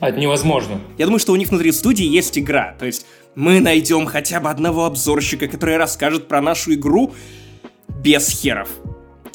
[0.00, 0.80] Это невозможно.
[0.96, 2.74] Я думаю, что у них внутри студии есть игра.
[2.78, 7.14] То есть мы найдем хотя бы одного обзорщика, который расскажет про нашу игру
[7.88, 8.68] без херов.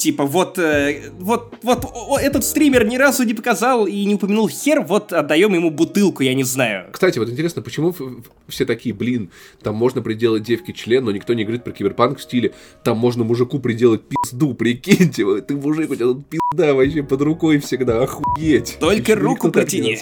[0.04, 4.82] Типа, вот, э, вот, вот этот стример ни разу не показал и не упомянул хер,
[4.82, 6.90] вот отдаем ему бутылку, я не знаю.
[6.92, 7.94] Кстати, вот интересно, почему
[8.46, 9.30] все такие, блин,
[9.62, 12.52] там можно приделать девке член, но никто не говорит про киберпанк в стиле,
[12.82, 17.58] там можно мужику приделать пизду, прикиньте, ты мужик, у тебя тут пизда вообще под рукой
[17.60, 18.76] всегда, охуеть.
[18.80, 19.98] Только руку протяни.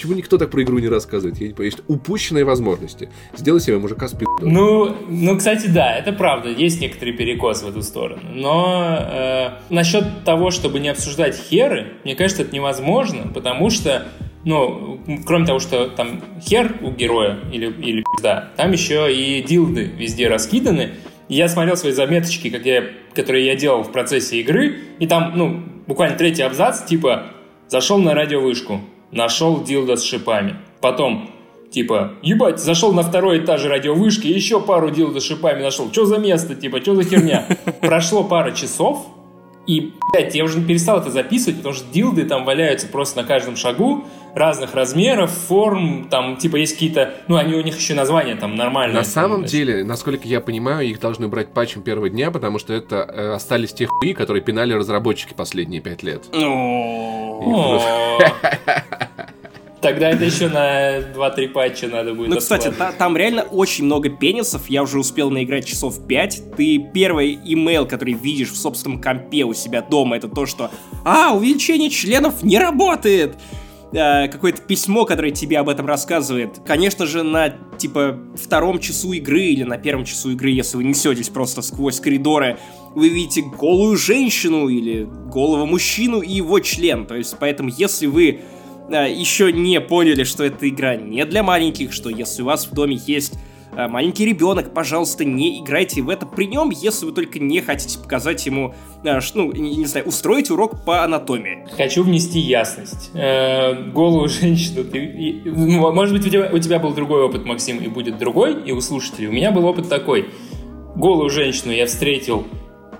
[0.00, 1.38] Почему никто так про игру не рассказывает?
[1.42, 1.72] Я не понимаю.
[1.72, 3.10] Есть упущенные возможности.
[3.36, 4.50] Сделай себе мужика с пиздой.
[4.50, 6.48] Ну, ну, кстати, да, это правда.
[6.48, 8.22] Есть некоторый перекос в эту сторону.
[8.32, 14.06] Но э, насчет того, чтобы не обсуждать херы, мне кажется, это невозможно, потому что,
[14.46, 19.84] ну, кроме того, что там хер у героя или, или пизда, там еще и дилды
[19.84, 20.92] везде раскиданы.
[21.28, 25.62] Я смотрел свои заметочки, как я, которые я делал в процессе игры, и там, ну,
[25.86, 27.26] буквально третий абзац, типа,
[27.68, 28.80] зашел на радиовышку,
[29.12, 30.56] нашел дилда с шипами.
[30.80, 31.30] Потом,
[31.70, 35.88] Типа, ебать, зашел на второй этаж радиовышки, еще пару дилдо с шипами нашел.
[35.92, 37.46] Что за место, типа, что за херня?
[37.80, 39.06] Прошло пара часов,
[39.68, 43.54] И, блядь, я уже перестал это записывать, потому что дилды там валяются просто на каждом
[43.54, 44.04] шагу,
[44.34, 48.96] разных размеров, форм, там, типа, есть какие-то, ну, они у них еще названия там нормальные.
[48.96, 52.96] На самом деле, насколько я понимаю, их должны брать патчем первого дня, потому что это
[52.96, 56.24] э, остались те хуи, которые пинали разработчики последние пять лет.
[59.80, 64.10] Тогда это еще на 2-3 патча надо будет Ну, кстати, та, там реально очень много
[64.10, 64.68] пенисов.
[64.68, 66.56] Я уже успел наиграть часов 5.
[66.56, 70.70] Ты первый имейл, который видишь в собственном компе у себя дома, это то, что
[71.04, 73.36] «А, увеличение членов не работает!»
[73.92, 76.60] Э, какое-то письмо, которое тебе об этом рассказывает.
[76.64, 81.28] Конечно же, на, типа, втором часу игры или на первом часу игры, если вы несетесь
[81.28, 82.58] просто сквозь коридоры,
[82.94, 87.06] вы видите голую женщину или голого мужчину и его член.
[87.06, 88.40] То есть, поэтому, если вы
[88.90, 92.74] э, еще не поняли, что эта игра не для маленьких, что если у вас в
[92.74, 93.34] доме есть
[93.72, 98.44] маленький ребенок, пожалуйста, не играйте в это при нем, если вы только не хотите показать
[98.46, 98.74] ему,
[99.04, 101.66] э, ну, не, знаю, устроить урок по анатомии.
[101.76, 103.10] Хочу внести ясность.
[103.14, 104.84] Э, голую женщину.
[104.84, 109.28] Ты, может быть, у тебя, был другой опыт, Максим, и будет другой, и у слушателей.
[109.28, 110.30] У меня был опыт такой.
[110.96, 112.46] Голую женщину я встретил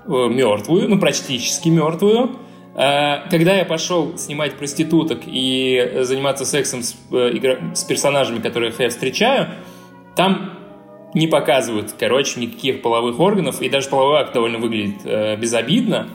[0.05, 2.37] э, мертвую, ну, практически мертвую.
[2.75, 8.89] Э, Когда я пошел снимать проституток и заниматься сексом с, э, с персонажами, которых я
[8.89, 9.49] встречаю,
[10.15, 10.60] там
[11.13, 16.07] не показывают, короче, никаких половых органов, и даже половой акт довольно выглядит э, безобидно.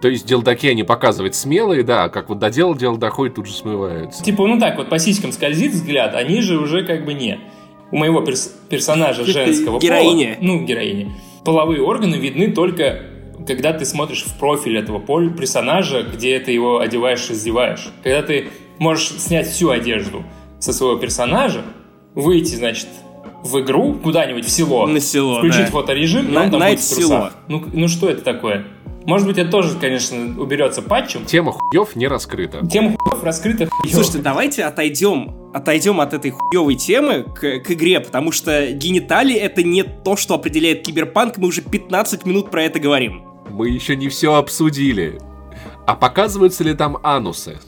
[0.00, 3.52] То есть делдаки они показывают смелые, да, а как вот доделал дело доходит, тут же
[3.52, 4.22] смываются.
[4.22, 7.38] Типа, ну так вот, по сиськам скользит взгляд, они же уже как бы не.
[7.90, 10.34] У моего перс- персонажа женского Героини.
[10.34, 11.12] пола, ну, героини,
[11.44, 13.06] половые органы видны только
[13.46, 17.88] когда ты смотришь в профиль этого пол- персонажа, где ты его одеваешь, раздеваешь.
[18.02, 18.48] Когда ты
[18.78, 20.22] можешь снять всю одежду
[20.60, 21.62] со своего персонажа,
[22.14, 22.88] выйти, значит,
[23.44, 25.70] в игру куда-нибудь в село, На село, включить да.
[25.70, 27.30] фоторежим, На- он там будет село.
[27.46, 28.64] Ну, ну что это такое?
[29.04, 31.26] Может быть, это тоже, конечно, уберется патчем.
[31.26, 32.66] Тема хуев не раскрыта.
[32.66, 33.94] Тема хуев раскрыта хуёво.
[33.94, 39.62] Слушайте, давайте отойдем, отойдем от этой хуевой темы к, к игре, потому что гениталии это
[39.62, 43.24] не то, что определяет киберпанк, мы уже 15 минут про это говорим.
[43.50, 45.20] Мы еще не все обсудили.
[45.86, 47.58] А показываются ли там анусы?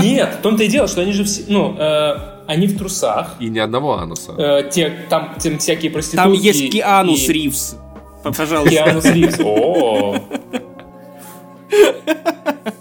[0.00, 3.36] Нет, в том-то и дело, что они же все, ну, э, они в трусах.
[3.40, 4.32] И ни одного ануса.
[4.36, 6.22] Э, те, там, там всякие проститутки.
[6.24, 7.76] Там есть Кианус и- Ривз.
[8.22, 8.70] Пожалуйста.
[8.70, 9.40] Кианус Ривз.
[9.44, 10.16] О.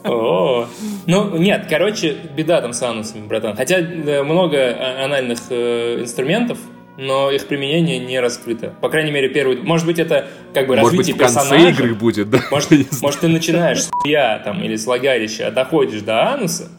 [0.06, 0.68] О.
[1.08, 3.56] Ну, нет, короче, беда там с анусами, братан.
[3.56, 6.58] Хотя э, много а- анальных э, инструментов,
[6.98, 8.74] но их применение не раскрыто.
[8.82, 9.58] По крайней мере, первый...
[9.62, 11.70] Может быть, это как бы Может быть, развитие в конце персонажа.
[11.70, 12.40] игры будет, да?
[12.52, 16.70] Может, может, ты начинаешь с хуя там или с влагалища, а доходишь до ануса,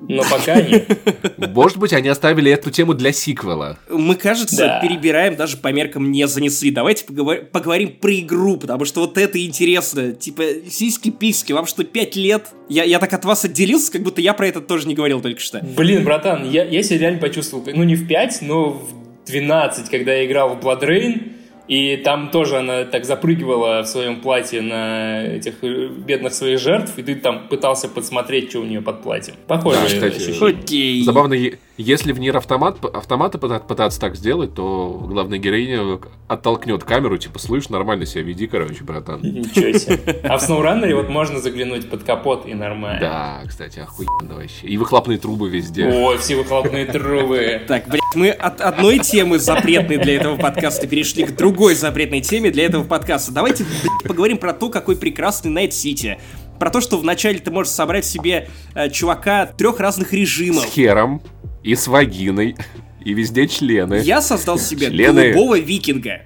[0.00, 0.98] но пока нет.
[1.54, 3.78] Может быть, они оставили эту тему для сиквела.
[3.88, 4.80] Мы, кажется, Да.
[4.80, 6.70] перебираем, даже по меркам не занесли.
[6.70, 10.12] Давайте поговор- поговорим про игру, потому что вот это интересно.
[10.12, 12.48] Типа, сиськи-письки, вам что, 5 лет?
[12.68, 15.40] Я, я так от вас отделился, как будто я про это тоже не говорил только
[15.40, 15.60] что.
[15.76, 20.14] Блин, братан, я, я себя реально почувствовал, ну не в 5, но в 12, когда
[20.14, 21.32] я играл в Blood Rain,
[21.70, 26.98] и там тоже она так запрыгивала в своем платье на этих э, бедных своих жертв,
[26.98, 29.36] и ты там пытался подсмотреть, что у нее под платьем.
[29.46, 30.48] Похоже Да, кстати, ощущение.
[30.48, 31.04] Окей.
[31.04, 31.34] Забавно,
[31.80, 35.98] если в Нир автомат, автомата пыта- пытаться так сделать, то главная героиня
[36.28, 39.20] оттолкнет камеру, типа, слышь, нормально себя веди, короче, братан.
[39.22, 40.20] Ничего себе.
[40.30, 43.00] А в SnowRunner вот можно заглянуть под капот и нормально.
[43.00, 44.66] Да, кстати, охуенно вообще.
[44.66, 45.86] И выхлопные трубы везде.
[45.86, 47.62] Ой, все выхлопные трубы.
[47.66, 52.50] Так, блядь, мы от одной темы запретной для этого подкаста перешли к другой запретной теме
[52.50, 53.32] для этого подкаста.
[53.32, 56.18] Давайте, блядь, поговорим про то, какой прекрасный Найт Сити.
[56.58, 60.64] Про то, что вначале ты можешь собрать себе э, чувака трех разных режимов.
[60.64, 61.22] С хером
[61.62, 62.56] и с вагиной.
[63.02, 64.02] И везде члены.
[64.04, 65.32] Я создал себе Члены.
[65.32, 66.20] голубого викинга.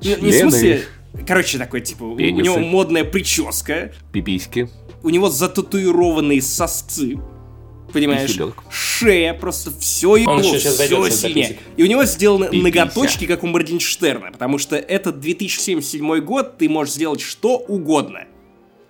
[0.00, 0.38] Не, не в Члены.
[0.50, 0.82] смысле...
[1.26, 2.42] Короче, такой, типа, у- у Пенисы.
[2.44, 4.68] него модная прическа, Пиписьки.
[5.02, 7.18] у него зататуированные сосцы,
[7.92, 8.30] понимаешь?
[8.30, 8.62] Писелёк.
[8.70, 11.58] Шея, просто все его, все писек.
[11.76, 12.62] И у него сделаны Пипися.
[12.62, 18.20] ноготочки, как у Моргенштерна, потому что это 2077 год, ты можешь сделать что угодно.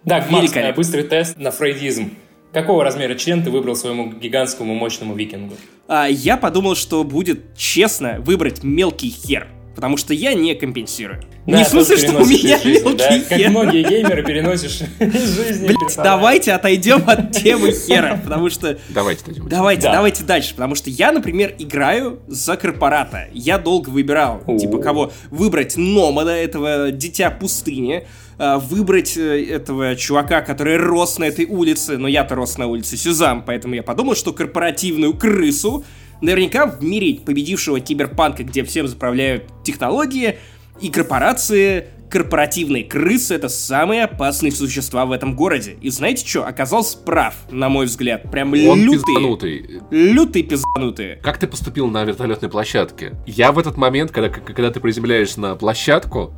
[0.06, 0.72] Так, Макс, Великолепно.
[0.72, 2.10] э, быстрый тест на фрейдизм.
[2.54, 5.54] Какого размера член ты выбрал своему гигантскому мощному викингу?
[5.88, 11.20] А я подумал, что будет честно выбрать мелкий хер, потому что я не компенсирую.
[11.46, 13.20] Да, не в смысле, что у меня из жизни, мелкий да?
[13.28, 13.50] Как хер.
[13.50, 15.66] многие геймеры переносишь из жизни.
[15.66, 18.78] Блять, давайте отойдем от темы хера, потому что...
[18.90, 19.48] Давайте дойдем.
[19.48, 19.92] Давайте, Да.
[19.92, 23.26] давайте дальше, потому что я, например, играю за корпората.
[23.34, 24.56] Я долго выбирал, О.
[24.56, 28.06] типа, кого выбрать Номада, этого дитя пустыни,
[28.38, 33.44] выбрать э, этого чувака, который рос на этой улице, но я-то рос на улице Сюзам,
[33.44, 35.84] поэтому я подумал, что корпоративную крысу
[36.20, 40.38] наверняка в мире победившего киберпанка, где всем заправляют технологии
[40.80, 45.76] и корпорации, корпоративные крысы— это самые опасные существа в этом городе.
[45.80, 46.44] И знаете что?
[46.44, 48.30] Оказался прав, на мой взгляд.
[48.30, 49.00] Прям Он лютые.
[49.00, 49.80] пизданутый.
[49.90, 51.16] Лютые пизданутые.
[51.22, 53.14] Как ты поступил на вертолетной площадке?
[53.26, 56.32] Я в этот момент, когда, когда ты приземляешься на площадку,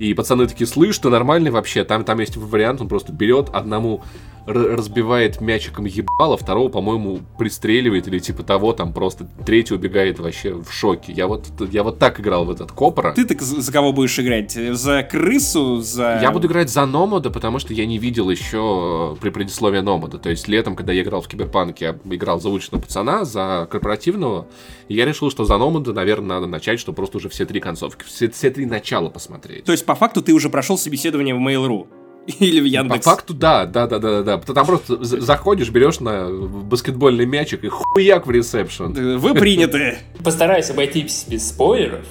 [0.00, 1.84] и пацаны такие, слышь, ты нормальный вообще?
[1.84, 4.02] Там, там есть вариант, он просто берет одному
[4.46, 10.70] разбивает мячиком ебало, второго, по-моему, пристреливает или типа того, там просто третий убегает вообще в
[10.72, 11.12] шоке.
[11.12, 13.12] Я вот, я вот так играл в этот Копора.
[13.12, 14.52] Ты так за кого будешь играть?
[14.52, 15.80] За крысу?
[15.80, 16.20] За...
[16.22, 20.18] Я буду играть за Номада, потому что я не видел еще при предисловии Номада.
[20.18, 24.46] То есть летом, когда я играл в Киберпанк, я играл за уличного пацана, за корпоративного.
[24.88, 28.04] И я решил, что за Номада, наверное, надо начать, чтобы просто уже все три концовки,
[28.04, 29.64] все, все три начала посмотреть.
[29.64, 31.86] То есть, по факту, ты уже прошел собеседование в Mail.ru.
[32.38, 33.04] Или в По Яндекс.
[33.04, 34.38] факту, да, да, да, да, да.
[34.38, 38.94] Там просто за- заходишь, берешь на баскетбольный мячик и хуяк в ресепшн.
[38.96, 39.98] Э, Вы приняты.
[40.24, 42.04] Постараюсь обойтись без спойлеров,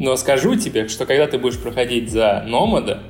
[0.00, 3.02] но скажу тебе, что когда ты будешь проходить за Номада,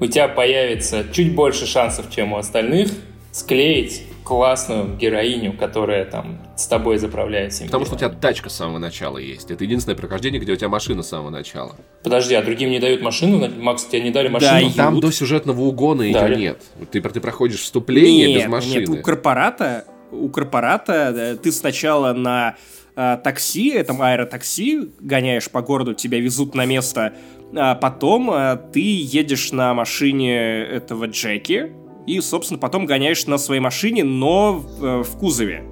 [0.00, 2.88] у тебя появится чуть больше шансов, чем у остальных,
[3.36, 8.56] склеить классную героиню, которая там с тобой заправляет всеми Потому что у тебя тачка с
[8.56, 9.50] самого начала есть.
[9.50, 11.76] Это единственное прохождение, где у тебя машина с самого начала.
[12.02, 13.46] Подожди, а другим не дают машину?
[13.60, 14.70] Макс, тебе не дали Да, машину?
[14.70, 15.02] и- Там Ют.
[15.02, 16.34] до сюжетного угона ее Дали.
[16.36, 16.62] нет.
[16.90, 18.78] Ты, ты проходишь вступление без Нет, машины.
[18.80, 22.56] нет, у корпората, у корпората э, ты сначала на
[22.96, 27.12] э, такси, этом аэротакси, гоняешь по городу, тебя везут на место,
[27.54, 31.70] а потом э, ты едешь на машине этого Джеки,
[32.06, 35.64] и, собственно, потом гоняешь на своей машине, но в, э, в кузове.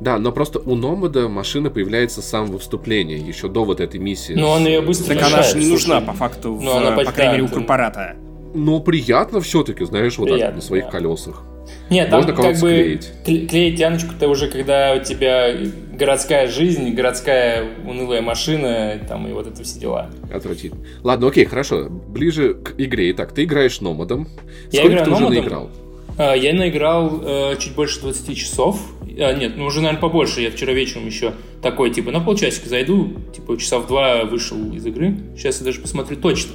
[0.00, 4.32] Да, но просто у Номада машина появляется с самого вступления, еще до вот этой миссии.
[4.32, 5.72] Но он ее быстро Так решает, она же не слушай.
[5.72, 8.16] нужна, по факту, в, она э, по крайней мере, у корпората.
[8.54, 10.90] Но приятно все-таки, знаешь, вот так Приятно, на своих да.
[10.90, 11.44] колесах.
[11.90, 13.10] Нет, там Можно как бы склеить.
[13.26, 15.54] кле- клеить Яночку-то уже, когда у тебя
[15.92, 20.10] городская жизнь, городская унылая машина, там и вот это все дела.
[20.32, 20.80] Отвратительно.
[21.02, 21.88] Ладно, окей, хорошо.
[21.90, 23.10] Ближе к игре.
[23.12, 24.28] Итак, ты играешь Номадом.
[24.70, 25.42] Я Сколько играю ты уже Номадом.
[25.42, 25.70] наиграл?
[26.18, 28.80] А, Я наиграл э, чуть больше 20 часов.
[29.18, 30.40] А, нет, ну уже, наверное, побольше.
[30.40, 34.84] Я вчера вечером еще такой, типа, на полчасика зайду, типа, часа в два вышел из
[34.86, 35.16] игры.
[35.36, 36.52] Сейчас я даже посмотрю точно.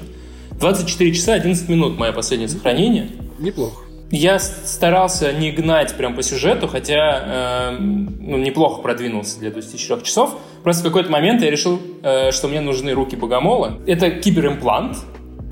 [0.60, 3.10] 24 часа 11 минут мое последнее сохранение.
[3.40, 3.84] Неплохо.
[4.10, 10.38] Я старался не гнать прям по сюжету, хотя э, ну, неплохо продвинулся для 24 часов.
[10.64, 13.80] Просто в какой-то момент я решил, э, что мне нужны руки богомола.
[13.86, 14.98] Это киберимплант,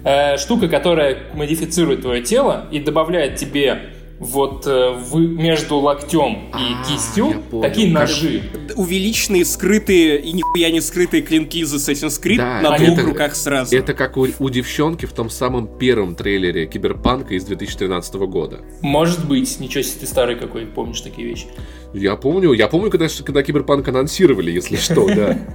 [0.05, 6.51] э, штука, которая модифицирует твое тело и добавляет тебе вот э, в- между локтем и
[6.53, 7.61] А, кистью понял.
[7.63, 8.43] такие Как- ножи.
[8.75, 13.35] Увеличенные, скрытые и нихуя не скрытые клинки из Assassin's Creed Да, на это- двух руках
[13.35, 13.75] сразу.
[13.75, 18.61] Это как у, у девчонки в том самом первом трейлере Киберпанка из 2013 года.
[18.81, 21.47] Может быть, ничего себе ты старый какой, помнишь такие вещи.
[21.93, 25.37] Я помню, я помню, когда, когда Киберпанк анонсировали, если что, да.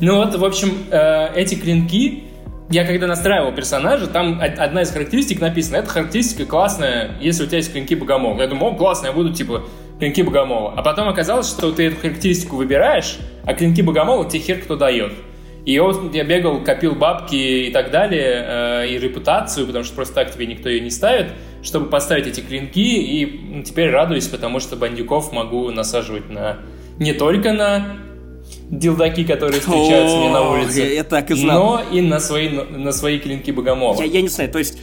[0.00, 2.22] Ну вот, в общем, э, эти клинки,
[2.68, 7.46] я когда настраивал персонажа, там од- одна из характеристик написана, эта характеристика классная, если у
[7.46, 8.40] тебя есть клинки богомола.
[8.40, 9.64] Я думал, о, классно, я буду, типа,
[9.98, 10.74] клинки богомола.
[10.76, 15.12] А потом оказалось, что ты эту характеристику выбираешь, а клинки богомола тебе хер кто дает.
[15.64, 20.14] И вот я бегал, копил бабки и так далее, э, и репутацию, потому что просто
[20.14, 21.32] так тебе никто ее не ставит,
[21.62, 26.58] чтобы поставить эти клинки, и ну, теперь радуюсь, потому что бандюков могу насаживать на
[27.00, 27.96] не только на
[28.70, 31.64] дилдаки, которые встречаются мне на улице, я так и знал.
[31.64, 34.00] но и на свои, на свои клинки богомола.
[34.00, 34.78] Я, я не знаю, то есть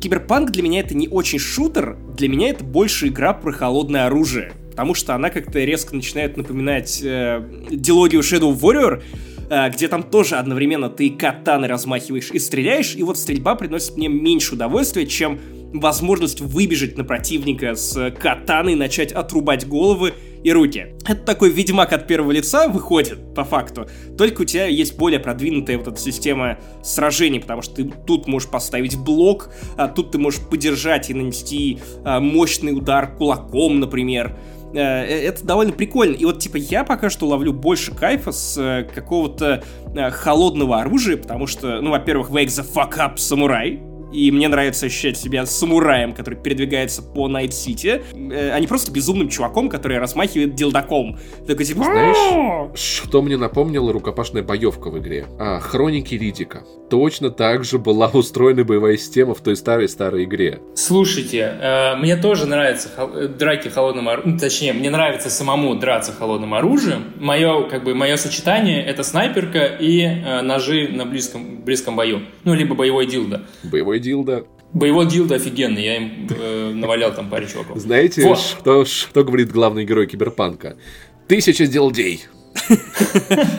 [0.00, 4.52] Киберпанк для меня это не очень шутер, для меня это больше игра про холодное оружие.
[4.70, 9.02] Потому что она как-то резко начинает напоминать э, дилогию Shadow Warrior,
[9.50, 14.06] э, где там тоже одновременно ты катаны размахиваешь и стреляешь, и вот стрельба приносит мне
[14.06, 15.40] меньше удовольствия, чем
[15.72, 20.94] возможность выбежать на противника с катаной, начать отрубать головы и руки.
[21.06, 23.88] Это такой ведьмак от первого лица выходит, по факту.
[24.16, 28.48] Только у тебя есть более продвинутая вот эта система сражений, потому что ты тут можешь
[28.48, 34.36] поставить блок, а тут ты можешь подержать и нанести а, мощный удар кулаком, например.
[34.74, 36.14] Э, э, Это довольно прикольно.
[36.14, 39.62] И вот, типа, я пока что ловлю больше кайфа с э, какого-то
[40.12, 43.80] холодного оружия, потому что, ну, во-первых, wake the fuck up, самурай.
[44.12, 49.28] И мне нравится ощущать себя самураем, который передвигается по Найт-Сити, э, а не просто безумным
[49.28, 51.18] чуваком, который размахивает дилдаком.
[51.46, 51.84] Такой типа...
[51.84, 55.26] Знаешь, что мне напомнила рукопашная боевка в игре?
[55.38, 56.64] А, Хроники Риддика.
[56.90, 60.60] Точно так же была устроена боевая система в той старой-старой игре.
[60.74, 64.38] Слушайте, э, мне тоже нравятся хол- э, драки холодным оружием.
[64.38, 67.12] Точнее, мне нравится самому драться холодным оружием.
[67.16, 72.22] Мое, как бы, мое сочетание это снайперка и э, ножи на близком, близком бою.
[72.44, 73.42] Ну, либо боевой дилдо.
[73.62, 74.44] Боевой дилда.
[74.72, 77.78] Боевой дилдо офигенный, я им э, навалял там паре чуваков.
[77.78, 78.38] Знаете, Вот.
[78.38, 80.76] что, что говорит главный герой Киберпанка?
[81.26, 82.24] Тысяча дилдей.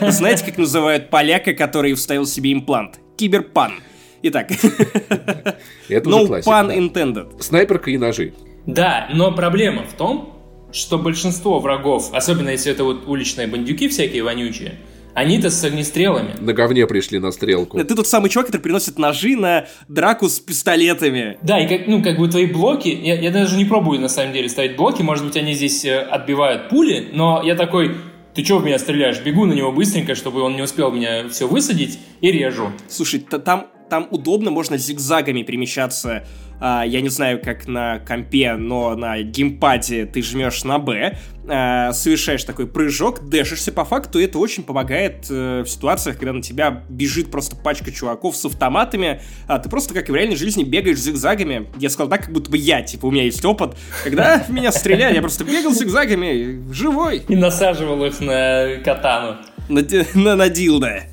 [0.08, 3.00] Знаете, как называют поляка, который вставил себе имплант?
[3.16, 3.74] Киберпан.
[4.22, 4.50] Итак.
[5.88, 6.50] Это no уже классика.
[6.50, 6.74] pun да.
[6.76, 7.42] intended.
[7.42, 8.34] Снайперка и ножи.
[8.66, 10.36] Да, но проблема в том,
[10.72, 14.78] что большинство врагов, особенно если это вот уличные бандюки всякие вонючие,
[15.20, 16.34] они-то с огнестрелами.
[16.40, 17.78] На говне пришли на стрелку.
[17.78, 21.36] Ты тот самый чувак, который приносит ножи на драку с пистолетами.
[21.42, 24.32] Да, и как, ну, как бы твои блоки, я, я даже не пробую на самом
[24.32, 27.96] деле ставить блоки, может быть, они здесь э, отбивают пули, но я такой,
[28.34, 29.20] ты чего в меня стреляешь?
[29.20, 32.70] Бегу на него быстренько, чтобы он не успел меня все высадить, и режу.
[32.88, 36.24] Слушай, та- там, там удобно, можно зигзагами перемещаться.
[36.60, 41.16] А, я не знаю, как на компе, но на геймпаде ты жмешь на Б,
[41.48, 46.32] а, совершаешь такой прыжок, дэшишься по факту, и это очень помогает э, в ситуациях, когда
[46.34, 50.36] на тебя бежит просто пачка чуваков с автоматами, а ты просто, как и в реальной
[50.36, 51.68] жизни, бегаешь зигзагами.
[51.78, 53.76] Я сказал так, как будто бы я, типа, у меня есть опыт.
[54.04, 59.38] Когда в меня стреляли, я просто бегал зигзагами, живой, И насаживал их на катану.
[59.68, 59.82] на,
[60.14, 61.04] на, на дилдо.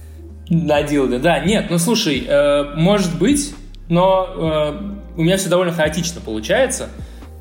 [0.49, 1.39] На дилды, да.
[1.39, 3.53] Нет, ну слушай, э, может быть,
[3.89, 6.89] но э, у меня все довольно хаотично получается.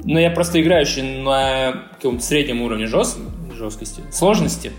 [0.02, 3.18] Но я просто играющий на каком-то среднем уровне жест...
[3.56, 4.72] жесткости, сложности.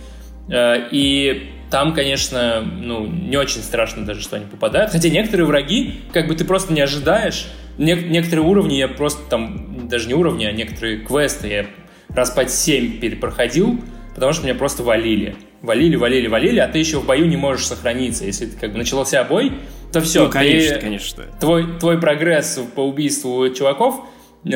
[0.50, 4.92] Э, и там, конечно, ну, не очень страшно даже, что они попадают.
[4.92, 7.48] Хотя некоторые враги, как бы ты просто не ожидаешь.
[7.78, 11.66] Нек- некоторые уровни я просто там, даже не уровни, а некоторые квесты я
[12.10, 13.80] раз по 7 перепроходил,
[14.16, 15.36] потому что меня просто валили.
[15.62, 18.26] Валили, валили, валили, а ты еще в бою не можешь сохраниться.
[18.26, 19.52] Если ты как бы начался бой,
[19.92, 20.26] то все.
[20.26, 21.24] ну, конечно, конечно.
[21.40, 24.02] Твой, твой прогресс по убийству чуваков
[24.46, 24.50] э,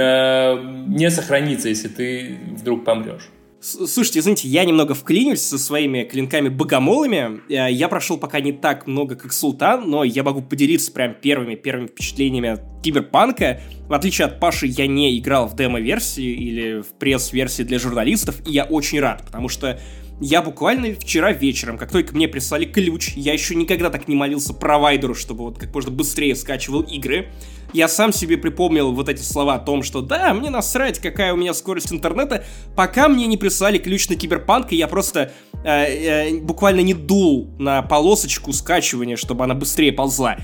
[0.88, 3.30] не сохранится, если ты вдруг помрешь.
[3.64, 7.42] Слушайте, извините, я немного вклинюсь со своими клинками-богомолами.
[7.48, 11.54] Э, Я прошел пока не так много, как Султан, но я могу поделиться прям первыми
[11.54, 13.62] первыми впечатлениями от Киберпанка.
[13.88, 18.52] В отличие от Паши, я не играл в демо-версии или в пресс-версии для журналистов, и
[18.52, 19.80] я очень рад, потому что
[20.22, 24.54] я буквально вчера вечером, как только мне прислали ключ, я еще никогда так не молился
[24.54, 27.30] провайдеру, чтобы вот как можно быстрее скачивал игры.
[27.74, 31.38] Я сам себе припомнил вот эти слова о том, что да, мне насрать, какая у
[31.38, 32.46] меня скорость интернета,
[32.76, 35.32] пока мне не прислали ключ на киберпанк, и я просто
[35.64, 40.38] э, э, буквально не дул на полосочку скачивания, чтобы она быстрее ползла.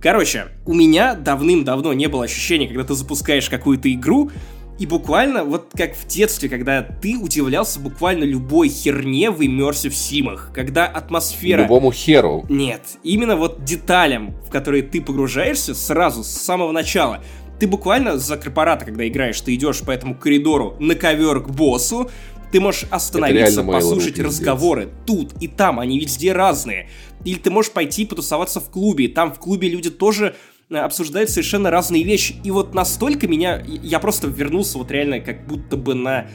[0.00, 4.30] Короче, у меня давным-давно не было ощущения, когда ты запускаешь какую-то игру,
[4.78, 10.50] и буквально, вот как в детстве, когда ты удивлялся буквально любой херне в Immersive Симах,
[10.52, 11.62] когда атмосфера...
[11.62, 12.44] Любому херу.
[12.48, 17.22] Нет, именно вот деталям, в которые ты погружаешься сразу, с самого начала.
[17.60, 22.10] Ты буквально за корпората, когда играешь, ты идешь по этому коридору на ковер к боссу,
[22.50, 26.88] ты можешь остановиться, послушать разговоры тут и там, они везде разные.
[27.24, 30.34] Или ты можешь пойти потусоваться в клубе, там в клубе люди тоже
[30.70, 32.36] обсуждают совершенно разные вещи.
[32.44, 33.62] И вот настолько меня...
[33.66, 36.28] Я просто вернулся вот реально как будто бы на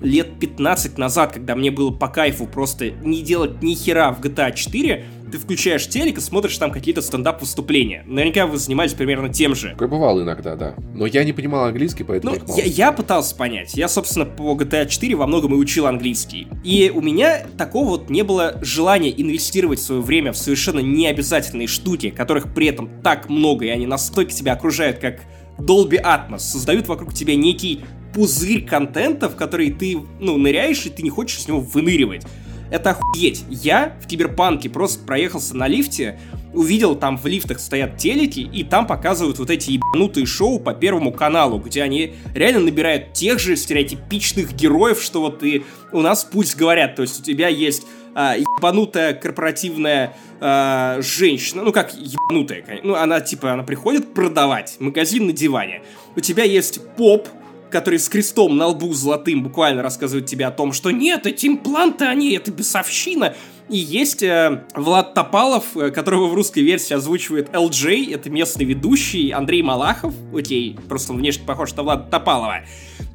[0.00, 4.54] лет 15 назад, когда мне было по кайфу просто не делать ни хера в GTA
[4.54, 8.04] 4, ты включаешь телек и смотришь там какие-то стендап-выступления.
[8.06, 9.70] Наверняка вы занимались примерно тем же.
[9.70, 10.74] Такое бывало иногда, да.
[10.94, 13.74] Но я не понимал английский, поэтому Ну, я, я пытался понять.
[13.74, 16.48] Я, собственно, по GTA 4 во многом и учил английский.
[16.62, 22.10] И у меня такого вот не было желания инвестировать свое время в совершенно необязательные штуки,
[22.10, 25.20] которых при этом так много, и они настолько тебя окружают, как
[25.58, 31.02] Dolby Atmos, создают вокруг тебя некий пузырь контента, в который ты, ну, ныряешь, и ты
[31.02, 32.24] не хочешь с него выныривать.
[32.70, 33.44] Это охуеть.
[33.48, 36.18] Я в Киберпанке просто проехался на лифте,
[36.52, 41.12] увидел, там в лифтах стоят телеки, и там показывают вот эти ебанутые шоу по Первому
[41.12, 46.56] каналу, где они реально набирают тех же стереотипичных героев, что вот и у нас пусть
[46.56, 46.96] говорят.
[46.96, 53.20] То есть у тебя есть а, ебанутая корпоративная а, женщина, ну как ебанутая, ну она
[53.20, 55.82] типа, она приходит продавать, магазин на диване.
[56.16, 57.28] У тебя есть поп,
[57.74, 62.04] который с крестом на лбу золотым буквально рассказывает тебе о том, что нет, эти импланты,
[62.04, 63.34] они, это бесовщина.
[63.70, 69.30] И есть э, Влад Топалов, э, которого в русской версии озвучивает LJ, это местный ведущий,
[69.30, 72.56] Андрей Малахов, окей, просто он внешне похож на Влада Топалова,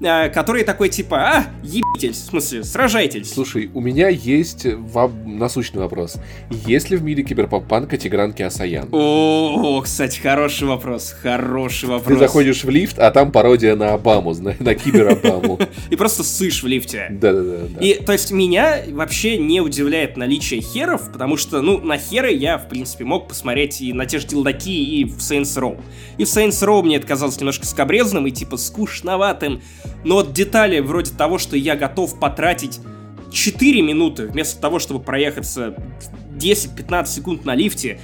[0.01, 3.31] э, который такой типа, а, ебитесь, в смысле, сражайтесь.
[3.31, 6.15] Слушай, у меня есть во- насущный вопрос.
[6.65, 8.89] Есть ли в мире киберпанка Тигранки Асаян?
[8.91, 12.17] О, кстати, хороший вопрос, хороший Ты вопрос.
[12.17, 15.61] заходишь в лифт, а там пародия на Обаму, на, на кибер-Обаму.
[15.91, 17.05] И просто сышь в лифте.
[17.11, 17.67] Да-да-да.
[17.69, 17.85] да.
[17.85, 22.57] И, то есть, меня вообще не удивляет наличие херов, потому что, ну, на херы я,
[22.57, 25.81] в принципе, мог посмотреть и на те же дилдаки, и в Saints Row.
[26.17, 29.61] И в Saints Row мне это казалось немножко скобрезным и, типа, скучноватым.
[30.03, 32.79] Но вот детали вроде того, что я готов потратить
[33.31, 35.75] 4 минуты вместо того, чтобы проехаться
[36.35, 37.99] 10-15 секунд на лифте,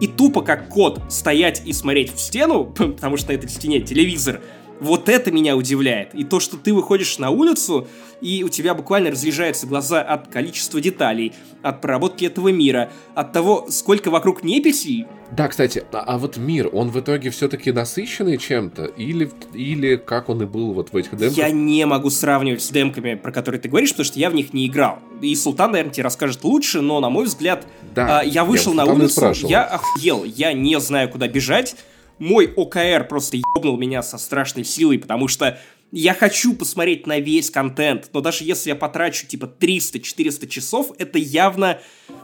[0.00, 4.40] и тупо как кот стоять и смотреть в стену, потому что на этой стене телевизор,
[4.80, 6.14] Вот это меня удивляет.
[6.14, 7.88] И то, что ты выходишь на улицу,
[8.20, 11.32] и у тебя буквально разъезжаются глаза от количества деталей,
[11.62, 15.06] от проработки этого мира, от того, сколько вокруг неписей.
[15.30, 18.84] Да, кстати, а, а вот мир, он в итоге все-таки насыщенный чем-то?
[18.84, 21.36] Или, или как он и был вот в этих демках?
[21.36, 24.54] Я не могу сравнивать с демками, про которые ты говоришь, потому что я в них
[24.54, 25.00] не играл.
[25.20, 28.84] И Султан, наверное, тебе расскажет лучше, но, на мой взгляд, да, а, я вышел я
[28.84, 31.76] на улицу, я охуел, я не знаю, куда бежать,
[32.18, 35.58] мой ОКР просто ебнул меня со страшной силой, потому что
[35.90, 41.18] я хочу посмотреть на весь контент, но даже если я потрачу типа 300-400 часов, это
[41.18, 41.80] явно,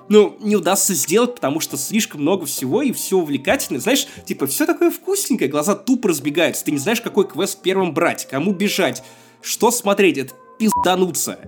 [0.09, 3.81] ну, не удастся сделать, потому что слишком много всего и все увлекательно.
[3.81, 8.29] Знаешь, типа, все такое вкусненькое, глаза тупо разбегаются, ты не знаешь, какой квест первым брать,
[8.29, 9.03] кому бежать,
[9.41, 11.39] что смотреть, это пиздануться.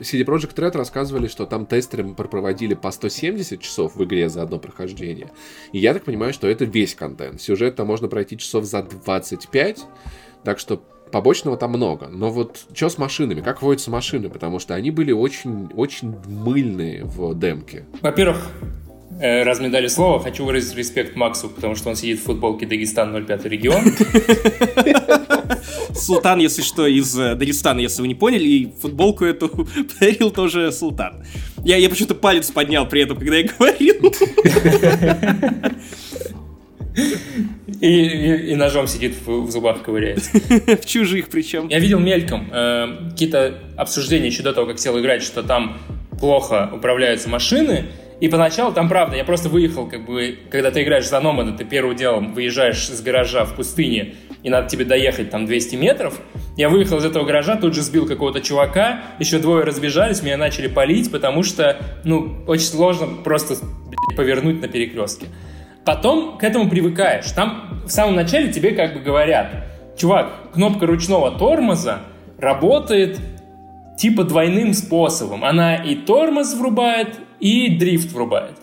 [0.00, 4.58] CD Projekt Red рассказывали, что там тестеры проводили по 170 часов в игре за одно
[4.58, 5.30] прохождение.
[5.72, 7.40] И я так понимаю, что это весь контент.
[7.40, 9.84] Сюжет там можно пройти часов за 25,
[10.42, 12.08] так что побочного там много.
[12.08, 13.40] Но вот что с машинами?
[13.40, 14.28] Как водятся машины?
[14.28, 17.86] Потому что они были очень, очень мыльные в демке.
[18.00, 18.50] Во-первых,
[19.20, 23.24] раз мне дали слово, хочу выразить респект Максу, потому что он сидит в футболке Дагестан
[23.24, 23.84] 05 регион.
[25.94, 29.48] Султан, если что, из э, Дагестана, если вы не поняли, и футболку эту
[29.94, 31.24] подарил тоже Султан.
[31.64, 34.12] Я, я почему-то палец поднял при этом, когда я говорил.
[37.80, 40.20] И, и, и ножом сидит в, в зубах ковыряет.
[40.22, 41.68] В чужих причем.
[41.68, 45.78] Я видел мельком э, какие-то обсуждения еще до того, как сел играть, что там
[46.20, 47.86] плохо управляются машины,
[48.24, 51.66] и поначалу там, правда, я просто выехал, как бы, когда ты играешь за Номада, ты
[51.66, 56.18] первым делом выезжаешь с гаража в пустыне, и надо тебе доехать там 200 метров.
[56.56, 60.68] Я выехал из этого гаража, тут же сбил какого-то чувака, еще двое разбежались, меня начали
[60.68, 63.56] палить, потому что, ну, очень сложно просто
[64.16, 65.26] повернуть на перекрестке.
[65.84, 67.30] Потом к этому привыкаешь.
[67.32, 69.66] Там в самом начале тебе как бы говорят,
[69.98, 71.98] чувак, кнопка ручного тормоза
[72.38, 73.20] работает
[73.98, 75.44] типа двойным способом.
[75.44, 78.56] Она и тормоз врубает, и дрифт врубает.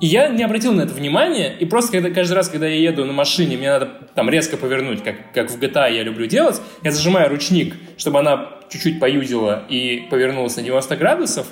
[0.00, 3.06] И я не обратил на это внимания, и просто когда, каждый раз, когда я еду
[3.06, 6.92] на машине, мне надо там резко повернуть, как, как в GTA я люблю делать, я
[6.92, 11.46] зажимаю ручник, чтобы она чуть-чуть поюзила и повернулась на 90 градусов,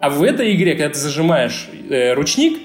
[0.00, 2.58] а в этой игре, когда ты зажимаешь э, ручник,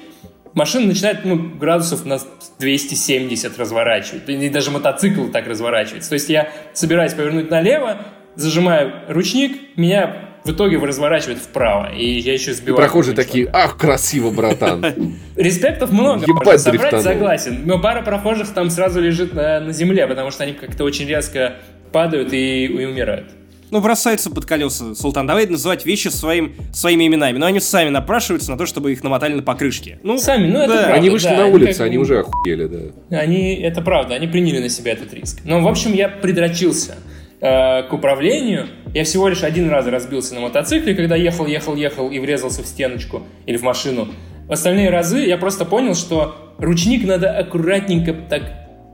[0.53, 2.17] машина начинает ну, градусов на
[2.59, 4.27] 270 разворачивать.
[4.29, 6.09] И даже мотоцикл так разворачивается.
[6.09, 7.97] То есть я собираюсь повернуть налево,
[8.35, 12.75] зажимаю ручник, меня в итоге разворачивает вправо, и я еще сбиваю.
[12.75, 14.83] И прохожие такие, ах, красиво, братан.
[15.35, 17.61] Респектов много, Ебать собрать, согласен.
[17.65, 21.55] Но пара прохожих там сразу лежит на, на земле, потому что они как-то очень резко
[21.91, 23.27] падают и, и умирают.
[23.71, 25.27] Ну, бросаются под колеса, Султан.
[25.27, 27.37] Давай называть вещи своим, своими именами.
[27.37, 29.99] Но они сами напрашиваются на то, чтобы их намотали на покрышке.
[30.01, 30.79] Ну, сами, ну это да.
[30.79, 30.93] правда.
[30.95, 33.19] Они вышли да, на улицу, они, они уже охуели, да.
[33.19, 35.41] Они, это правда, они приняли на себя этот риск.
[35.43, 36.95] Но, в общем, я придрочился
[37.41, 38.67] э, к управлению.
[38.93, 42.65] Я всего лишь один раз разбился на мотоцикле, когда ехал, ехал, ехал и врезался в
[42.65, 44.07] стеночку или в машину.
[44.47, 48.43] В остальные разы я просто понял, что ручник надо аккуратненько так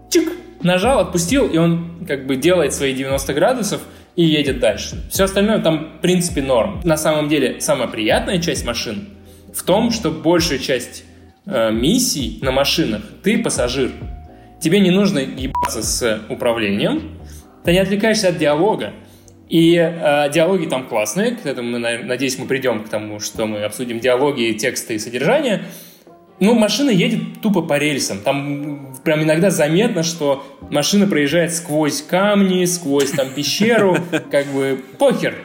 [0.09, 0.29] чик,
[0.61, 3.81] нажал, отпустил, и он как бы делает свои 90 градусов
[4.15, 5.03] и едет дальше.
[5.09, 6.81] Все остальное там, в принципе, норм.
[6.83, 9.09] На самом деле, самая приятная часть машин
[9.53, 11.05] в том, что большая часть
[11.45, 13.91] э, миссий на машинах ты пассажир.
[14.59, 17.11] Тебе не нужно ебаться с управлением,
[17.65, 18.93] ты не отвлекаешься от диалога.
[19.49, 23.63] И э, диалоги там классные, к этому, мы, надеюсь, мы придем к тому, что мы
[23.63, 25.65] обсудим диалоги, тексты и содержание.
[26.39, 28.19] Ну, машина едет тупо по рельсам.
[28.19, 33.97] Там прям иногда заметно, что машина проезжает сквозь камни, сквозь там пещеру,
[34.31, 35.35] как бы похер.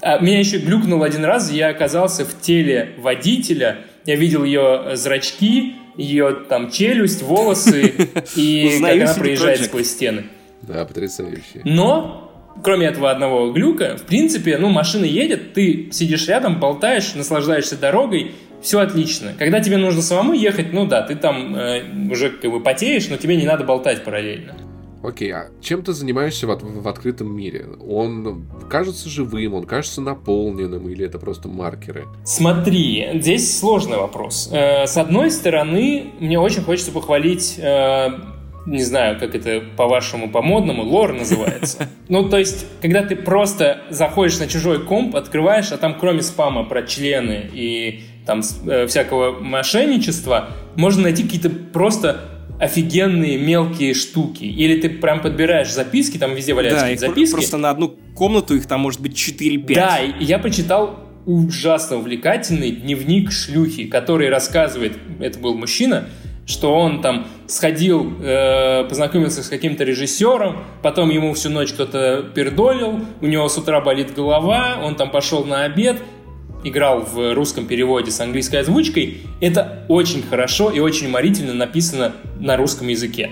[0.00, 5.74] А меня еще глюкнул один раз, я оказался в теле водителя, я видел ее зрачки,
[5.96, 7.94] ее там челюсть, волосы,
[8.36, 10.24] и как она проезжает сквозь стены.
[10.62, 11.62] Да, потрясающе.
[11.64, 12.32] Но,
[12.62, 18.32] кроме этого одного глюка, в принципе, ну, машина едет, ты сидишь рядом, болтаешь, наслаждаешься дорогой,
[18.60, 19.34] все отлично.
[19.38, 23.16] Когда тебе нужно самому ехать, ну да, ты там э, уже как бы потеешь, но
[23.16, 24.56] тебе не надо болтать параллельно.
[25.02, 27.66] Окей, а чем ты занимаешься в, в, в открытом мире?
[27.88, 32.06] Он кажется живым, он кажется наполненным, или это просто маркеры?
[32.24, 34.50] Смотри, здесь сложный вопрос.
[34.52, 38.08] Э, с одной стороны, мне очень хочется похвалить э,
[38.68, 41.88] не знаю, как это по-вашему, по-модному, лор называется.
[42.08, 46.64] Ну, то есть, когда ты просто заходишь на чужой комп, открываешь, а там кроме спама
[46.64, 54.44] про члены и там э, всякого мошенничества, можно найти какие-то просто офигенные мелкие штуки.
[54.44, 57.32] Или ты прям подбираешь записки, там везде валяются да, записки.
[57.32, 59.74] просто на одну комнату их там может быть 4-5.
[59.74, 66.08] Да, и я почитал ужасно увлекательный дневник шлюхи, который рассказывает, это был мужчина,
[66.48, 73.00] что он там сходил, э, познакомился с каким-то режиссером, потом ему всю ночь кто-то пердолил,
[73.20, 75.98] у него с утра болит голова, он там пошел на обед,
[76.64, 82.56] играл в русском переводе с английской озвучкой, это очень хорошо и очень уморительно написано на
[82.56, 83.30] русском языке.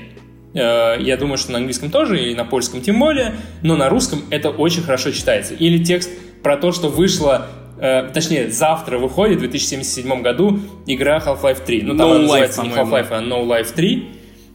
[0.53, 4.25] Э, я думаю, что на английском тоже, и на польском тем более, но на русском
[4.29, 5.55] это очень хорошо читается.
[5.55, 6.11] Или текст
[6.43, 7.47] про то, что вышло
[7.79, 11.83] э, точнее, завтра выходит в 2077 году игра Half-Life 3.
[11.83, 14.09] Ну, там no она называется не Half-Life, а No Life 3.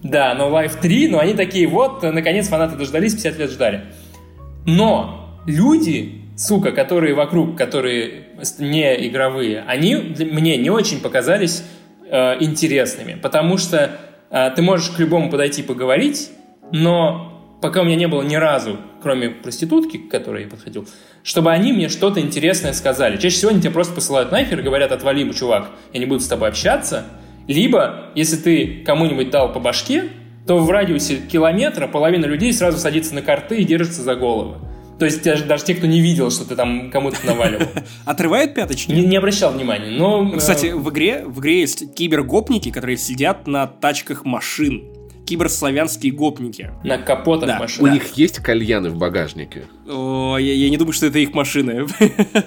[0.03, 3.81] Да, No Life 3, но они такие, вот, наконец фанаты дождались, 50 лет ждали.
[4.65, 8.27] Но люди, сука, которые вокруг, которые
[8.59, 11.63] не игровые, они мне не очень показались
[12.09, 13.91] э, интересными, потому что
[14.29, 16.31] э, ты можешь к любому подойти поговорить,
[16.71, 17.30] но
[17.61, 20.87] пока у меня не было ни разу, кроме проститутки, к которой я подходил,
[21.23, 23.17] чтобы они мне что-то интересное сказали.
[23.17, 26.27] Чаще всего они тебя просто посылают нахер и говорят, отвали, чувак, я не буду с
[26.27, 27.05] тобой общаться.
[27.47, 30.05] Либо, если ты кому-нибудь дал по башке,
[30.47, 34.55] то в радиусе километра половина людей сразу садится на карты и держится за головы.
[34.97, 37.65] То есть даже, даже те, кто не видел, что ты там кому-то наваливал.
[38.05, 38.91] Отрывают пяточки?
[38.91, 40.31] Не, не обращал внимания, но...
[40.37, 44.83] Кстати, э, в игре, в игре есть кибергопники, которые сидят на тачках машин
[45.25, 46.71] киберславянские гопники.
[46.83, 47.59] На капотах да.
[47.59, 47.83] машин.
[47.83, 47.93] У да.
[47.93, 49.63] них есть кальяны в багажнике?
[49.87, 51.85] О, я, я не думаю, что это их машины.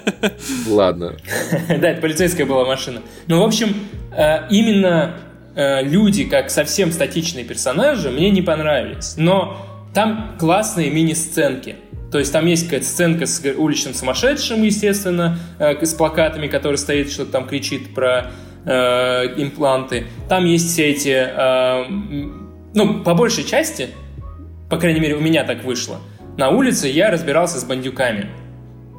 [0.67, 1.17] Ладно.
[1.67, 3.01] Да, это полицейская была машина.
[3.27, 3.75] Ну, в общем,
[4.15, 5.15] э, именно
[5.55, 9.15] э, люди, как совсем статичные персонажи, мне не понравились.
[9.17, 11.77] Но там классные мини-сценки.
[12.11, 17.11] То есть там есть какая-то сценка с уличным сумасшедшим, естественно, э, с плакатами, который стоит,
[17.11, 18.31] что-то там кричит про
[18.65, 20.07] э, импланты.
[20.29, 22.44] Там есть все эти э,
[22.75, 23.89] ну, по большей части,
[24.69, 25.99] по крайней мере, у меня так вышло,
[26.37, 28.27] на улице я разбирался с бандюками.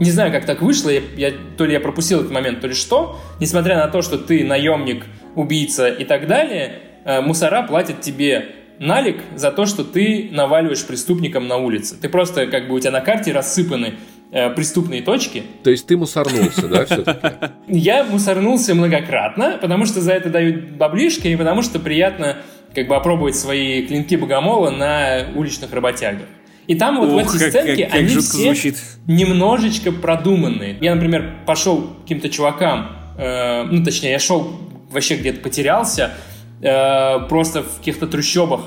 [0.01, 2.75] Не знаю, как так вышло, я, я, то ли я пропустил этот момент, то ли
[2.75, 3.19] что.
[3.41, 5.05] Несмотря на то, что ты наемник,
[5.35, 8.47] убийца и так далее, э, мусора платят тебе
[8.79, 11.97] налик за то, что ты наваливаешь преступникам на улице.
[12.01, 13.95] Ты просто, как бы у тебя на карте рассыпаны
[14.33, 15.43] э, преступные точки.
[15.63, 17.29] То есть ты мусорнулся, да, все-таки?
[17.69, 22.39] Я мусорнулся многократно, потому что за это дают баблишки, и потому что приятно
[22.77, 26.27] как бы опробовать свои клинки богомола на уличных работягах.
[26.67, 28.77] И там вот Ух, в эти сценки как, как, они все звучит.
[29.07, 30.77] немножечко продуманные.
[30.83, 32.89] Я, например, пошел к каким-то чувакам,
[33.19, 34.53] э, ну, точнее, я шел
[34.91, 36.13] вообще где-то потерялся,
[36.61, 38.61] э, просто в каких-то трущобах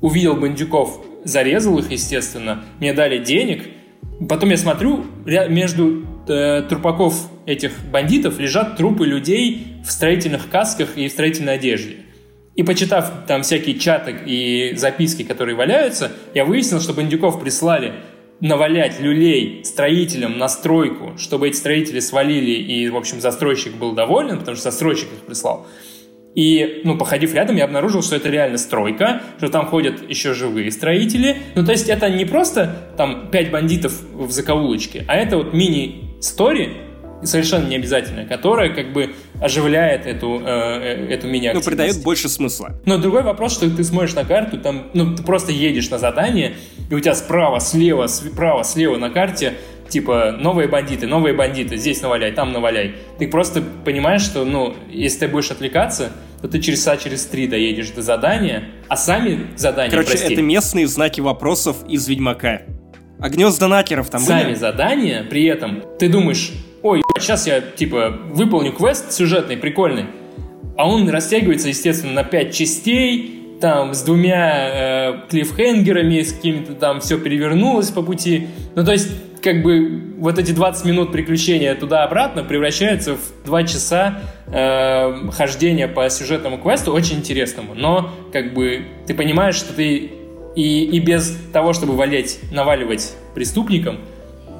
[0.00, 3.64] увидел бандюков, зарезал их, естественно, мне дали денег.
[4.26, 11.08] Потом я смотрю, между э, трупаков этих бандитов лежат трупы людей в строительных касках и
[11.08, 11.96] в строительной одежде.
[12.60, 17.94] И почитав там всякие чаты и записки, которые валяются, я выяснил, что бандюков прислали
[18.40, 24.40] навалять люлей строителям на стройку, чтобы эти строители свалили, и, в общем, застройщик был доволен,
[24.40, 25.66] потому что застройщик их прислал.
[26.34, 30.70] И, ну, походив рядом, я обнаружил, что это реально стройка, что там ходят еще живые
[30.70, 31.38] строители.
[31.54, 36.89] Ну, то есть это не просто там пять бандитов в закоулочке, а это вот мини-стори,
[37.24, 42.28] совершенно не обязательно, которая как бы оживляет эту, э, э эту мини Ну, придает больше
[42.28, 42.80] смысла.
[42.86, 46.54] Но другой вопрос, что ты смотришь на карту, там, ну, ты просто едешь на задание,
[46.90, 49.54] и у тебя справа, слева, справа, слева на карте
[49.90, 52.94] типа, новые бандиты, новые бандиты, здесь наваляй, там наваляй.
[53.18, 57.46] Ты просто понимаешь, что, ну, если ты будешь отвлекаться, то ты через часа через три
[57.46, 62.62] доедешь до задания, а сами задания, Короче, прости, это местные знаки вопросов из Ведьмака.
[63.18, 64.54] А гнезда накеров там Сами были?
[64.54, 66.52] задания, при этом, ты думаешь,
[66.82, 70.06] ой, сейчас я, типа, выполню квест сюжетный, прикольный,
[70.76, 77.00] а он растягивается, естественно, на пять частей, там, с двумя э, клиффхенгерами, с какими-то там
[77.00, 78.48] все перевернулось по пути.
[78.74, 79.10] Ну, то есть,
[79.42, 86.08] как бы, вот эти 20 минут приключения туда-обратно превращаются в 2 часа э, хождения по
[86.08, 87.74] сюжетному квесту, очень интересному.
[87.74, 90.10] Но, как бы, ты понимаешь, что ты
[90.56, 93.98] и, и без того, чтобы валять, наваливать преступникам,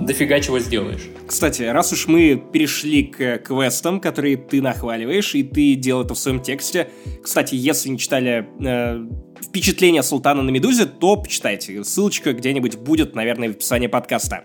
[0.01, 1.03] дофига чего сделаешь.
[1.27, 6.19] Кстати, раз уж мы перешли к квестам, которые ты нахваливаешь, и ты делал это в
[6.19, 6.89] своем тексте.
[7.23, 9.07] Кстати, если не читали э,
[9.43, 11.85] впечатление Султана на Медузе, то почитайте.
[11.85, 14.45] Ссылочка где-нибудь будет, наверное, в описании подкаста.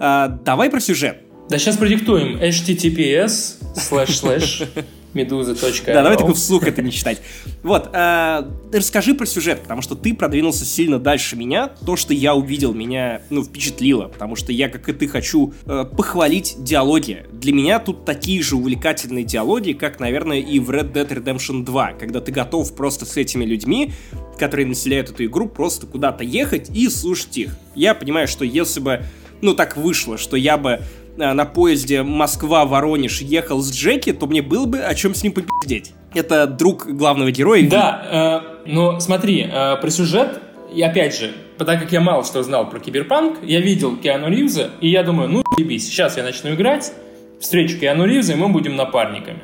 [0.00, 1.18] Э, давай про сюжет.
[1.48, 4.68] Да сейчас продиктуем https slash slash
[5.14, 5.70] Медуза.ру.
[5.86, 7.20] Да, давай только вслух это не читать.
[7.62, 11.68] Вот, э, расскажи про сюжет, потому что ты продвинулся сильно дальше меня.
[11.84, 15.84] То, что я увидел, меня, ну, впечатлило, потому что я, как и ты, хочу э,
[15.84, 17.26] похвалить диалоги.
[17.32, 21.92] Для меня тут такие же увлекательные диалоги, как, наверное, и в Red Dead Redemption 2,
[21.92, 23.92] когда ты готов просто с этими людьми,
[24.38, 27.56] которые населяют эту игру, просто куда-то ехать и слушать их.
[27.74, 29.04] Я понимаю, что если бы,
[29.40, 30.82] ну, так вышло, что я бы
[31.16, 35.50] на поезде Москва-Воронеж ехал с Джеки, то мне было бы о чем с ним попить
[35.62, 35.92] пиздеть.
[36.14, 37.68] Это друг главного героя.
[37.68, 40.40] Да, э, но смотри, э, про сюжет,
[40.74, 44.70] и опять же, так как я мало что знал про Киберпанк, я видел Киану Ривза,
[44.80, 46.92] и я думаю, ну, ебись, сейчас я начну играть,
[47.40, 49.40] встречу Киану Ривза, и мы будем напарниками.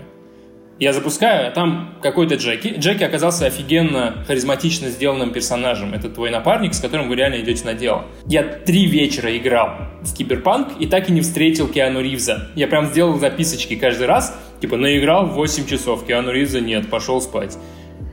[0.79, 2.75] Я запускаю, а там какой-то Джеки.
[2.79, 5.93] Джеки оказался офигенно харизматично сделанным персонажем.
[5.93, 8.05] Это твой напарник, с которым вы реально идете на дело.
[8.27, 9.71] Я три вечера играл
[10.03, 12.51] в Киберпанк и так и не встретил Киану Ривза.
[12.55, 14.39] Я прям сделал записочки каждый раз.
[14.61, 17.59] Типа, наиграл 8 часов, Киану Ривза нет, пошел спать.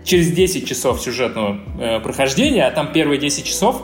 [0.03, 3.83] Через 10 часов сюжетного э, прохождения, а там первые 10 часов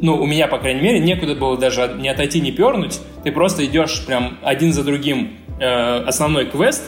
[0.00, 2.98] ну, у меня, по крайней мере, некуда было даже не отойти, не пернуть.
[3.22, 6.82] Ты просто идешь прям один за другим э, основной квест,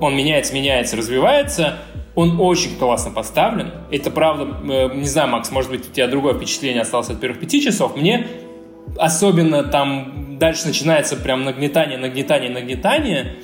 [0.00, 1.78] он меняется, меняется, развивается.
[2.14, 3.70] Он очень классно поставлен.
[3.90, 7.40] Это правда, э, не знаю, Макс, может быть, у тебя другое впечатление осталось от первых
[7.40, 7.96] пяти часов.
[7.96, 8.26] Мне
[8.96, 13.36] особенно там дальше начинается прям нагнетание, нагнетание, нагнетание.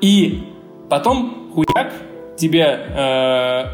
[0.00, 0.44] И
[0.88, 1.92] потом хуяк
[2.36, 3.64] тебе э,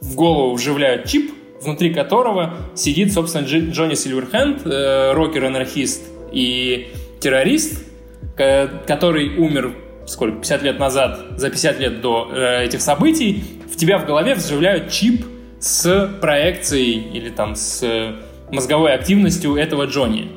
[0.00, 1.32] в голову вживляют чип,
[1.62, 6.88] внутри которого сидит, собственно, Дж- Джонни Сильверхенд, э, рокер-анархист и
[7.20, 7.84] террорист,
[8.36, 9.74] который умер
[10.06, 14.34] сколько, 50 лет назад, за 50 лет до э, этих событий, в тебя в голове
[14.34, 15.24] вживляют чип
[15.60, 17.82] с проекцией или там с
[18.50, 20.30] мозговой активностью этого Джонни.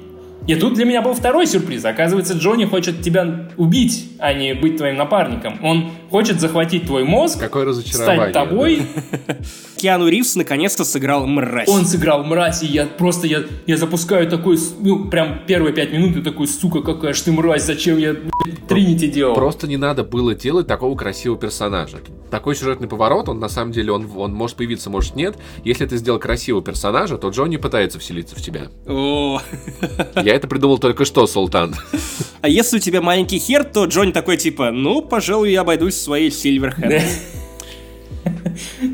[0.48, 1.84] И тут для меня был второй сюрприз.
[1.84, 5.60] Оказывается, Джонни хочет тебя убить, а не быть твоим напарником.
[5.61, 8.81] Он хочет захватить твой мозг, Какое разочарование, стать тобой.
[9.77, 11.67] Киану Ривз наконец-то сыграл мразь.
[11.67, 16.17] Он сыграл мразь, и я просто, я, я запускаю такой, ну, прям первые пять минут,
[16.17, 19.35] и такой, сука, какая ж ты мразь, зачем я блядь, Тринити делал?
[19.35, 21.99] Просто не надо было делать такого красивого персонажа.
[22.31, 25.38] Такой сюжетный поворот, он на самом деле, он, он может появиться, может нет.
[25.63, 28.67] Если ты сделал красивого персонажа, то Джонни пытается вселиться в тебя.
[28.88, 29.39] О.
[30.15, 31.75] Я это придумал только что, Султан.
[32.41, 36.31] А если у тебя маленький хер, то Джонни такой типа, ну, пожалуй, я обойдусь своей
[36.31, 37.03] Сильверхенд.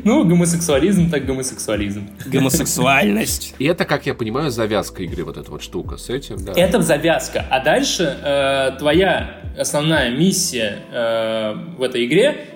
[0.04, 2.08] Ну, гомосексуализм так гомосексуализм.
[2.26, 3.54] Гомосексуальность.
[3.58, 6.52] И это, как я понимаю, завязка игры, вот эта вот штука с этим, да.
[6.54, 7.46] Это завязка.
[7.50, 12.46] А дальше э, твоя основная миссия э, в этой игре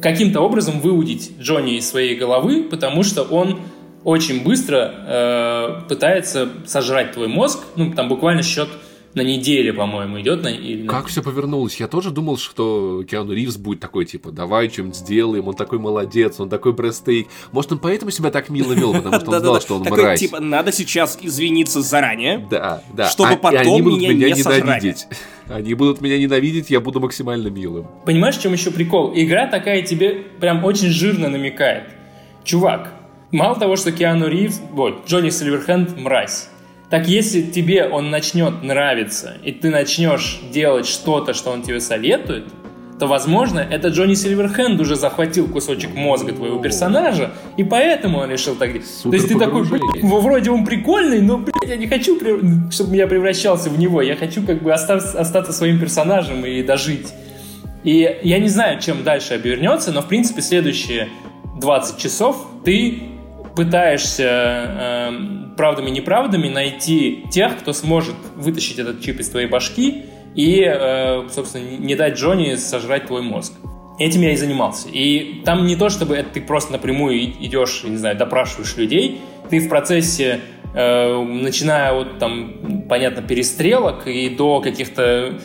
[0.00, 3.60] каким-то образом выудить Джонни из своей головы, потому что он
[4.04, 7.60] очень быстро э, пытается сожрать твой мозг.
[7.76, 8.68] Ну, там буквально счет
[9.18, 10.42] на неделе, по-моему, идет.
[10.42, 11.78] На, или на- Как все повернулось?
[11.78, 16.40] Я тоже думал, что Киану Ривз будет такой, типа, давай что-нибудь сделаем, он такой молодец,
[16.40, 17.28] он такой брестейк.
[17.52, 20.20] Может, он поэтому себя так мило вел, потому что он знал, что он мразь.
[20.20, 22.46] типа, надо сейчас извиниться заранее.
[22.50, 23.08] Да, да.
[23.08, 25.06] чтобы А- потом они будут меня не ненавидеть.
[25.48, 27.86] Они будут меня ненавидеть, я буду максимально милым.
[28.04, 29.12] Понимаешь, в чем еще прикол?
[29.14, 31.84] Игра такая тебе прям очень жирно намекает.
[32.44, 32.92] Чувак,
[33.32, 36.48] мало того, что Киану Ривз, вот, Джонни Сильверхенд мразь.
[36.90, 42.44] Так если тебе он начнет нравиться, и ты начнешь делать что-то, что он тебе советует,
[42.98, 48.56] то, возможно, это Джонни Сильверхенд уже захватил кусочек мозга твоего персонажа, и поэтому он решил
[48.56, 48.88] так делать.
[49.02, 52.18] То есть ты такой, блядь, вроде он прикольный, но, блядь, я не хочу,
[52.72, 54.02] чтобы я превращался в него.
[54.02, 57.12] Я хочу как бы остаться своим персонажем и дожить.
[57.84, 61.08] И я не знаю, чем дальше обернется, но, в принципе, следующие
[61.60, 63.02] 20 часов ты
[63.58, 70.04] пытаешься эм, правдами-неправдами найти тех, кто сможет вытащить этот чип из твоей башки
[70.36, 73.54] и, э, собственно, не дать Джонни сожрать твой мозг.
[73.98, 74.88] Этим я и занимался.
[74.92, 79.20] И там не то, чтобы это ты просто напрямую идешь, не знаю, допрашиваешь людей.
[79.50, 80.38] Ты в процессе,
[80.72, 85.40] э, начиная от, там, понятно, перестрелок и до каких-то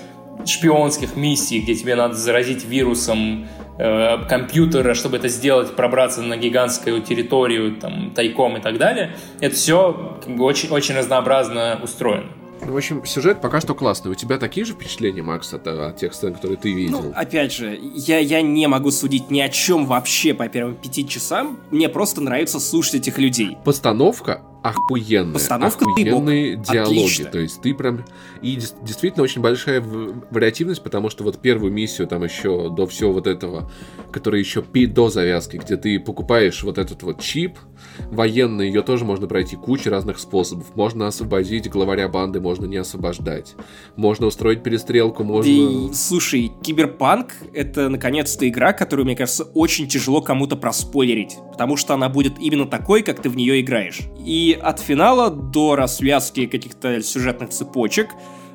[0.45, 3.48] шпионских миссий, где тебе надо заразить вирусом
[3.78, 9.15] э, компьютера, чтобы это сделать, пробраться на гигантскую территорию, там, тайком и так далее.
[9.40, 12.30] Это все как бы, очень, очень разнообразно устроено.
[12.61, 14.11] В общем, сюжет пока что классный.
[14.11, 17.02] У тебя такие же впечатления, Макс, от, от тех сцен, которые ты видел?
[17.02, 21.07] Ну, опять же, я, я не могу судить ни о чем вообще по первым пяти
[21.07, 21.60] часам.
[21.72, 23.57] Мне просто нравится слушать этих людей.
[23.65, 25.34] Постановка охуенная.
[25.34, 26.99] Постановка Охуенные диалоги.
[26.99, 27.26] Отлично.
[27.26, 28.06] То есть ты прям...
[28.41, 33.27] И действительно очень большая вариативность, потому что вот первую миссию там еще до всего вот
[33.27, 33.69] этого,
[34.11, 37.57] которая еще пи- до завязки, где ты покупаешь вот этот вот чип
[38.10, 40.76] военный, ее тоже можно пройти куча разных способов.
[40.76, 43.56] Можно освободить главаря банды, можно не освобождать.
[43.95, 45.49] Можно устроить перестрелку, можно...
[45.49, 51.94] И, слушай, Киберпанк— это, наконец-то, игра, которую, мне кажется, очень тяжело кому-то проспойлерить, потому что
[51.94, 54.02] она будет именно такой, как ты в нее играешь.
[54.26, 58.10] И от финала до развязки каких-то сюжетных цепочек,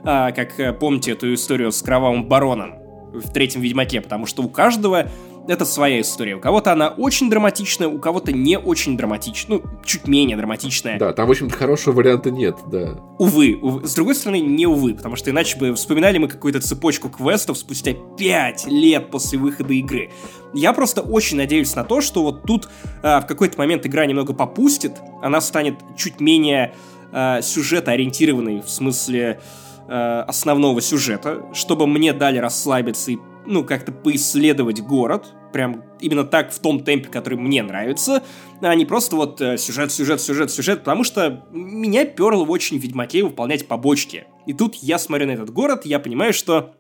[0.04, 2.74] а, как э, помните эту историю с Кровавым Бароном,
[3.12, 5.08] в третьем Ведьмаке, потому что у каждого
[5.48, 6.36] это своя история.
[6.36, 10.98] У кого-то она очень драматичная, у кого-то не очень драматичная, ну, чуть менее драматичная.
[10.98, 13.00] Да, там, в общем-то, хорошего варианта нет, да.
[13.18, 13.86] Увы, увы.
[13.86, 17.94] С другой стороны, не увы, потому что иначе бы вспоминали мы какую-то цепочку квестов спустя
[17.94, 20.10] 5 лет после выхода игры.
[20.52, 22.68] Я просто очень надеюсь на то, что вот тут
[23.02, 24.92] э, в какой-то момент игра немного попустит,
[25.22, 26.74] она станет чуть менее
[27.10, 29.40] э, сюжета ориентированной, в смысле
[29.88, 36.52] э, основного сюжета, чтобы мне дали расслабиться и ну, как-то поисследовать город, прям именно так,
[36.52, 38.22] в том темпе, который мне нравится,
[38.60, 42.78] а не просто вот э, сюжет, сюжет, сюжет, сюжет, потому что меня перло в очень
[42.78, 44.26] Ведьмаке выполнять побочки.
[44.46, 46.74] И тут я смотрю на этот город, я понимаю, что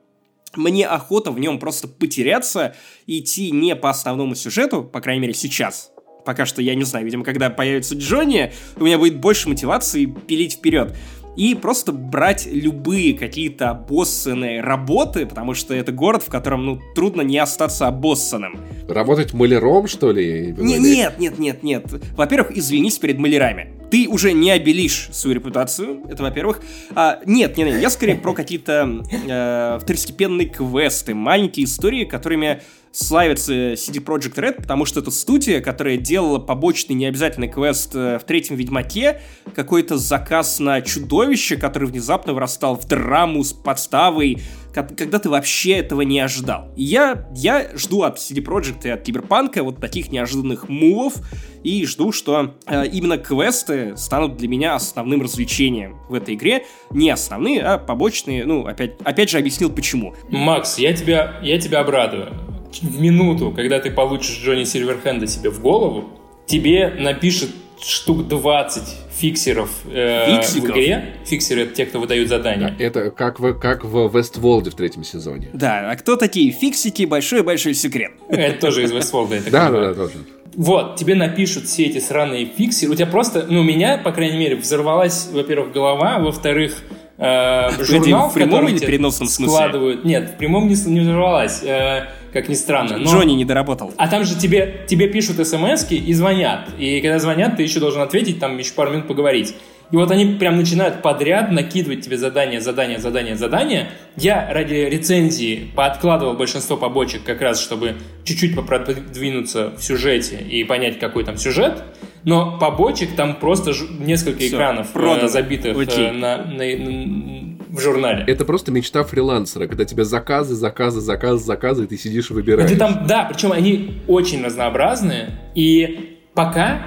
[0.56, 2.74] мне охота в нем просто потеряться
[3.06, 5.90] идти не по основному сюжету, по крайней мере сейчас.
[6.24, 10.54] Пока что я не знаю, видимо, когда появится Джонни, у меня будет больше мотивации пилить
[10.54, 10.94] вперед
[11.38, 17.22] и просто брать любые какие-то обоссанные работы, потому что это город, в котором, ну, трудно
[17.22, 18.58] не остаться обоссанным.
[18.88, 20.52] Работать маляром, что ли?
[20.58, 21.84] Не, нет, нет, нет, нет.
[22.16, 23.72] Во-первых, извинись перед малярами.
[23.88, 26.60] Ты уже не обелишь свою репутацию, это во-первых.
[26.96, 32.62] А, нет, нет, нет, я скорее про какие-то э, второстепенные квесты, маленькие истории, которыми
[32.98, 38.24] славится CD Projekt Red, потому что это студия, которая делала побочный необязательный квест э, в
[38.24, 39.20] третьем Ведьмаке,
[39.54, 44.42] какой-то заказ на чудовище, который внезапно вырастал в драму с подставой,
[44.74, 46.72] когда ты вообще этого не ожидал.
[46.76, 51.14] И я, я жду от CD Projekt и от Киберпанка вот таких неожиданных мувов,
[51.62, 56.64] и жду, что э, именно квесты станут для меня основным развлечением в этой игре.
[56.90, 58.44] Не основные, а побочные.
[58.44, 60.14] Ну, опять, опять же объяснил почему.
[60.30, 65.60] Макс, я тебя, я тебя обрадую в минуту, когда ты получишь Джонни Сильверхенда себе в
[65.60, 66.10] голову,
[66.46, 67.50] тебе напишет
[67.80, 68.82] штук 20
[69.18, 71.14] фиксеров э, в игре.
[71.24, 72.74] Фиксеры— это те, кто выдают задания.
[72.76, 75.48] Да, это как в, как в Вестволде в третьем сезоне.
[75.52, 77.04] Да, а кто такие фиксики?
[77.04, 78.12] Большой-большой секрет.
[78.28, 79.40] Это тоже из Вестволда.
[79.50, 80.14] Да, да, да, тоже.
[80.54, 82.92] Вот, тебе напишут все эти сраные фиксеры.
[82.92, 86.82] У тебя просто, ну, у меня, по крайней мере, взорвалась, во-первых, голова, во-вторых,
[87.16, 89.54] э, журнал, в прямом или переносном смысле?
[89.54, 90.04] Складывают.
[90.04, 91.62] Нет, в прямом не, не взорвалась.
[91.62, 92.96] Э, как ни странно.
[92.98, 93.10] Но...
[93.10, 93.92] Джонни не доработал.
[93.96, 96.68] А там же тебе, тебе пишут смс и звонят.
[96.78, 99.54] И когда звонят, ты еще должен ответить, там еще пару минут поговорить.
[99.90, 103.88] И вот они прям начинают подряд накидывать тебе задания, задания, задания, задания.
[104.16, 110.98] Я ради рецензии пооткладывал большинство побочек как раз, чтобы чуть-чуть продвинуться в сюжете и понять,
[110.98, 111.82] какой там сюжет.
[112.24, 118.24] Но побочек там просто несколько Все, экранов э, забитых э, на, на, на, в журнале.
[118.26, 122.70] Это просто мечта фрилансера, когда тебе заказы, заказы, заказы, заказы, и ты сидишь и выбираешь.
[122.70, 126.82] Ты там, да, причем они очень разнообразные, и пока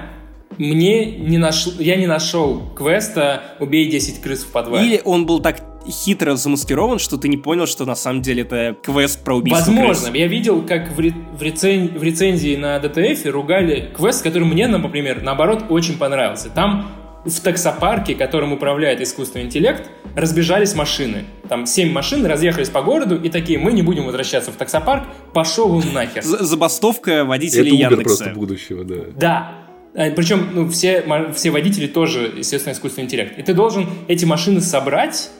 [0.58, 4.86] мне не нашел, я не нашел квеста «Убей 10 крыс в подвале».
[4.86, 8.76] Или он был так хитро замаскирован, что ты не понял, что на самом деле это
[8.84, 10.06] квест про убийство Возможно.
[10.10, 10.14] Крыс.
[10.14, 14.68] Я видел, как в, ре- в, рецен- в рецензии на DTF ругали квест, который мне,
[14.68, 16.50] например, наоборот, очень понравился.
[16.50, 16.88] Там
[17.24, 21.24] в таксопарке, которым управляет искусственный интеллект, разбежались машины.
[21.48, 25.72] Там семь машин разъехались по городу и такие, мы не будем возвращаться в таксопарк, пошел
[25.72, 26.22] он нахер.
[26.22, 28.02] Забастовка водителей Это Яндекса.
[28.02, 28.96] просто будущего, да.
[29.16, 29.52] Да.
[29.94, 31.04] А, Причем ну, все,
[31.34, 33.38] все водители тоже, естественно, искусственный интеллект.
[33.38, 35.30] И ты должен эти машины собрать.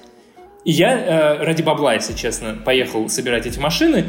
[0.64, 4.04] И я э, ради бабла, если честно, поехал собирать эти машины.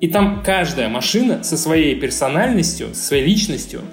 [0.00, 3.82] И там каждая машина со своей персональностью, со своей личностью–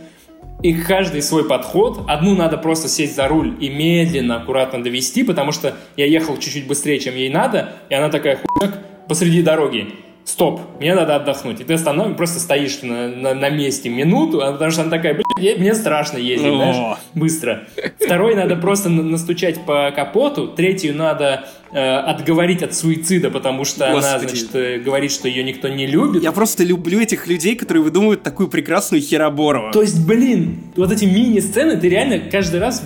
[0.65, 2.05] и каждый свой подход.
[2.07, 6.65] Одну надо просто сесть за руль и медленно, аккуратно довести, потому что я ехал чуть-чуть
[6.65, 9.89] быстрее, чем ей надо, и она такая хуяк посреди дороги
[10.25, 11.61] стоп, мне надо отдохнуть.
[11.61, 12.17] И ты останов...
[12.17, 16.17] просто стоишь на, на, на месте минуту, а потому что она такая, блядь, мне страшно
[16.17, 16.55] ездить, О.
[16.55, 17.67] знаешь, быстро.
[17.99, 24.07] Второй надо просто настучать по капоту, третью надо э, отговорить от суицида, потому что Господи.
[24.07, 26.23] она, значит, э, говорит, что ее никто не любит.
[26.23, 29.71] Я просто люблю этих людей, которые выдумывают такую прекрасную херобору.
[29.71, 32.83] То есть, блин, вот эти мини-сцены, ты реально каждый раз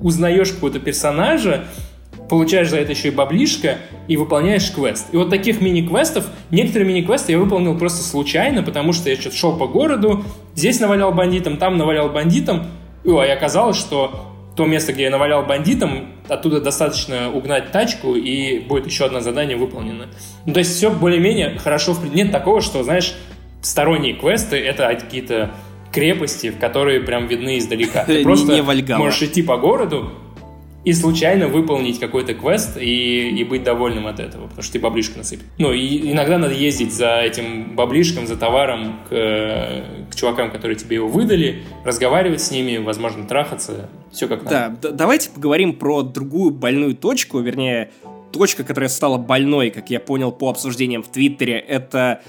[0.00, 1.64] узнаешь какого-то персонажа,
[2.32, 3.76] получаешь за это еще и баблишко
[4.08, 5.08] и выполняешь квест.
[5.12, 9.58] И вот таких мини-квестов, некоторые мини-квесты я выполнил просто случайно, потому что я что-то шел
[9.58, 12.68] по городу, здесь навалял бандитам, там навалял бандитам,
[13.04, 18.86] и, оказалось, что то место, где я навалял бандитам, оттуда достаточно угнать тачку, и будет
[18.86, 20.06] еще одно задание выполнено.
[20.46, 21.94] Ну, то есть все более-менее хорошо.
[22.14, 23.14] Нет такого, что, знаешь,
[23.60, 25.50] сторонние квесты— это какие-то
[25.92, 28.04] крепости, в которые прям видны издалека.
[28.04, 28.64] Ты просто
[28.96, 30.12] можешь идти по городу,
[30.84, 35.18] и случайно выполнить какой-то квест и, и быть довольным от этого, потому что ты баблишко
[35.18, 35.40] насыпь.
[35.58, 39.10] Ну, и иногда надо ездить за этим баблишком, за товаром к,
[40.10, 44.76] к чувакам, которые тебе его выдали, разговаривать с ними, возможно, трахаться, все как надо.
[44.82, 47.90] Да, давайте поговорим про другую больную точку, вернее,
[48.32, 52.22] точка, которая стала больной, как я понял по обсуждениям в Твиттере, это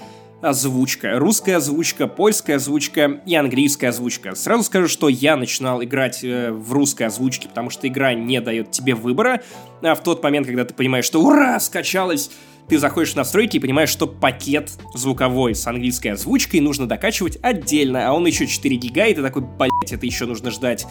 [0.44, 1.18] озвучка.
[1.18, 4.34] Русская озвучка, польская озвучка и английская озвучка.
[4.34, 8.70] Сразу скажу, что я начинал играть э, в русской озвучке, потому что игра не дает
[8.70, 9.42] тебе выбора.
[9.82, 12.30] А в тот момент, когда ты понимаешь, что ура, скачалась,
[12.68, 18.08] ты заходишь в настройки и понимаешь, что пакет звуковой с английской озвучкой нужно докачивать отдельно,
[18.08, 20.86] а он еще 4 гига, и ты такой, блять, это еще нужно ждать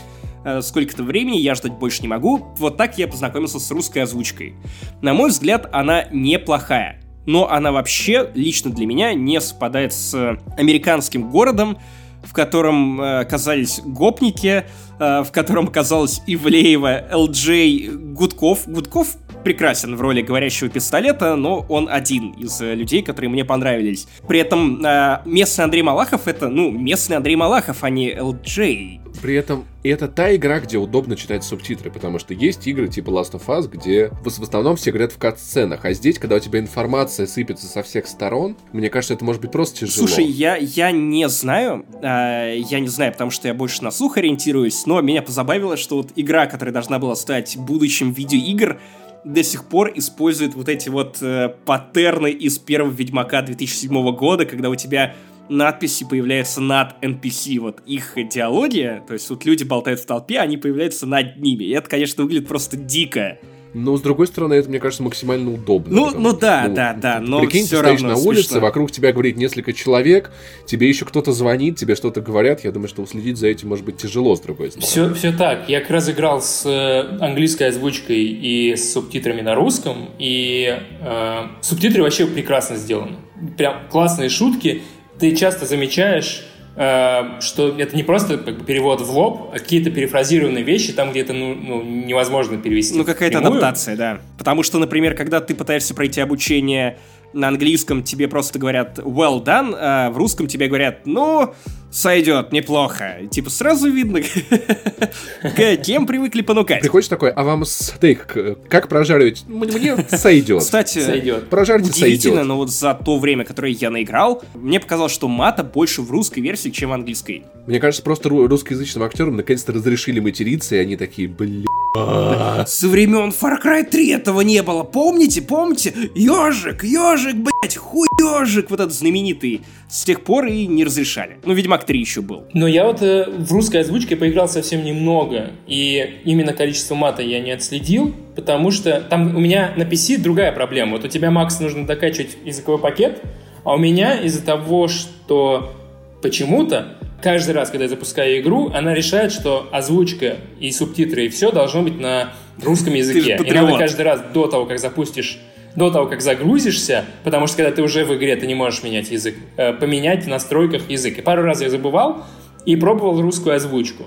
[0.46, 2.48] э, сколько-то времени, я ждать больше не могу.
[2.58, 4.56] Вот так я познакомился с русской озвучкой.
[5.02, 11.30] На мой взгляд, она неплохая но она вообще лично для меня не совпадает с американским
[11.30, 11.78] городом,
[12.24, 14.66] в котором э, оказались гопники,
[15.00, 18.68] э, в котором оказалась Ивлеева, ЛДЖ, Гудков.
[18.68, 24.08] Гудков прекрасен в роли говорящего пистолета, но он один из э, людей, которые мне понравились.
[24.28, 29.02] При этом э, местный Андрей Малахов это, ну, местный Андрей Малахов, а не ЛДЖ.
[29.22, 33.34] При этом это та игра, где удобно читать субтитры, потому что есть игры типа Last
[33.34, 37.28] of Us, где в основном все говорят в кат-сценах, а здесь, когда у тебя информация
[37.28, 40.08] сыпется со всех сторон, мне кажется, это может быть просто тяжело.
[40.08, 44.18] Слушай, я, я не знаю, э, я не знаю, потому что я больше на слух
[44.18, 48.80] ориентируюсь, но меня позабавило, что вот игра, которая должна была стать будущим видеоигр,
[49.24, 54.70] до сих пор использует вот эти вот э, паттерны из первого Ведьмака 2007 года, когда
[54.70, 55.16] у тебя
[55.50, 60.58] надписи появляются над NPC, вот их идеология, то есть вот люди болтают в толпе, они
[60.58, 63.38] появляются над ними, и это, конечно, выглядит просто дико.
[63.74, 65.96] Но, с другой стороны, это, мне кажется, максимально удобно.
[65.96, 68.60] Ну, ну да, ну, да, да, но Прикинь, все ты стоишь равно на улице, смешно.
[68.62, 70.32] вокруг тебя говорит несколько человек,
[70.66, 72.64] тебе еще кто-то звонит, тебе что-то говорят.
[72.64, 74.88] Я думаю, что уследить за этим может быть тяжело, с другой стороны.
[74.88, 75.68] Все, все так.
[75.70, 81.38] Я как раз играл с э, английской озвучкой и с субтитрами на русском, и э,
[81.62, 83.16] субтитры вообще прекрасно сделаны.
[83.58, 84.84] Прям классные шутки.
[85.20, 86.46] Ты часто замечаешь
[86.76, 91.22] что это не просто как бы, перевод в лоб, а какие-то перефразированные вещи там, где
[91.22, 92.98] это ну, ну, невозможно перевести.
[92.98, 94.20] Ну, какая-то адаптация, да.
[94.38, 96.98] Потому что, например, когда ты пытаешься пройти обучение
[97.34, 101.54] на английском, тебе просто говорят well done, а в русском тебе говорят, ну,
[101.94, 103.18] сойдет, неплохо.
[103.32, 104.20] Типа сразу видно,
[105.42, 106.82] к кем привыкли понукать.
[106.82, 108.36] Приходишь такой, а вам стейк
[108.70, 109.46] как прожаривать?
[109.48, 110.60] Мне сойдет.
[110.62, 111.50] Кстати, Сойдет.
[111.50, 112.48] Прожарьте удивительно, сойдет.
[112.48, 116.40] но вот за то время, которое я наиграл, мне показалось, что мата больше в русской
[116.40, 117.44] версии, чем в английской.
[117.68, 121.66] Мне кажется, просто ру- русскоязычным актерам наконец-то разрешили материться, и они такие, блин.
[121.96, 124.82] Со времен Far Cry 3 этого не было.
[124.84, 125.94] Помните, помните?
[126.16, 129.62] Ежик, ежик, блять, хуй ежик, вот этот знаменитый.
[129.90, 131.38] С тех пор и не разрешали.
[131.46, 132.46] Ну, Ведьмак 3 еще был.
[132.54, 137.40] Но я вот э, в русской озвучке поиграл совсем немного, и именно количество мата я
[137.40, 140.94] не отследил, потому что там у меня на PC другая проблема.
[140.94, 143.22] Вот у тебя, Макс, нужно докачивать языковой пакет,
[143.64, 145.74] а у меня из-за того, что
[146.22, 151.52] почему-то каждый раз, когда я запускаю игру, она решает, что озвучка и субтитры и все
[151.52, 153.40] должно быть на русском языке.
[153.44, 155.40] И надо каждый раз до того, как запустишь
[155.76, 159.10] до того, как загрузишься, потому что когда ты уже в игре, ты не можешь менять
[159.12, 161.18] язык, э, поменять в настройках язык.
[161.18, 162.26] И пару раз я забывал
[162.66, 164.04] и пробовал русскую озвучку.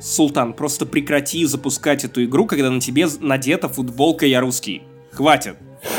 [0.00, 4.82] Султан, просто прекрати запускать эту игру, когда на тебе надета футболка «Я русский».
[5.12, 5.56] Хватит.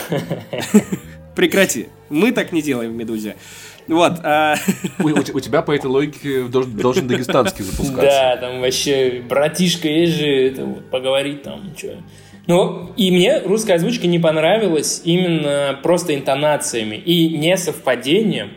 [1.36, 1.88] Прекрати.
[2.10, 3.36] Мы так не делаем в «Медузе».
[3.88, 4.14] Вот.
[4.24, 4.56] а,
[5.00, 8.02] У, у- у тебя по этой логике должен, должен дагестанский запускаться.
[8.02, 11.98] Да, там вообще, братишка, есть же, это вот, поговорить там, что.
[12.48, 18.52] Ну, и мне русская озвучка не понравилась именно просто интонациями и несовпадением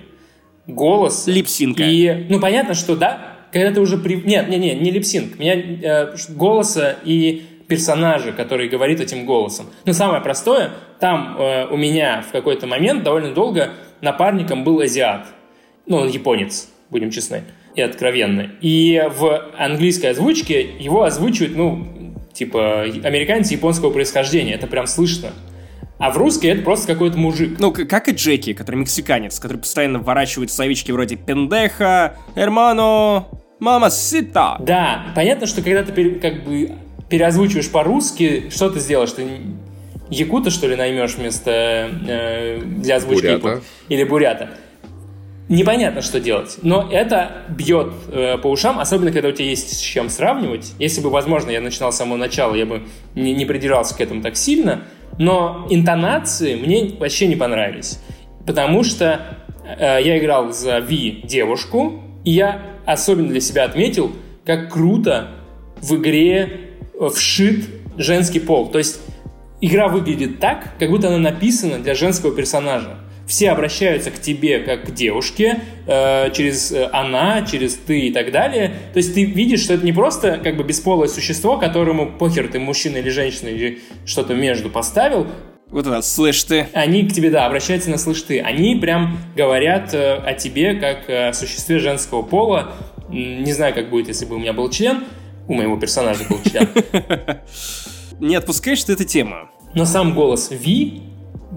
[0.66, 1.30] голоса.
[1.30, 1.82] Липсинка.
[1.82, 3.96] И, ну, понятно, что да, когда ты уже...
[3.98, 4.16] При...
[4.16, 5.38] Нет, не, не, не липсинг.
[5.38, 9.66] Меня э, голоса и персонажа, который говорит этим голосом.
[9.84, 10.70] Но самое простое,
[11.00, 13.70] там э, у меня в какой-то момент довольно долго
[14.00, 15.26] напарником был азиат.
[15.86, 17.44] Ну, он японец, будем честны
[17.74, 18.50] и откровенны.
[18.60, 21.86] И в английской озвучке его озвучивают, ну,
[22.38, 24.54] типа, американец японского происхождения.
[24.54, 25.30] Это прям слышно.
[25.98, 27.58] А в русской это просто какой-то мужик.
[27.58, 33.26] Ну, как и Джеки, который мексиканец, который постоянно вворачивает словечки вроде «пендеха», «эрмано»,
[33.58, 34.56] «мама сита».
[34.60, 36.70] Да, понятно, что когда ты как бы
[37.10, 39.10] переозвучиваешь по-русски, что ты сделаешь?
[39.10, 39.26] Ты
[40.08, 43.36] якута, что ли, наймешь вместо э, для озвучки?
[43.36, 43.62] Бурята.
[43.88, 44.50] Или бурята.
[45.48, 46.58] Непонятно, что делать.
[46.62, 50.74] Но это бьет э, по ушам, особенно когда у тебя есть с чем сравнивать.
[50.78, 52.82] Если бы, возможно, я начинал с самого начала, я бы
[53.14, 54.82] не, не придирался к этому так сильно.
[55.18, 57.98] Но интонации мне вообще не понравились.
[58.46, 64.12] Потому что э, я играл за Ви девушку, и я особенно для себя отметил,
[64.44, 65.28] как круто
[65.80, 66.60] в игре
[67.00, 67.64] э, вшит
[67.96, 68.68] женский пол.
[68.70, 69.00] То есть
[69.62, 72.98] игра выглядит так, как будто она написана для женского персонажа.
[73.28, 78.32] Все обращаются к тебе как к девушке, э, через э, она, через ты и так
[78.32, 78.72] далее.
[78.94, 82.58] То есть ты видишь, что это не просто как бы бесполое существо, которому похер ты
[82.58, 85.26] мужчина или женщина или что-то между поставил.
[85.66, 86.68] Вот это, слышь ты.
[86.72, 88.40] Они к тебе, да, обращаются на слышь ты.
[88.40, 92.72] Они прям говорят э, о тебе как о существе женского пола.
[93.10, 95.04] Не знаю, как будет, если бы у меня был член.
[95.48, 96.66] У моего персонажа был член.
[98.20, 99.50] Не отпускаешь ты эту тему?
[99.74, 101.02] Но сам голос Ви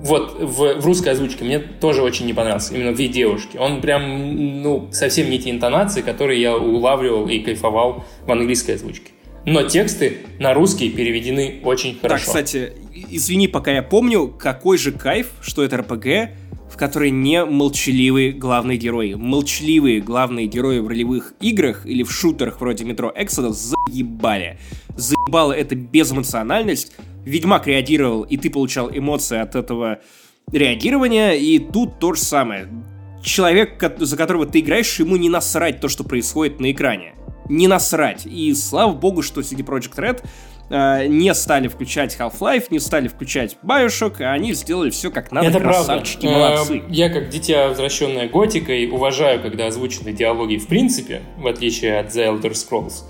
[0.03, 3.57] вот в, в русской озвучке мне тоже очень не понравился, именно в девушки.
[3.57, 9.11] Он прям, ну, совсем не те интонации, которые я улавливал и кайфовал в английской озвучке.
[9.45, 12.25] Но тексты на русский переведены очень хорошо.
[12.25, 12.73] Так, кстати,
[13.09, 16.31] извини, пока я помню, какой же кайф, что это РПГ,
[16.71, 19.15] в которой не молчаливые главные герои.
[19.15, 24.57] Молчаливые главные герои в ролевых играх или в шутерах вроде Metro Exodus заебали.
[24.95, 26.93] Заебала эта безэмоциональность,
[27.26, 29.99] Ведьмак реагировал, и ты получал эмоции от этого
[30.51, 32.68] реагирования, и тут то же самое.
[33.23, 37.13] Человек, за которого ты играешь, ему не насрать то, что происходит на экране.
[37.47, 38.26] Не насрать.
[38.26, 40.23] И слава богу, что CD Projekt Red
[40.69, 45.47] э, не стали включать Half-Life, не стали включать Bioshock, а они сделали все как надо,
[45.47, 46.39] Это красавчики, правда.
[46.39, 46.77] молодцы.
[46.77, 52.07] Э, я, как дитя, возвращенное готикой, уважаю, когда озвучены диалоги в принципе, в отличие от
[52.07, 53.03] The Elder Scrolls.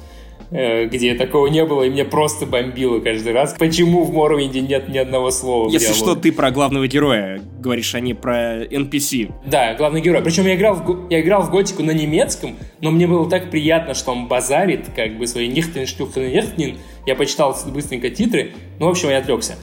[0.52, 3.56] Э, где такого не было, и мне просто бомбило каждый раз.
[3.58, 5.70] Почему в Моровинде нет ни одного слова?
[5.70, 9.32] Если что, ты про главного героя говоришь, а не про NPC.
[9.46, 10.22] Да, главный герой.
[10.22, 13.94] Причем я играл, в, я играл в Готику на немецком, но мне было так приятно,
[13.94, 16.78] что он базарит, как бы свои нихтен, штюхтен, нихтен.
[17.06, 19.56] Я почитал быстренько титры, ну, в общем, я отвлекся.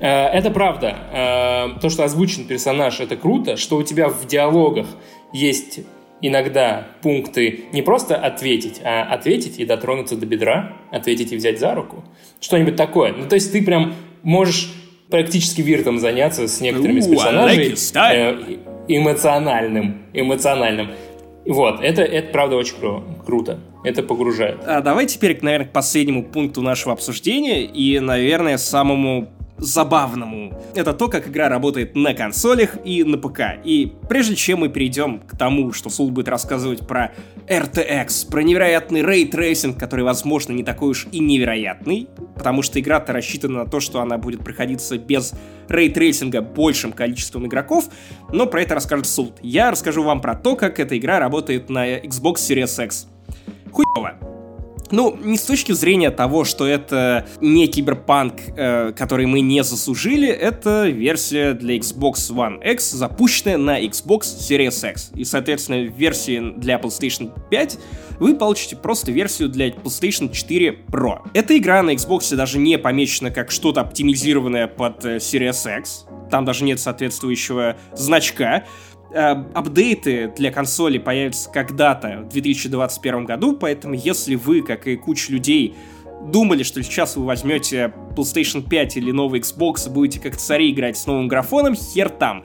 [0.00, 0.96] Э, это правда.
[1.76, 3.56] Э, то, что озвучен персонаж, это круто.
[3.56, 4.88] Что у тебя в диалогах
[5.32, 5.80] есть
[6.22, 11.74] иногда пункты не просто ответить, а ответить и дотронуться до бедра, ответить и взять за
[11.74, 12.04] руку.
[12.40, 13.12] Что-нибудь такое.
[13.12, 14.72] Ну, то есть ты прям можешь
[15.10, 18.56] практически виртом заняться с некоторыми из персонажей э,
[18.88, 20.92] эмоциональным, эмоциональным.
[21.44, 23.58] Вот, это, это правда очень кру- круто.
[23.84, 24.60] Это погружает.
[24.64, 29.28] А давай теперь, наверное, к последнему пункту нашего обсуждения и, наверное, самому
[29.62, 30.60] забавному.
[30.74, 33.40] Это то, как игра работает на консолях и на ПК.
[33.64, 37.12] И прежде чем мы перейдем к тому, что Султ будет рассказывать про
[37.46, 43.64] RTX, про невероятный рейтрейсинг, который, возможно, не такой уж и невероятный, потому что игра-то рассчитана
[43.64, 45.32] на то, что она будет проходиться без
[45.68, 47.88] рейтрейсинга большим количеством игроков,
[48.32, 49.38] но про это расскажет Султ.
[49.42, 53.06] Я расскажу вам про то, как эта игра работает на Xbox Series X.
[53.70, 54.41] Хуево.
[54.92, 60.28] Ну, не с точки зрения того, что это не киберпанк, э, который мы не заслужили,
[60.28, 65.10] это версия для Xbox One X, запущенная на Xbox Series X.
[65.14, 67.78] И, соответственно, версии для PlayStation 5
[68.20, 71.20] вы получите просто версию для PlayStation 4 Pro.
[71.32, 76.04] Эта игра на Xbox даже не помечена как что-то оптимизированное под э, Series X.
[76.30, 78.64] Там даже нет соответствующего значка.
[79.14, 85.32] Э, апдейты для консоли появятся когда-то в 2021 году, поэтому если вы, как и куча
[85.32, 85.74] людей,
[86.22, 90.96] думали, что сейчас вы возьмете PlayStation 5 или новый Xbox и будете как цари играть
[90.96, 92.44] с новым графоном, хер там.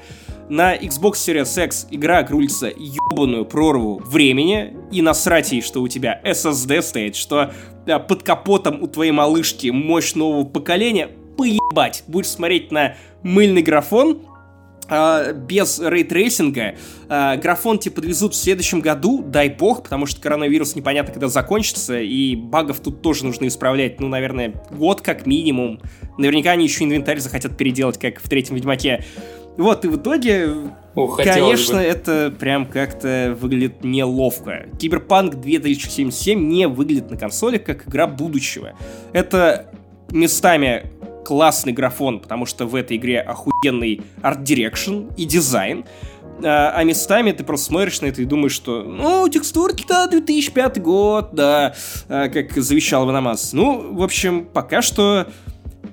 [0.49, 6.19] На Xbox Series X игра грулится ебаную прорву времени, и насрать ей, что у тебя
[6.25, 7.51] SSD стоит, что
[7.85, 12.03] да, под капотом у твоей малышки мощь нового поколения, поебать.
[12.07, 14.23] Будешь смотреть на мыльный графон,
[14.89, 16.75] без рейтрейсинга.
[17.07, 21.99] Uh, графон тебе подвезут в следующем году, дай бог, потому что коронавирус непонятно когда закончится,
[21.99, 25.79] и багов тут тоже нужно исправлять, ну, наверное, год как минимум.
[26.17, 29.05] Наверняка они еще инвентарь захотят переделать, как в третьем Ведьмаке.
[29.57, 30.49] Вот, и в итоге,
[30.93, 31.81] О, конечно, бы.
[31.81, 34.67] это прям как-то выглядит неловко.
[34.79, 38.73] Киберпанк 2077 не выглядит на консолях как игра будущего.
[39.13, 39.71] Это
[40.11, 40.91] местами
[41.27, 45.83] классный графон, потому что в этой игре охуенный art direction и дизайн.
[46.41, 51.31] А, а местами ты просто смотришь на это и думаешь, что, ну, текстурки-то 2005 год,
[51.33, 51.75] да,
[52.07, 53.51] а, как завещал Ванамас.
[53.51, 55.27] Ну, в общем, пока что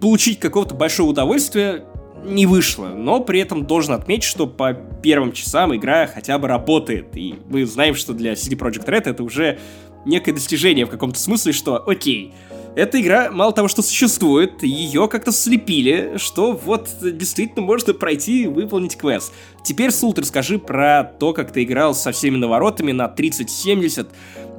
[0.00, 1.84] получить какого-то большого удовольствия
[2.24, 7.16] не вышло, но при этом должен отметить, что по первым часам игра хотя бы работает,
[7.16, 9.58] и мы знаем, что для CD Projekt Red это уже
[10.04, 12.32] некое достижение в каком-то смысле, что окей,
[12.76, 18.46] эта игра мало того, что существует, ее как-то слепили, что вот действительно можно пройти и
[18.46, 19.32] выполнить квест.
[19.62, 24.08] Теперь, Султ, расскажи про то, как ты играл со всеми наворотами на 3070,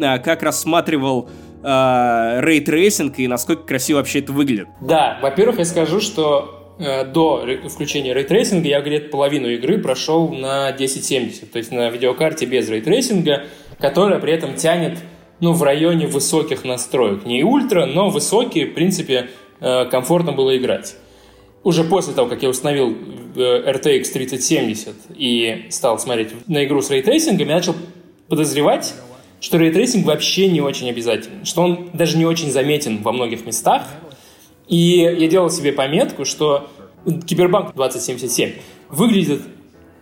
[0.01, 1.29] а, как рассматривал
[1.65, 4.67] рейтрейсинг и насколько красиво вообще это выглядит.
[4.81, 10.67] Да, во-первых, я скажу, что э, до включения рейтрейсинга я где-то половину игры прошел на
[10.67, 13.45] 1070, то есть на видеокарте без рейтрейсинга,
[13.79, 14.99] которая при этом тянет
[15.45, 17.23] ну, в районе высоких настроек.
[17.23, 20.95] Не ультра, но высокие, в принципе, э, комфортно было играть.
[21.63, 22.97] Уже после того, как я установил
[23.35, 27.75] э, RTX 3070 и стал смотреть на игру с рейтрейсингом, я начал
[28.27, 28.95] подозревать,
[29.39, 33.83] что рейтрейсинг вообще не очень обязателен, что он даже не очень заметен во многих местах.
[34.67, 36.67] И я делал себе пометку, что
[37.05, 38.53] Кибербанк 2077
[38.89, 39.43] выглядит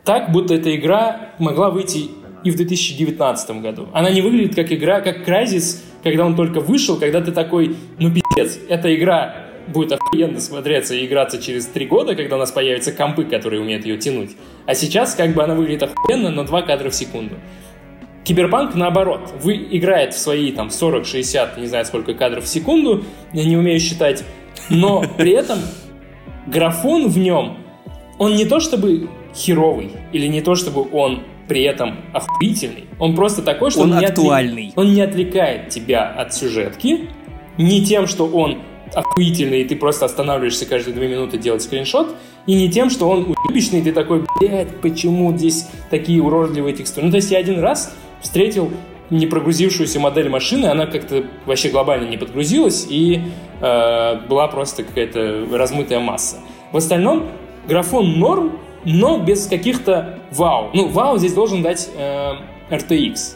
[0.06, 2.11] так, будто эта игра могла выйти
[2.44, 3.88] и в 2019 году.
[3.94, 8.11] Она не выглядит как игра, как Crysis, когда он только вышел, когда ты такой, ну
[8.11, 9.36] пиздец, эта игра
[9.68, 13.86] будет охуенно смотреться и играться через три года, когда у нас появятся компы, которые умеют
[13.86, 14.32] ее тянуть.
[14.65, 17.36] А сейчас как бы она выглядит охуенно на 2 кадра в секунду.
[18.24, 23.03] Киберпанк, наоборот, вы играет в свои там 40-60, не знаю сколько кадров в секунду,
[23.34, 24.24] я не умею считать,
[24.70, 25.60] но при этом
[26.48, 27.57] графон в нем,
[28.20, 31.24] он не то чтобы херовый, или не то чтобы он
[31.54, 34.74] при этом охуительный, он просто такой, что он, он, не, актуальный.
[34.76, 37.10] Он не отвлекает тебя от сюжетки,
[37.60, 38.58] не тем, что он
[38.92, 42.16] охуительный, и ты просто останавливаешься каждые две минуты делать скриншот,
[42.48, 47.06] и не тем, что он уебищный, и ты такой, блядь, почему здесь такие уродливые текстуры.
[47.06, 48.72] Ну, то есть я один раз встретил
[49.12, 53.22] не прогрузившуюся модель машины, она как-то вообще глобально не подгрузилась, и
[53.62, 56.38] э, была просто какая-то размытая масса.
[56.72, 57.28] В остальном
[57.68, 58.54] графон норм,
[58.85, 60.69] но без каких-то вау.
[60.73, 62.34] Ну, вау здесь должен дать э,
[62.69, 63.35] RTX,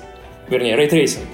[0.50, 1.26] вернее, рейтрейсинг.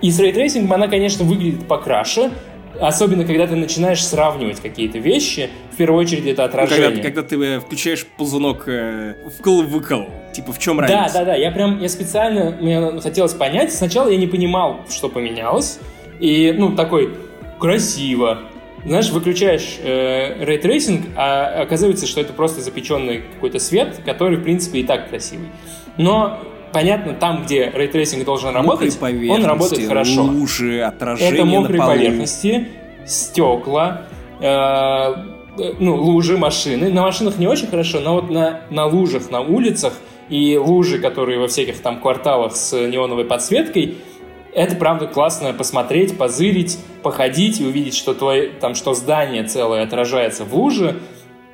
[0.00, 2.30] И с рейтрейсингом она, конечно, выглядит покраше,
[2.78, 6.88] Особенно, когда ты начинаешь сравнивать какие-то вещи, в первую очередь это отражение.
[6.88, 11.12] Ну, когда, когда ты э, включаешь ползунок э, вкл-выкл, типа в чем разница?
[11.12, 15.08] Да, да, да, я прям, я специально, мне хотелось понять, сначала я не понимал, что
[15.08, 15.80] поменялось,
[16.20, 17.14] и, ну, такой,
[17.58, 18.38] красиво,
[18.84, 24.80] знаешь, выключаешь э, рейтрейсинг, а оказывается, что это просто запеченный какой-то свет, который, в принципе,
[24.80, 25.48] и так красивый.
[25.96, 26.38] Но
[26.72, 30.22] понятно, там, где рейтрейсинг должен работать, он работает хорошо.
[30.22, 31.96] лужи, отражения Это мокрые на полу.
[31.96, 32.68] поверхности,
[33.06, 34.02] стекла,
[34.40, 35.14] э,
[35.78, 36.90] ну, лужи, машины.
[36.90, 39.94] На машинах не очень хорошо, но вот на, на лужах, на улицах
[40.28, 43.98] и лужи, которые во всяких там кварталах с неоновой подсветкой,
[44.54, 50.44] это правда классно посмотреть, позырить, походить и увидеть, что твое, там, что здание целое отражается
[50.44, 50.96] в луже,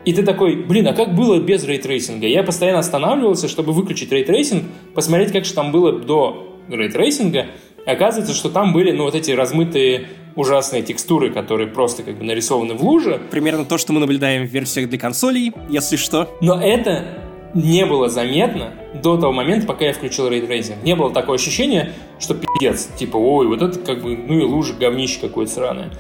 [0.05, 2.29] и ты такой, блин, а как было без рейтрейсинга?
[2.29, 4.63] Я постоянно останавливался, чтобы выключить рейтрейсинг,
[4.95, 7.47] посмотреть, как же там было до рейтрейсинга.
[7.85, 10.07] И оказывается, что там были, ну, вот эти размытые
[10.37, 13.21] ужасные текстуры, которые просто как бы нарисованы в луже.
[13.31, 16.29] Примерно то, что мы наблюдаем в версиях для консолей, если что.
[16.41, 17.05] Но это
[17.57, 20.83] не было заметно до того момента, пока я включил рейтрейсинг.
[20.85, 24.75] Не было такого ощущения, что пиздец, типа, ой, вот это как бы, ну и лужа,
[24.75, 25.91] говнище какое-то сраное.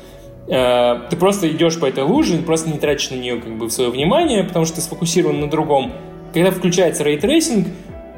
[0.48, 3.90] Э, ты просто идешь по этой луже, просто не тратишь на нее как бы свое
[3.90, 5.92] внимание, потому что ты сфокусирован на другом.
[6.34, 7.68] Когда включается рейтрейсинг,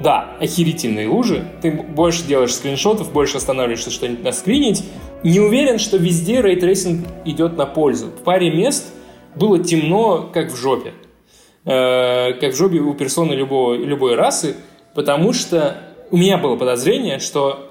[0.00, 4.84] да, охерительные лужи, ты больше делаешь скриншотов, больше останавливаешься что-нибудь наскринить.
[5.22, 8.06] Не уверен, что везде рейтрейсинг идет на пользу.
[8.06, 8.92] В паре мест
[9.36, 10.92] было темно, как в жопе.
[11.64, 14.56] Э, как в жопе у персоны любого, любой расы,
[14.94, 17.70] потому что у меня было подозрение, что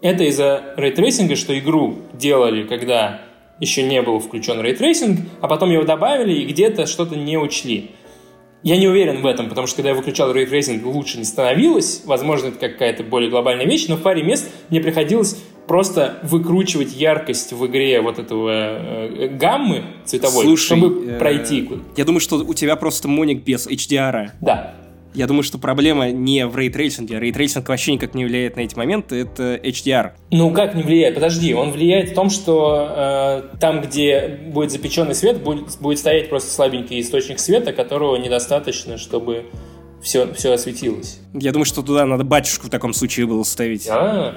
[0.00, 3.22] это из-за рейтрейсинга, что игру делали, когда
[3.60, 7.90] еще не был включен рейтрейсинг, а потом его добавили и где-то что-то не учли.
[8.62, 12.02] Я не уверен в этом, потому что когда я выключал рейтрейсинг, лучше не становилось.
[12.06, 17.52] Возможно, это какая-то более глобальная вещь, но в паре мест мне приходилось просто выкручивать яркость
[17.52, 21.68] в игре вот этого э, гаммы цветовой, Слушай, чтобы э, пройти.
[21.96, 24.30] Я думаю, что у тебя просто моник без HDR.
[24.40, 24.74] Да,
[25.14, 27.18] Я думаю, что проблема не в рейтрейсинге.
[27.20, 30.12] Рейтрейсинг вообще никак не влияет на эти моменты, это HDR.
[30.30, 31.14] Ну, как не влияет?
[31.14, 36.30] Подожди, он влияет в том, что э, там, где будет запеченный свет, будет, будет стоять
[36.30, 39.44] просто слабенький источник света, которого недостаточно, чтобы
[40.02, 41.20] все, все осветилось.
[41.34, 43.88] Я думаю, что туда надо батюшку в таком случае было ставить.
[43.88, 44.36] А,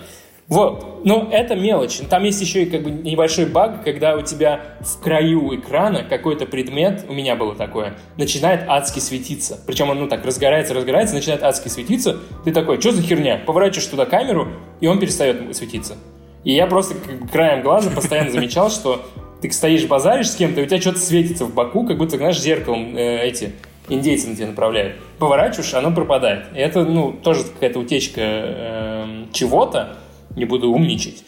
[0.52, 2.00] вот, ну это мелочь.
[2.10, 6.46] Там есть еще и как бы небольшой баг, когда у тебя в краю экрана какой-то
[6.46, 9.58] предмет, у меня было такое, начинает адски светиться.
[9.66, 12.18] Причем он, ну так, разгорается, разгорается, начинает адски светиться.
[12.44, 13.42] Ты такой, что за херня?
[13.46, 14.50] Поворачиваешь туда камеру,
[14.82, 15.96] и он перестает светиться.
[16.44, 16.96] И я просто
[17.32, 19.06] краем глаза постоянно замечал, что
[19.42, 22.38] ты стоишь, базаришь с кем-то, и у тебя что-то светится в боку, как будто, знаешь,
[22.38, 23.54] зеркалом э, эти
[23.88, 24.98] индейцы на тебя направляют.
[25.18, 26.48] Поворачиваешь, оно пропадает.
[26.54, 29.98] И это, ну, тоже какая-то утечка э, чего-то,
[30.36, 31.24] не буду умничать,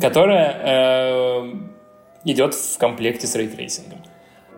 [0.00, 1.54] которая э,
[2.24, 3.98] идет в комплекте с рейтрейсингом.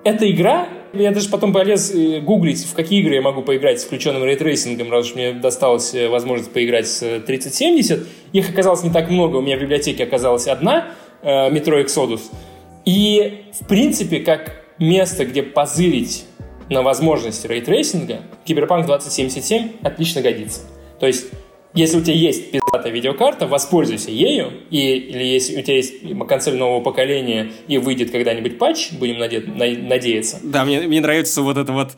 [0.03, 3.85] Эта игра, я даже потом полез э, гуглить, в какие игры я могу поиграть с
[3.85, 8.07] включенным рейтрейсингом, раз уж мне досталась э, возможность поиграть с 3070.
[8.33, 10.89] Их оказалось не так много, у меня в библиотеке оказалась одна,
[11.23, 12.23] э, Metro Exodus.
[12.87, 16.25] И, в принципе, как место, где позырить
[16.71, 20.63] на возможности рейтрейсинга, Cyberpunk 2077 отлично годится.
[20.99, 21.27] То есть
[21.75, 25.95] если у тебя есть пиздатая видеокарта, воспользуйся ею, и, или если у тебя есть
[26.29, 30.41] консоль нового поколения и выйдет когда-нибудь патч, будем наде- на- надеяться.
[30.43, 31.91] Да, мне, мне нравится вот это вот...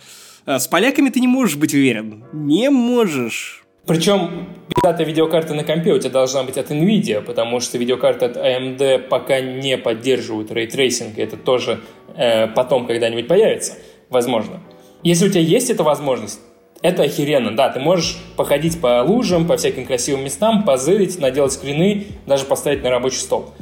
[0.47, 2.24] э, С поляками ты не можешь быть уверен.
[2.32, 3.65] Не можешь.
[3.86, 8.36] Причем пиздатая видеокарта на компе у тебя должна быть от NVIDIA, потому что видеокарты от
[8.36, 11.81] AMD пока не поддерживают рейтрейсинг, и это тоже
[12.16, 13.73] э, потом когда-нибудь появится,
[14.09, 14.61] возможно.
[15.03, 16.39] Если у тебя есть эта возможность,
[16.83, 22.07] это охеренно, да, ты можешь походить по лужам, по всяким красивым местам, позырить, наделать скрины,
[22.27, 23.55] даже поставить на рабочий стол.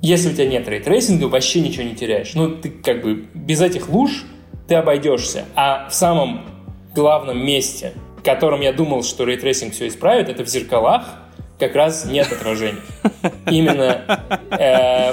[0.00, 2.32] Если у тебя нет рейтрейсинга, вообще ничего не теряешь.
[2.34, 4.24] Ну, ты как бы без этих луж
[4.66, 5.44] ты обойдешься.
[5.54, 6.46] А в самом
[6.94, 11.04] главном месте, в котором я думал, что рейтрейсинг все исправит, это в зеркалах,
[11.58, 12.80] как раз нет отражений.
[13.50, 15.12] Именно э,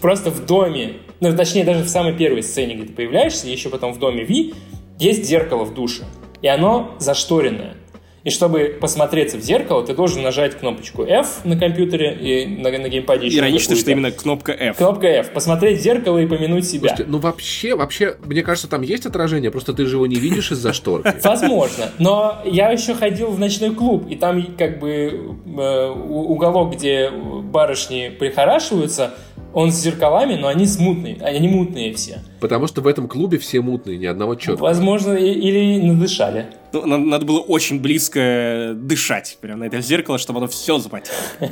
[0.00, 3.92] просто в доме, ну, точнее, даже в самой первой сцене, где ты появляешься, еще потом
[3.92, 4.54] в доме Ви,
[4.98, 6.02] есть зеркало в душе
[6.44, 7.74] и оно зашторенное.
[8.22, 12.88] И чтобы посмотреться в зеркало, ты должен нажать кнопочку F на компьютере и на, на
[12.90, 14.76] геймпаде еще Иронично, что именно кнопка F.
[14.76, 15.30] Кнопка F.
[15.30, 16.88] Посмотреть в зеркало и помянуть себя.
[16.88, 20.52] Слушайте, ну вообще, вообще, мне кажется, там есть отражение, просто ты же его не видишь
[20.52, 21.14] из-за шторки.
[21.22, 21.90] Возможно.
[21.98, 28.10] Но я еще ходил в ночной клуб, и там как бы э, уголок, где барышни
[28.18, 29.14] прихорашиваются,
[29.54, 32.18] он с зеркалами, но они смутные, они мутные все.
[32.40, 34.66] Потому что в этом клубе все мутные, ни одного четкого.
[34.66, 36.46] Возможно, или надышали.
[36.72, 41.16] Ну, надо было очень близко дышать прямо на это зеркало, чтобы оно все запотело.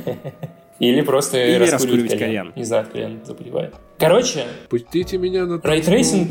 [0.79, 2.47] Или просто Или раскуривать кальян.
[2.47, 2.53] кальян.
[2.55, 3.73] Не знаю, кальян запотевает.
[3.97, 4.43] Короче...
[4.69, 5.61] Пустите меня на...
[5.63, 6.29] Рейтрейсинг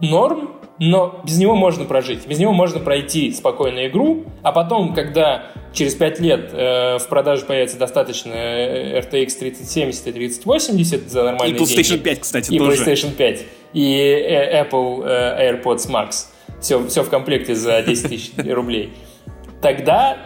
[0.00, 2.26] норм, но без него можно прожить.
[2.26, 7.44] Без него можно пройти спокойно игру, а потом, когда через 5 лет э, в продаже
[7.44, 12.58] появится достаточно э, RTX 3070 и 3080 за нормальные И PlayStation деньги, 5, кстати, и
[12.58, 12.84] тоже.
[12.84, 16.26] PlayStation 5, и э, Apple э, AirPods Max,
[16.60, 18.92] все, все в комплекте за 10 тысяч рублей,
[19.60, 20.16] тогда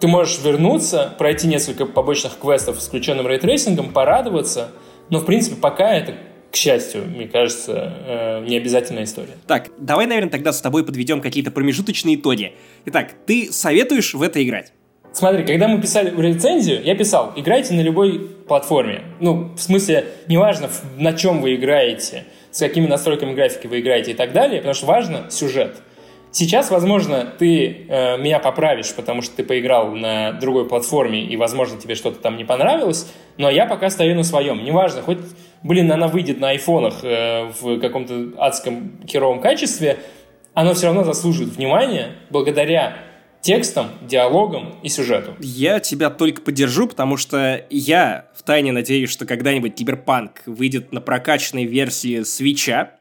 [0.00, 4.72] ты можешь вернуться, пройти несколько побочных квестов с включенным рейтрейсингом, порадоваться,
[5.08, 6.14] но, в принципе, пока это
[6.54, 9.32] к счастью, мне кажется, э, не обязательная история.
[9.48, 12.52] Так, давай, наверное, тогда с тобой подведем какие-то промежуточные итоги.
[12.86, 14.72] Итак, ты советуешь в это играть?
[15.12, 19.02] Смотри, когда мы писали рецензию, я писал, играйте на любой платформе.
[19.18, 22.22] Ну, в смысле, неважно, на чем вы играете,
[22.52, 25.78] с какими настройками графики вы играете и так далее, потому что важно сюжет.
[26.30, 31.80] Сейчас, возможно, ты э, меня поправишь, потому что ты поиграл на другой платформе, и, возможно,
[31.80, 33.08] тебе что-то там не понравилось,
[33.38, 34.64] но я пока стою на своем.
[34.64, 35.18] Неважно, хоть,
[35.64, 39.98] блин, она выйдет на айфонах э, в каком-то адском херовом качестве,
[40.52, 42.98] оно все равно заслуживает внимания благодаря
[43.40, 45.34] текстом, диалогом и сюжету.
[45.40, 51.64] Я тебя только поддержу, потому что я втайне надеюсь, что когда-нибудь Киберпанк выйдет на прокачанной
[51.64, 52.92] версии свеча,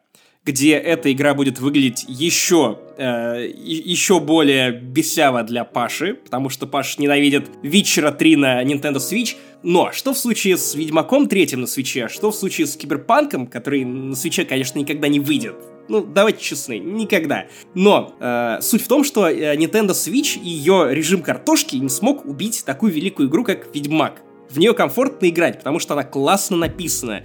[0.45, 6.97] где эта игра будет выглядеть еще, э, еще более бесяво для Паши, потому что Паш
[6.97, 9.35] ненавидит Witcher 3 на Nintendo Switch.
[9.63, 13.47] Но что в случае с Ведьмаком третьим на свече, а что в случае с Киберпанком,
[13.47, 15.55] который на свече, конечно, никогда не выйдет?
[15.87, 17.45] Ну, давайте честны, никогда.
[17.73, 22.25] Но э, суть в том, что э, Nintendo Switch и ее режим картошки не смог
[22.25, 24.21] убить такую великую игру, как Ведьмак.
[24.49, 27.23] В нее комфортно играть, потому что она классно написана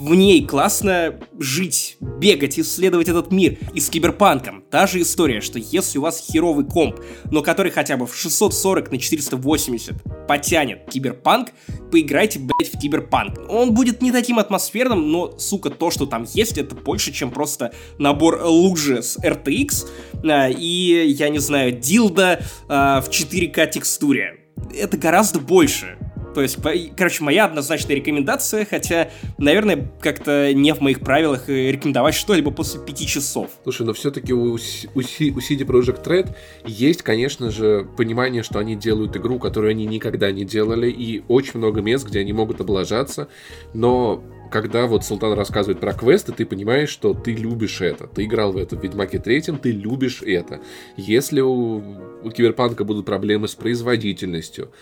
[0.00, 3.58] в ней классно жить, бегать, исследовать этот мир.
[3.74, 7.00] И с Киберпанком та же история, что если у вас херовый комп,
[7.30, 11.50] но который хотя бы в 640 на 480 потянет Киберпанк,
[11.90, 13.40] поиграйте, блять, в Киберпанк.
[13.50, 17.74] Он будет не таким атмосферным, но, сука, то, что там есть, это больше, чем просто
[17.98, 19.86] набор лужи с RTX
[20.24, 24.46] а, и, я не знаю, дилда а, в 4К текстуре.
[24.74, 25.98] Это гораздо больше.
[26.34, 26.58] То есть,
[26.96, 33.06] короче, моя однозначная рекомендация, хотя, наверное, как-то не в моих правилах рекомендовать что-либо после пяти
[33.06, 33.50] часов.
[33.62, 36.34] Слушай, но все-таки у, у, у CD Projekt Red
[36.64, 41.58] есть, конечно же, понимание, что они делают игру, которую они никогда не делали, и очень
[41.58, 43.28] много мест, где они могут облажаться,
[43.74, 48.06] но когда вот Султан рассказывает про квесты, ты понимаешь, что ты любишь это.
[48.06, 50.60] Ты играл в это в Ведьмаке третьем, ты любишь это.
[50.96, 51.82] Если у,
[52.22, 54.72] у Киберпанка будут проблемы с производительностью,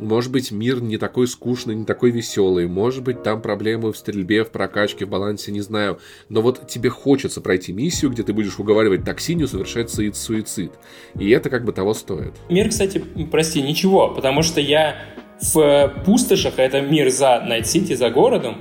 [0.00, 2.66] может быть, мир не такой скучный, не такой веселый.
[2.66, 5.98] Может быть, там проблемы в стрельбе, в прокачке, в балансе, не знаю.
[6.28, 10.72] Но вот тебе хочется пройти миссию, где ты будешь уговаривать такси не совершать суицид.
[11.18, 12.32] И это как бы того стоит.
[12.48, 14.96] Мир, кстати, прости, ничего, потому что я
[15.40, 18.58] в пустошах, а это мир за Найт-Сити, за городом,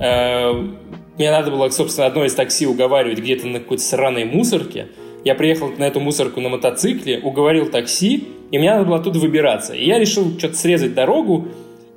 [0.00, 0.52] э,
[1.18, 4.88] мне надо было, собственно, одно из такси уговаривать где-то на какой-то сраной мусорке.
[5.24, 9.72] Я приехал на эту мусорку на мотоцикле, уговорил такси, и мне надо было оттуда выбираться.
[9.72, 11.48] И я решил что-то срезать дорогу,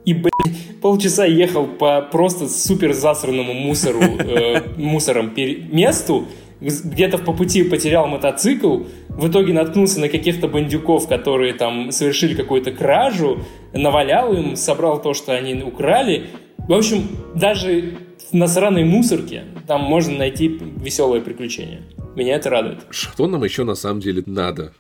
[0.06, 6.26] и, блядь, полчаса ехал по просто супер засранному мусору, э, мусором месту,
[6.61, 12.72] где-то по пути потерял мотоцикл, в итоге наткнулся на каких-то бандюков, которые там совершили какую-то
[12.72, 13.39] кражу,
[13.73, 16.27] навалял им, собрал то, что они украли.
[16.68, 17.97] В общем, даже
[18.31, 21.81] на сраной мусорке там можно найти веселое приключение.
[22.15, 22.79] Меня это радует.
[22.91, 24.71] Что нам еще на самом деле надо?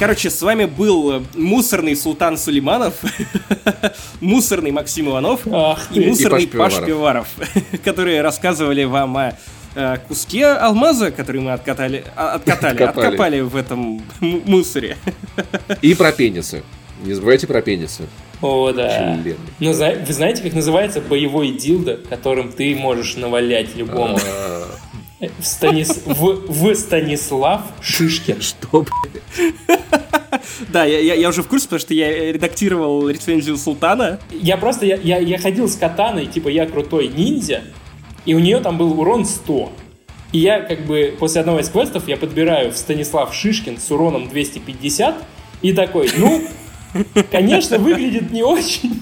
[0.00, 2.94] Короче, с вами был э, мусорный Султан Сулейманов,
[4.20, 7.28] мусорный Максим Иванов Ах и мусорный И Паш Пиваров,
[7.84, 9.32] которые рассказывали вам о
[9.74, 13.06] э, куске алмаза, который мы откатали, а, откатали, Откопали.
[13.06, 14.96] откопали в этом мусоре.
[15.82, 16.62] И про пенисы.
[17.04, 18.04] Не забывайте про пенисы.
[18.40, 18.88] О, да.
[19.22, 19.36] Члены.
[19.58, 24.18] Ну, вы знаете, как называется боевой дилдо, которым ты можешь навалять любому?
[24.24, 24.68] А,
[25.40, 26.02] В, Станис...
[26.06, 26.44] в...
[26.48, 28.40] в Станислав Шишкин.
[28.40, 28.84] Что?
[30.72, 34.18] Да, я, я- я уже в курсе, потому что я редактировал рецензию Султана.
[34.30, 37.62] Я просто, я, я, я ходил с катаной, типа, я крутой ниндзя,
[38.24, 39.72] и у нее там был урон 100.
[40.32, 44.28] И я, как бы, после одного из квестов я подбираю в Станислав Шишкин с уроном
[44.28, 45.16] 250,
[45.62, 46.42] и такой, ну,
[47.30, 49.00] конечно, выглядит не очень.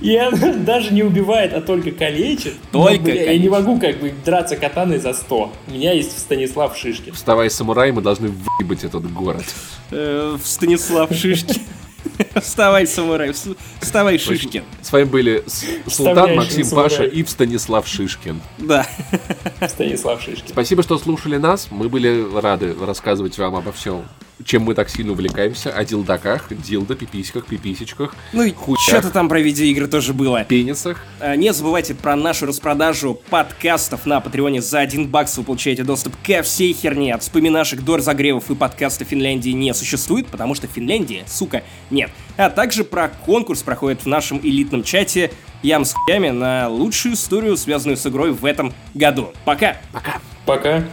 [0.00, 2.54] И она даже не убивает, а только калечит.
[2.72, 5.52] Но, Только бля, Я не могу, как бы, драться катаной за 100.
[5.68, 7.12] У меня есть Станислав Шишкин.
[7.12, 9.44] Вставай, самурай, мы должны выебать этот город.
[9.90, 11.60] э, в Станислав Шишкин.
[12.40, 14.64] Вставай, самурай, вс- вставай, Шишкин.
[14.82, 15.44] С вами были
[15.86, 16.68] Султан, Максим.
[16.70, 18.40] Паша и Станислав Шишкин.
[18.58, 18.86] Да.
[19.68, 20.48] Станислав Шишкин.
[20.48, 21.68] Спасибо, что слушали нас.
[21.70, 24.04] Мы были рады рассказывать вам обо всем,
[24.44, 25.70] чем мы так сильно увлекаемся.
[25.70, 28.80] О дилдаках, дилдо, пиписьках, пиписечках, Ну и Хуях.
[28.80, 30.44] что-то там про видеоигры тоже было.
[30.44, 31.02] пенисах.
[31.20, 34.60] А, Не забывайте про нашу распродажу подкастов на Патреоне.
[34.62, 37.14] За 1 бакс вы получаете доступ ко всей херне.
[37.14, 42.10] От вспоминашек до разогревов и подкаста Финляндии не существует, потому что Финляндии, сука, нет.
[42.36, 45.30] А также про конкурс проходит в нашем элитном чате
[45.62, 49.32] Ям с хуями на лучшую историю, связанную с игрой в этом году.
[49.44, 49.76] Пока!
[49.92, 50.20] Пока.
[50.46, 50.84] Пока.